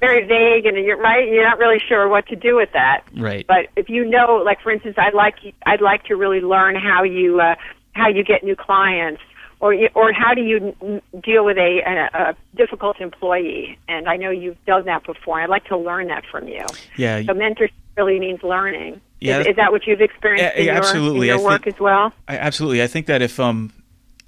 Very 0.00 0.26
vague, 0.26 0.66
and 0.66 0.76
you're 0.84 0.98
right. 0.98 1.26
You're 1.28 1.44
not 1.44 1.58
really 1.58 1.80
sure 1.88 2.08
what 2.08 2.26
to 2.28 2.36
do 2.36 2.56
with 2.56 2.68
that. 2.74 3.04
Right. 3.16 3.46
But 3.46 3.68
if 3.76 3.88
you 3.88 4.04
know, 4.04 4.42
like 4.44 4.60
for 4.60 4.70
instance, 4.70 4.96
I'd 4.98 5.14
like 5.14 5.36
I'd 5.64 5.80
like 5.80 6.04
to 6.04 6.16
really 6.16 6.40
learn 6.40 6.74
how 6.76 7.02
you 7.02 7.40
uh, 7.40 7.54
how 7.92 8.08
you 8.08 8.22
get 8.22 8.44
new 8.44 8.56
clients, 8.56 9.22
or 9.60 9.74
or 9.94 10.12
how 10.12 10.34
do 10.34 10.42
you 10.42 10.74
deal 11.22 11.44
with 11.44 11.56
a, 11.56 11.80
a, 12.14 12.18
a 12.30 12.36
difficult 12.56 13.00
employee. 13.00 13.78
And 13.88 14.06
I 14.08 14.16
know 14.16 14.30
you've 14.30 14.62
done 14.66 14.84
that 14.84 15.04
before. 15.06 15.40
I'd 15.40 15.48
like 15.48 15.64
to 15.66 15.76
learn 15.78 16.08
that 16.08 16.24
from 16.30 16.46
you. 16.46 16.64
Yeah. 16.96 17.22
So 17.22 17.32
mentorship 17.32 17.70
really 17.96 18.20
means 18.20 18.42
learning. 18.42 19.00
Yeah, 19.18 19.40
is, 19.40 19.46
is 19.46 19.56
that 19.56 19.72
what 19.72 19.86
you've 19.86 20.02
experienced 20.02 20.42
Yeah, 20.56 20.60
in, 20.60 20.64
your, 20.66 20.74
absolutely. 20.74 21.30
in 21.30 21.38
your 21.38 21.48
I 21.48 21.52
work 21.52 21.64
think- 21.64 21.76
as 21.76 21.80
well? 21.80 22.12
I, 22.28 22.36
absolutely. 22.36 22.82
I 22.82 22.86
think 22.86 23.06
that 23.06 23.22
if 23.22 23.40
um, 23.40 23.72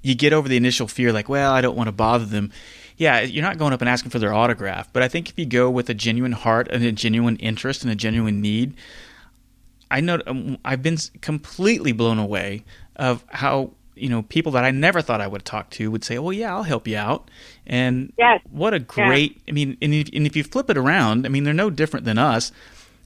you 0.01 0.15
get 0.15 0.33
over 0.33 0.49
the 0.49 0.57
initial 0.57 0.87
fear, 0.87 1.13
like, 1.13 1.29
well, 1.29 1.53
I 1.53 1.61
don't 1.61 1.77
want 1.77 1.87
to 1.89 1.91
bother 1.91 2.25
them. 2.25 2.51
Yeah, 2.99 3.21
you're 3.21 3.43
not 3.43 3.57
going 3.57 3.71
up 3.71 3.79
and 3.81 3.89
asking 3.89 4.11
for 4.11 4.19
their 4.19 4.33
autograph. 4.33 4.91
But 4.91 5.03
I 5.03 5.07
think 5.07 5.29
if 5.29 5.39
you 5.39 5.45
go 5.45 5.69
with 5.69 5.89
a 5.89 5.93
genuine 5.93 6.33
heart 6.33 6.67
and 6.69 6.83
a 6.83 6.91
genuine 6.91 7.37
interest 7.37 7.81
and 7.81 7.91
a 7.91 7.95
genuine 7.95 8.41
need, 8.41 8.75
I 9.89 10.01
know 10.01 10.21
um, 10.27 10.57
I've 10.65 10.83
been 10.83 10.97
completely 11.21 11.93
blown 11.93 12.19
away 12.19 12.65
of 12.97 13.23
how 13.29 13.71
you 13.95 14.09
know 14.09 14.23
people 14.23 14.51
that 14.51 14.65
I 14.65 14.71
never 14.71 15.01
thought 15.01 15.21
I 15.21 15.27
would 15.27 15.45
talk 15.45 15.69
to 15.71 15.89
would 15.89 16.03
say, 16.03 16.19
"Well, 16.19 16.33
yeah, 16.33 16.53
I'll 16.53 16.63
help 16.63 16.89
you 16.89 16.97
out." 16.97 17.31
And 17.65 18.11
Yes. 18.17 18.41
what 18.49 18.73
a 18.73 18.79
great! 18.79 19.41
I 19.47 19.53
mean, 19.53 19.77
and 19.81 19.93
if, 19.93 20.09
and 20.13 20.27
if 20.27 20.35
you 20.35 20.43
flip 20.43 20.69
it 20.69 20.77
around, 20.77 21.25
I 21.25 21.29
mean, 21.29 21.45
they're 21.45 21.53
no 21.53 21.69
different 21.69 22.05
than 22.05 22.17
us. 22.17 22.51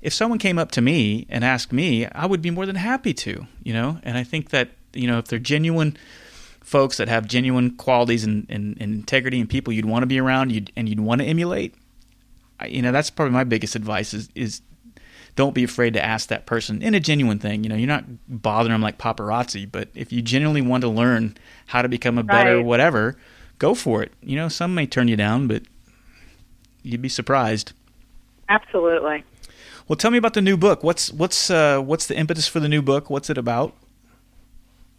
If 0.02 0.12
someone 0.12 0.40
came 0.40 0.58
up 0.58 0.72
to 0.72 0.82
me 0.82 1.28
and 1.30 1.46
asked 1.46 1.72
me, 1.72 2.08
I 2.08 2.26
would 2.26 2.42
be 2.42 2.50
more 2.50 2.66
than 2.66 2.76
happy 2.78 3.14
to, 3.14 3.46
you 3.64 3.74
know. 3.74 4.00
And 4.02 4.18
I 4.18 4.24
think 4.24 4.50
that 4.50 4.70
you 4.92 5.06
know 5.06 5.20
if 5.20 5.26
they're 5.26 5.38
genuine 5.38 5.98
folks 6.74 6.98
that 6.98 7.08
have 7.08 7.28
genuine 7.28 7.70
qualities 7.76 8.24
and, 8.24 8.48
and, 8.50 8.76
and 8.82 8.96
integrity 8.96 9.40
and 9.40 9.48
people 9.48 9.72
you'd 9.72 9.86
want 9.86 10.02
to 10.02 10.08
be 10.08 10.20
around, 10.20 10.52
you'd, 10.52 10.72
and 10.76 10.90
you'd 10.90 11.00
want 11.00 11.22
to 11.22 11.28
emulate. 11.28 11.76
I, 12.60 12.66
you 12.66 12.82
know, 12.82 12.92
that's 12.92 13.12
probably 13.12 13.32
my 13.32 13.44
biggest 13.44 13.76
advice 13.76 14.12
is 14.12 14.28
is 14.34 14.62
don't 15.36 15.54
be 15.54 15.64
afraid 15.64 15.94
to 15.94 16.04
ask 16.04 16.30
that 16.30 16.48
person 16.48 16.82
in 16.82 16.96
a 16.96 17.00
genuine 17.00 17.38
thing. 17.38 17.64
You 17.64 17.70
know, 17.70 17.76
you're 17.76 17.86
not 17.86 18.06
bothering 18.28 18.72
them 18.72 18.82
like 18.82 18.98
paparazzi, 18.98 19.72
but 19.72 19.90
if 19.94 20.12
you 20.12 20.24
genuinely 20.24 20.64
want 20.64 20.82
to 20.82 20.88
learn 20.88 21.38
how 21.68 21.84
to 21.84 21.88
become 21.88 22.18
a 22.18 22.24
better 22.24 22.58
Right. 22.58 22.66
whatever, 22.66 23.18
go 23.60 23.76
for 23.76 24.02
it. 24.02 24.12
You 24.24 24.36
know, 24.36 24.50
some 24.50 24.74
may 24.74 24.88
turn 24.88 25.08
you 25.08 25.16
down, 25.16 25.48
but 25.48 25.62
you'd 26.82 27.04
be 27.04 27.10
surprised. 27.10 27.74
Absolutely. 28.50 29.24
Well, 29.88 29.96
tell 29.96 30.10
me 30.10 30.18
about 30.18 30.34
the 30.34 30.42
new 30.42 30.58
book. 30.58 30.84
What's 30.84 31.14
what's 31.14 31.52
uh, 31.52 31.82
what's 31.82 32.08
the 32.08 32.18
impetus 32.18 32.48
for 32.48 32.60
the 32.60 32.70
new 32.70 32.82
book? 32.82 33.12
What's 33.12 33.30
it 33.30 33.38
about? 33.38 33.76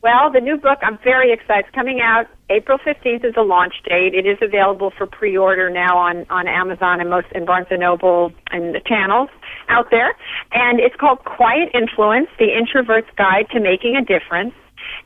Well, 0.05 0.31
the 0.31 0.41
new 0.41 0.59
book, 0.59 0.81
I'm 0.83 0.99
very 1.03 1.33
excited. 1.33 1.65
It's 1.65 1.75
coming 1.75 2.03
out 2.03 2.27
April 2.51 2.77
15th 2.77 3.25
is 3.25 3.35
the 3.37 3.43
launch 3.43 3.73
date. 3.89 4.13
It 4.13 4.27
is 4.27 4.37
available 4.43 4.91
for 4.91 5.07
pre-order 5.07 5.71
now 5.71 5.97
on, 5.97 6.27
on 6.29 6.47
Amazon 6.47 7.01
and 7.01 7.09
most 7.09 7.29
and 7.35 7.47
Barnes 7.47 7.69
& 7.69 7.71
Noble 7.71 8.31
and 8.51 8.75
the 8.75 8.81
channels 8.85 9.31
out 9.71 9.91
there. 9.91 10.15
And 10.53 10.79
it's 10.79 10.95
called 10.97 11.25
Quiet 11.25 11.71
Influence, 11.73 12.29
the 12.39 12.55
Introvert's 12.55 13.09
Guide 13.17 13.49
to 13.53 13.61
Making 13.61 13.97
a 13.97 14.05
Difference. 14.05 14.53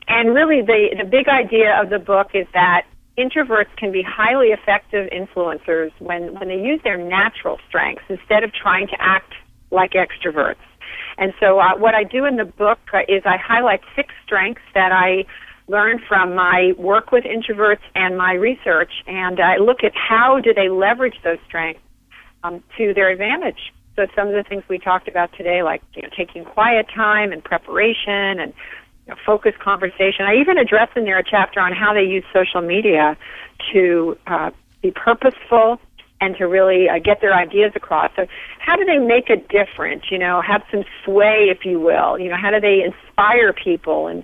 And 0.09 0.35
really 0.35 0.61
the, 0.61 0.93
the 0.97 1.05
big 1.05 1.29
idea 1.29 1.81
of 1.81 1.89
the 1.89 1.99
book 1.99 2.31
is 2.33 2.45
that 2.53 2.85
introverts 3.17 3.73
can 3.77 3.93
be 3.93 4.01
highly 4.01 4.47
effective 4.47 5.09
influencers 5.11 5.93
when, 5.99 6.37
when 6.37 6.49
they 6.49 6.61
use 6.61 6.81
their 6.83 6.97
natural 6.97 7.57
strengths 7.69 8.03
instead 8.09 8.43
of 8.43 8.51
trying 8.51 8.87
to 8.87 8.97
act 8.99 9.31
like 9.71 9.91
extroverts. 9.93 10.57
And 11.19 11.33
so, 11.37 11.59
uh, 11.59 11.75
what 11.77 11.95
I 11.95 12.05
do 12.05 12.23
in 12.23 12.37
the 12.37 12.45
book 12.45 12.79
uh, 12.93 12.99
is 13.09 13.23
I 13.25 13.35
highlight 13.35 13.81
six 13.93 14.13
strengths 14.25 14.61
that 14.73 14.93
I 14.93 15.25
learned 15.67 15.99
from 16.07 16.33
my 16.33 16.71
work 16.77 17.11
with 17.11 17.25
introverts 17.25 17.83
and 17.93 18.17
my 18.17 18.33
research, 18.33 18.91
and 19.05 19.41
I 19.41 19.57
look 19.57 19.83
at 19.83 19.91
how 19.95 20.39
do 20.39 20.53
they 20.53 20.69
leverage 20.69 21.17
those 21.23 21.37
strengths 21.45 21.81
um, 22.43 22.63
to 22.77 22.93
their 22.93 23.09
advantage. 23.09 23.73
So, 23.97 24.07
some 24.15 24.29
of 24.29 24.33
the 24.33 24.43
things 24.43 24.63
we 24.69 24.79
talked 24.79 25.09
about 25.09 25.33
today, 25.33 25.61
like 25.61 25.81
you 25.93 26.03
know, 26.03 26.09
taking 26.15 26.45
quiet 26.45 26.87
time 26.95 27.33
and 27.33 27.43
preparation 27.43 28.39
and 28.39 28.53
you 29.05 29.13
know, 29.13 29.15
focused 29.25 29.59
conversation. 29.59 30.25
I 30.25 30.35
even 30.35 30.57
address 30.57 30.87
in 30.95 31.03
there 31.03 31.19
a 31.19 31.23
chapter 31.23 31.59
on 31.59 31.73
how 31.73 31.93
they 31.93 32.03
use 32.03 32.23
social 32.31 32.61
media 32.61 33.17
to 33.73 34.17
uh, 34.25 34.51
be 34.81 34.91
purposeful 34.91 35.81
and 36.21 36.35
to 36.37 36.45
really 36.45 36.89
uh, 36.89 36.99
get 36.99 37.21
their 37.21 37.33
ideas 37.33 37.71
across. 37.75 38.11
So, 38.15 38.27
how 38.59 38.75
do 38.75 38.85
they 38.85 38.97
make 38.97 39.29
a 39.29 39.37
difference? 39.37 40.03
You 40.11 40.17
know, 40.17 40.41
have 40.41 40.63
some 40.71 40.83
sway, 41.03 41.47
if 41.49 41.65
you 41.65 41.79
will. 41.79 42.19
You 42.19 42.29
know, 42.29 42.37
how 42.37 42.51
do 42.51 42.59
they 42.59 42.83
inspire 42.83 43.53
people 43.53 44.07
and 44.07 44.23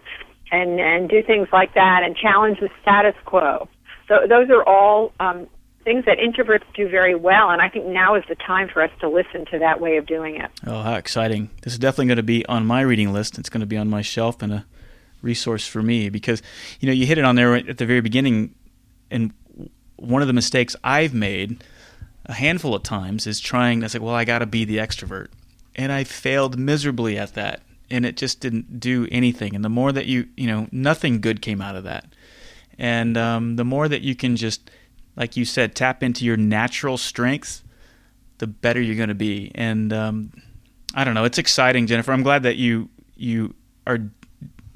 and 0.52 0.80
and 0.80 1.10
do 1.10 1.24
things 1.24 1.48
like 1.52 1.74
that 1.76 2.04
and 2.04 2.16
challenge 2.16 2.60
the 2.60 2.70
status 2.82 3.16
quo? 3.26 3.68
So, 4.08 4.28
those 4.28 4.50
are 4.50 4.64
all 4.64 5.14
um, 5.20 5.48
things 5.84 6.06
that 6.06 6.18
introverts 6.18 6.64
do 6.74 6.90
very 6.90 7.16
well, 7.16 7.50
and 7.50 7.62
I 7.62 7.70
think 7.70 7.86
now 7.86 8.16
is 8.16 8.24
the 8.28 8.36
time 8.36 8.68
for 8.68 8.82
us 8.82 8.92
to 9.00 9.10
listen 9.10 9.46
to 9.52 9.60
that 9.60 9.80
way 9.80 9.98
of 9.98 10.06
doing 10.06 10.36
it. 10.36 10.52
Oh, 10.68 10.82
how 10.82 10.96
exciting! 10.96 11.50
This 11.62 11.74
is 11.74 11.80
definitely 11.80 12.08
going 12.08 12.18
to 12.18 12.24
be 12.24 12.46
on 12.48 12.66
my 12.66 12.82
reading 12.82 13.14
list. 13.14 13.40
It's 13.40 13.50
going 13.50 13.62
to 13.62 13.68
be 13.68 13.78
on 13.78 13.90
my 13.90 14.02
shelf 14.02 14.42
and 14.42 14.52
a 14.52 14.66
resource 15.22 15.66
for 15.66 15.82
me 15.82 16.10
because 16.10 16.42
you 16.80 16.88
know 16.88 16.94
you 16.94 17.06
hit 17.06 17.18
it 17.18 17.26
on 17.26 17.36
there 17.36 17.56
at 17.56 17.78
the 17.78 17.86
very 17.86 18.02
beginning. 18.02 18.54
and 19.10 19.34
one 19.98 20.22
of 20.22 20.28
the 20.28 20.34
mistakes 20.34 20.76
I've 20.84 21.14
made 21.14 21.64
a 22.26 22.34
handful 22.34 22.76
of 22.76 22.84
times 22.84 23.28
is 23.28 23.40
trying. 23.40 23.84
I 23.84 23.88
said, 23.88 24.02
well, 24.02 24.16
I 24.16 24.26
got 24.26 24.40
to 24.40 24.46
be 24.46 24.66
the 24.66 24.78
extrovert, 24.78 25.28
and 25.76 25.92
I 25.92 26.04
failed 26.04 26.58
miserably 26.58 27.18
at 27.18 27.34
that, 27.36 27.62
and 27.90 28.06
it 28.06 28.18
just 28.18 28.40
didn't 28.40 28.80
do 28.80 29.08
anything. 29.12 29.56
And 29.56 29.64
the 29.64 29.70
more 29.70 29.92
that 29.92 30.06
you, 30.06 30.28
you 30.36 30.48
know, 30.48 30.68
nothing 30.72 31.22
good 31.22 31.42
came 31.42 31.62
out 31.62 31.76
of 31.76 31.84
that. 31.84 32.08
And 32.78 33.18
um, 33.18 33.56
the 33.56 33.64
more 33.64 33.88
that 33.88 34.02
you 34.02 34.16
can 34.16 34.36
just, 34.36 34.70
like 35.16 35.38
you 35.38 35.46
said, 35.46 35.76
tap 35.76 36.04
into 36.04 36.26
your 36.26 36.38
natural 36.38 36.98
strengths, 36.98 37.64
the 38.40 38.48
better 38.48 38.82
you're 38.82 38.98
going 38.98 39.10
to 39.10 39.16
be. 39.16 39.52
And 39.56 39.94
um, 39.94 40.32
I 40.94 41.04
don't 41.04 41.14
know, 41.14 41.24
it's 41.24 41.38
exciting, 41.38 41.88
Jennifer. 41.88 42.12
I'm 42.12 42.24
glad 42.24 42.44
that 42.44 42.58
you 42.58 42.90
you 43.16 43.54
are 43.88 44.00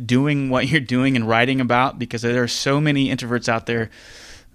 doing 0.04 0.50
what 0.50 0.68
you're 0.68 0.80
doing 0.80 1.16
and 1.16 1.28
writing 1.28 1.60
about 1.60 2.00
because 2.00 2.22
there 2.22 2.44
are 2.44 2.48
so 2.48 2.80
many 2.80 3.10
introverts 3.10 3.50
out 3.50 3.66
there 3.66 3.90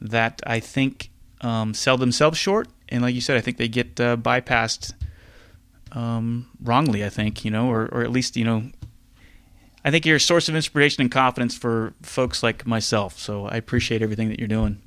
that 0.01 0.41
I 0.47 0.61
think 0.61 1.11
um, 1.45 1.75
sell 1.75 1.97
themselves 1.97 2.39
short, 2.39 2.69
and 2.89 3.03
like 3.03 3.15
you 3.15 3.21
said, 3.21 3.37
I 3.37 3.41
think 3.41 3.59
they 3.59 3.69
get 3.69 4.01
uh, 4.01 4.17
bypassed 4.17 4.95
um, 5.93 6.49
wrongly. 6.61 7.05
I 7.05 7.11
think 7.11 7.45
you 7.45 7.51
know, 7.51 7.71
or 7.71 7.87
or 7.93 8.03
at 8.03 8.11
least 8.11 8.37
you 8.37 8.45
know, 8.45 8.65
I 9.85 9.91
think 9.91 10.07
you're 10.07 10.17
a 10.17 10.21
source 10.21 10.49
of 10.49 10.57
inspiration 10.57 11.03
and 11.03 11.11
confidence 11.11 11.57
for 11.57 11.93
folks 12.03 12.43
like 12.43 12.67
myself. 12.67 13.19
So 13.19 13.47
I 13.47 13.57
appreciate 13.57 14.03
everything 14.03 14.31
that 14.31 14.39
you're 14.39 14.49
doing. 14.49 14.81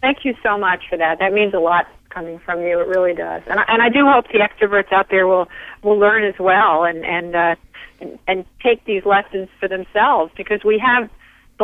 Thank 0.00 0.24
you 0.24 0.34
so 0.42 0.58
much 0.58 0.82
for 0.90 0.98
that. 0.98 1.18
That 1.20 1.32
means 1.32 1.54
a 1.54 1.60
lot 1.60 1.86
coming 2.10 2.38
from 2.40 2.60
you. 2.60 2.80
It 2.80 2.88
really 2.88 3.14
does, 3.14 3.42
and 3.46 3.60
I, 3.60 3.64
and 3.68 3.80
I 3.80 3.88
do 3.88 4.04
hope 4.06 4.26
the 4.28 4.40
extroverts 4.40 4.92
out 4.92 5.08
there 5.10 5.26
will 5.26 5.48
will 5.82 5.98
learn 5.98 6.24
as 6.24 6.38
well 6.40 6.84
and 6.84 7.04
and 7.04 7.36
uh, 7.36 7.54
and, 8.00 8.18
and 8.26 8.44
take 8.60 8.84
these 8.84 9.06
lessons 9.06 9.48
for 9.60 9.68
themselves 9.68 10.32
because 10.36 10.64
we 10.64 10.78
have 10.78 11.08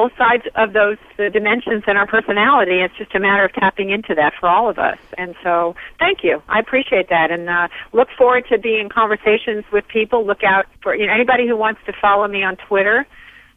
both 0.01 0.17
sides 0.17 0.45
of 0.55 0.73
those 0.73 0.97
dimensions 1.19 1.85
in 1.87 1.97
our 1.97 2.07
personality. 2.07 2.81
It's 2.81 2.97
just 2.97 3.15
a 3.15 3.21
matter 3.21 3.45
of 3.45 3.53
tapping 3.53 3.91
into 3.91 4.15
that 4.15 4.33
for 4.41 4.49
all 4.49 4.71
of 4.71 4.79
us. 4.79 4.99
And 5.19 5.35
so, 5.43 5.75
thank 5.99 6.25
you. 6.25 6.43
I 6.49 6.59
appreciate 6.59 7.11
that, 7.11 7.31
and 7.31 7.51
uh, 7.51 7.69
look 7.93 8.09
forward 8.17 8.47
to 8.49 8.57
being 8.57 8.81
in 8.81 8.89
conversations 8.89 9.65
with 9.71 9.87
people. 9.89 10.25
Look 10.27 10.43
out 10.43 10.65
for 10.83 10.95
you 10.95 11.07
know 11.07 11.13
anybody 11.13 11.47
who 11.47 11.55
wants 11.55 11.83
to 11.85 11.93
follow 12.01 12.27
me 12.29 12.43
on 12.43 12.57
Twitter. 12.57 13.07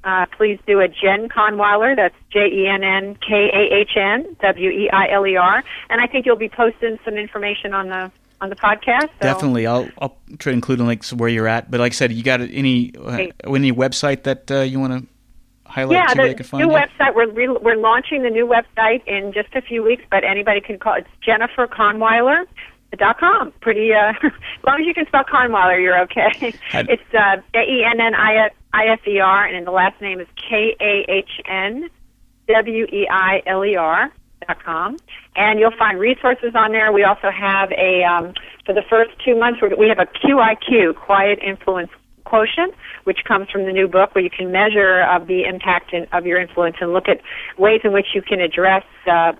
Uh, 0.04 0.26
please 0.38 0.60
do 0.68 0.82
a 0.82 0.90
Jen 0.90 1.30
Kahnweiler. 1.30 1.96
That's 1.96 2.16
J 2.30 2.48
E 2.52 2.68
N 2.68 2.84
N 2.84 3.16
K 3.16 3.50
A 3.54 3.74
H 3.74 3.96
N 3.96 4.36
W 4.42 4.70
E 4.70 4.90
I 4.92 5.10
L 5.12 5.26
E 5.26 5.38
R. 5.38 5.64
And 5.90 6.02
I 6.02 6.08
think 6.08 6.26
you'll 6.26 6.36
be 6.36 6.50
posting 6.50 7.00
some 7.06 7.14
information 7.14 7.74
on 7.74 7.88
the 7.88 8.12
on 8.42 8.50
the 8.50 8.58
podcast. 8.58 9.04
So. 9.04 9.22
Definitely, 9.22 9.66
I'll 9.66 9.88
I'll 9.98 10.18
try 10.40 10.52
to 10.52 10.56
include 10.58 10.82
links 10.82 11.14
where 11.14 11.30
you're 11.30 11.48
at. 11.48 11.72
But 11.72 11.80
like 11.80 11.94
I 11.94 11.96
said, 11.96 12.12
you 12.12 12.22
got 12.22 12.42
any 12.42 12.94
uh, 12.98 13.28
any 13.48 13.72
website 13.72 14.24
that 14.24 14.52
uh, 14.52 14.60
you 14.60 14.82
want 14.82 14.92
to 14.92 15.13
highlight 15.74 15.98
yeah, 15.98 16.14
the 16.14 16.58
new 16.58 16.66
you? 16.66 16.68
website. 16.70 17.16
We're 17.16 17.32
re- 17.32 17.48
we're 17.48 17.78
launching 17.78 18.24
the 18.24 18.30
new 18.30 18.46
website 18.46 19.06
in 19.08 19.34
just 19.34 19.54
a 19.56 19.62
few 19.62 19.84
weeks, 19.84 20.04
but 20.10 20.24
anybody 20.24 20.62
can 20.62 20.78
call. 20.78 20.96
It's 20.96 21.10
Jennifer 21.22 21.68
Kahnweiler. 21.68 22.46
Dot 22.96 23.20
com. 23.20 23.52
Pretty, 23.60 23.92
uh, 23.92 24.14
as 24.24 24.32
long 24.68 24.80
as 24.80 24.86
you 24.86 24.94
can 24.94 25.08
spell 25.08 25.24
Kahnweiler, 25.24 25.82
you're 25.82 26.00
okay. 26.04 26.30
it's 26.74 27.14
uh, 27.16 27.38
E 27.60 27.84
N 27.84 28.00
N 28.00 28.14
I 28.14 28.52
F 28.72 29.08
E 29.08 29.20
R, 29.20 29.46
and 29.48 29.56
then 29.56 29.66
the 29.66 29.72
last 29.72 30.00
name 30.00 30.20
is 30.20 30.28
K 30.36 30.76
A 30.80 31.04
H 31.10 31.42
N 31.48 31.90
W 32.48 32.86
E 32.86 33.08
I 33.10 33.42
L 33.48 33.66
E 33.66 33.76
R 33.76 34.12
dot 34.48 34.64
com, 34.64 34.98
and 35.36 35.60
you'll 35.60 35.76
find 35.76 36.00
resources 36.00 36.54
on 36.54 36.72
there. 36.72 36.92
We 36.92 37.04
also 37.04 37.32
have 37.32 37.72
a 37.72 38.04
um, 38.04 38.36
for 38.64 38.76
the 38.76 38.84
first 38.88 39.10
two 39.26 39.40
months 39.40 39.60
we 39.76 39.90
have 39.90 39.98
a 39.98 40.06
QIQ, 40.06 40.96
Quiet 40.96 41.40
Influence 41.42 41.90
quotient, 42.26 42.74
which 43.04 43.24
comes 43.26 43.50
from 43.50 43.66
the 43.66 43.72
new 43.72 43.88
book, 43.88 44.16
where 44.16 44.24
you 44.24 44.30
can 44.30 44.52
measure 44.52 45.02
uh, 45.04 45.20
the 45.20 45.44
impact 45.44 45.94
in, 45.94 46.08
of 46.12 46.26
your 46.26 46.40
influence 46.40 46.78
and 46.82 46.94
look 46.94 47.08
at 47.08 47.22
ways 47.58 47.82
in 47.84 47.94
which 47.94 48.08
you 48.14 48.22
can 48.22 48.40
address 48.40 48.84
uh, 49.08 49.34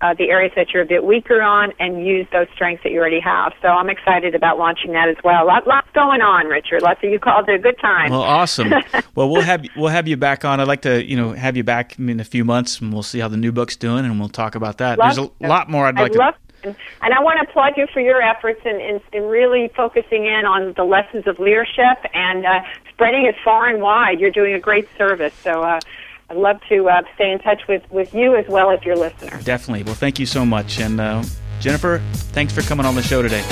uh, 0.00 0.14
the 0.14 0.30
areas 0.30 0.52
that 0.56 0.70
you're 0.72 0.82
a 0.82 0.86
bit 0.86 1.04
weaker 1.04 1.42
on 1.42 1.72
and 1.78 2.06
use 2.06 2.26
those 2.32 2.46
strengths 2.54 2.82
that 2.82 2.90
you 2.90 2.98
already 2.98 3.20
have. 3.20 3.52
So 3.60 3.68
I'm 3.68 3.90
excited 3.90 4.34
about 4.34 4.58
launching 4.58 4.92
that 4.92 5.08
as 5.08 5.16
well. 5.22 5.46
Lot, 5.46 5.66
lots 5.66 5.88
going 5.92 6.22
on, 6.22 6.46
Richard. 6.46 6.82
Lots 6.82 7.00
of 7.04 7.10
you 7.10 7.18
called 7.18 7.48
it 7.48 7.56
a 7.56 7.58
good 7.58 7.78
time. 7.78 8.10
Well, 8.10 8.22
awesome. 8.22 8.70
well, 9.14 9.28
we'll 9.28 9.42
have 9.42 9.64
we'll 9.76 9.88
have 9.88 10.08
you 10.08 10.16
back 10.16 10.44
on. 10.44 10.58
I'd 10.60 10.68
like 10.68 10.82
to 10.82 11.04
you 11.04 11.16
know 11.16 11.32
have 11.32 11.56
you 11.56 11.64
back 11.64 11.98
in 11.98 12.18
a 12.18 12.24
few 12.24 12.44
months, 12.44 12.80
and 12.80 12.92
we'll 12.92 13.02
see 13.02 13.18
how 13.18 13.28
the 13.28 13.36
new 13.36 13.52
book's 13.52 13.76
doing, 13.76 14.04
and 14.04 14.18
we'll 14.18 14.30
talk 14.30 14.54
about 14.54 14.78
that. 14.78 14.98
Love 14.98 15.16
There's 15.16 15.28
a 15.28 15.46
lot 15.46 15.68
more 15.68 15.86
I'd 15.86 15.96
like 15.96 16.12
I'd 16.12 16.12
to. 16.12 16.34
Love- 16.64 16.76
and 17.02 17.14
I 17.14 17.20
want 17.22 17.40
to 17.40 17.48
applaud 17.48 17.76
you 17.76 17.86
for 17.92 18.00
your 18.00 18.22
efforts 18.22 18.60
in, 18.64 18.80
in, 18.80 19.00
in 19.12 19.24
really 19.24 19.68
focusing 19.74 20.26
in 20.26 20.44
on 20.44 20.72
the 20.76 20.84
lessons 20.84 21.26
of 21.26 21.38
leadership 21.38 21.98
and 22.14 22.44
uh, 22.46 22.60
spreading 22.88 23.26
it 23.26 23.34
far 23.44 23.68
and 23.68 23.82
wide. 23.82 24.20
You're 24.20 24.30
doing 24.30 24.54
a 24.54 24.60
great 24.60 24.88
service. 24.96 25.34
So 25.42 25.62
uh, 25.62 25.80
I'd 26.28 26.36
love 26.36 26.60
to 26.68 26.88
uh, 26.88 27.02
stay 27.14 27.30
in 27.30 27.38
touch 27.40 27.62
with, 27.68 27.82
with 27.90 28.14
you 28.14 28.36
as 28.36 28.46
well 28.48 28.70
as 28.70 28.82
your 28.84 28.96
listeners. 28.96 29.44
Definitely. 29.44 29.84
Well, 29.84 29.94
thank 29.94 30.18
you 30.18 30.26
so 30.26 30.46
much. 30.46 30.78
And 30.80 31.00
uh, 31.00 31.22
Jennifer, 31.60 32.00
thanks 32.14 32.52
for 32.52 32.62
coming 32.62 32.86
on 32.86 32.94
the 32.94 33.02
show 33.02 33.22
today. 33.22 33.44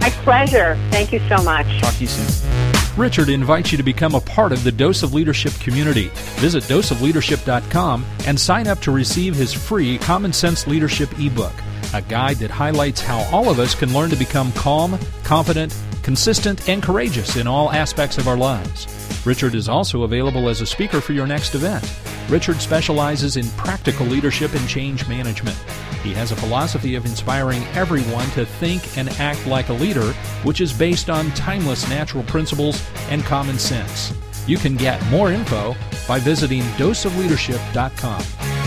My 0.00 0.10
pleasure. 0.22 0.76
Thank 0.90 1.12
you 1.12 1.20
so 1.28 1.42
much. 1.42 1.66
Talk 1.80 1.94
to 1.94 2.00
you 2.00 2.06
soon. 2.06 2.60
Richard 2.96 3.28
invites 3.28 3.70
you 3.70 3.78
to 3.78 3.84
become 3.84 4.14
a 4.14 4.20
part 4.20 4.52
of 4.52 4.64
the 4.64 4.72
Dose 4.72 5.02
of 5.02 5.14
Leadership 5.14 5.52
community. 5.54 6.10
Visit 6.38 6.64
doseofleadership.com 6.64 8.04
and 8.26 8.38
sign 8.38 8.66
up 8.66 8.80
to 8.80 8.90
receive 8.90 9.34
his 9.34 9.52
free 9.52 9.98
Common 9.98 10.32
Sense 10.32 10.66
Leadership 10.66 11.10
ebook, 11.18 11.52
a 11.94 12.02
guide 12.02 12.36
that 12.36 12.50
highlights 12.50 13.00
how 13.00 13.20
all 13.32 13.48
of 13.48 13.58
us 13.58 13.74
can 13.74 13.92
learn 13.92 14.10
to 14.10 14.16
become 14.16 14.52
calm, 14.52 14.98
confident, 15.24 15.74
consistent, 16.02 16.68
and 16.68 16.82
courageous 16.82 17.36
in 17.36 17.46
all 17.46 17.70
aspects 17.72 18.18
of 18.18 18.28
our 18.28 18.36
lives. 18.36 18.86
Richard 19.26 19.54
is 19.54 19.68
also 19.68 20.02
available 20.02 20.48
as 20.48 20.60
a 20.60 20.66
speaker 20.66 21.00
for 21.00 21.12
your 21.12 21.26
next 21.26 21.54
event. 21.54 21.84
Richard 22.28 22.60
specializes 22.60 23.36
in 23.36 23.48
practical 23.50 24.06
leadership 24.06 24.54
and 24.54 24.68
change 24.68 25.06
management. 25.08 25.56
He 26.02 26.14
has 26.14 26.32
a 26.32 26.36
philosophy 26.36 26.94
of 26.94 27.04
inspiring 27.04 27.62
everyone 27.74 28.28
to 28.30 28.46
think 28.46 28.96
and 28.96 29.08
act 29.20 29.46
like 29.46 29.68
a 29.68 29.74
leader, 29.74 30.12
which 30.44 30.60
is 30.60 30.72
based 30.72 31.10
on 31.10 31.30
timeless 31.32 31.88
natural 31.88 32.24
principles 32.24 32.82
and 33.10 33.22
common 33.24 33.58
sense. 33.58 34.14
You 34.46 34.56
can 34.56 34.76
get 34.76 35.04
more 35.06 35.30
info 35.30 35.76
by 36.08 36.18
visiting 36.18 36.62
doseofleadership.com. 36.78 38.59